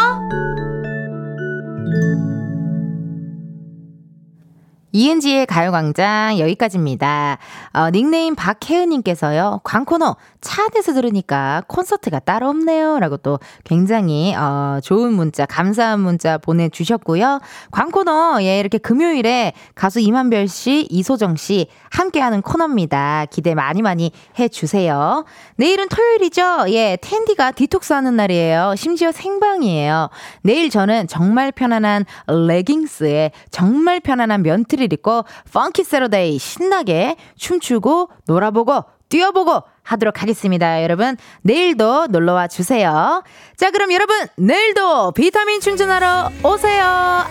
[4.94, 7.38] 이은지의 가요광장 여기까지입니다.
[7.72, 9.60] 어, 닉네임 박혜은님께서요.
[9.64, 13.00] 광코너 차 안에서 들으니까 콘서트가 따로 없네요.
[13.00, 17.40] 라고 또 굉장히 어, 좋은 문자, 감사한 문자 보내주셨고요.
[17.72, 23.26] 광코너 예 이렇게 금요일에 가수 이만별 씨, 이소정 씨 함께하는 코너입니다.
[23.30, 25.24] 기대 많이 많이 해주세요.
[25.56, 26.66] 내일은 토요일이죠.
[26.68, 28.74] 예, 은디가 디톡스 하는 날이에요.
[28.76, 30.10] 심지어 생방이에요.
[30.42, 38.84] 내일 저는 정말 편안한 레깅스에 정말 편안한 면 티를 입고 funky Saturday 신나게 춤추고 놀아보고
[39.08, 40.82] 뛰어보고 하도록 하겠습니다.
[40.82, 43.22] 여러분, 내일도 놀러와 주세요.
[43.56, 46.84] 자, 그럼 여러분, 내일도 비타민 충전하러 오세요.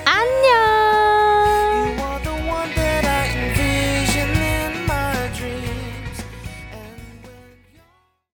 [0.05, 1.62] 안녕!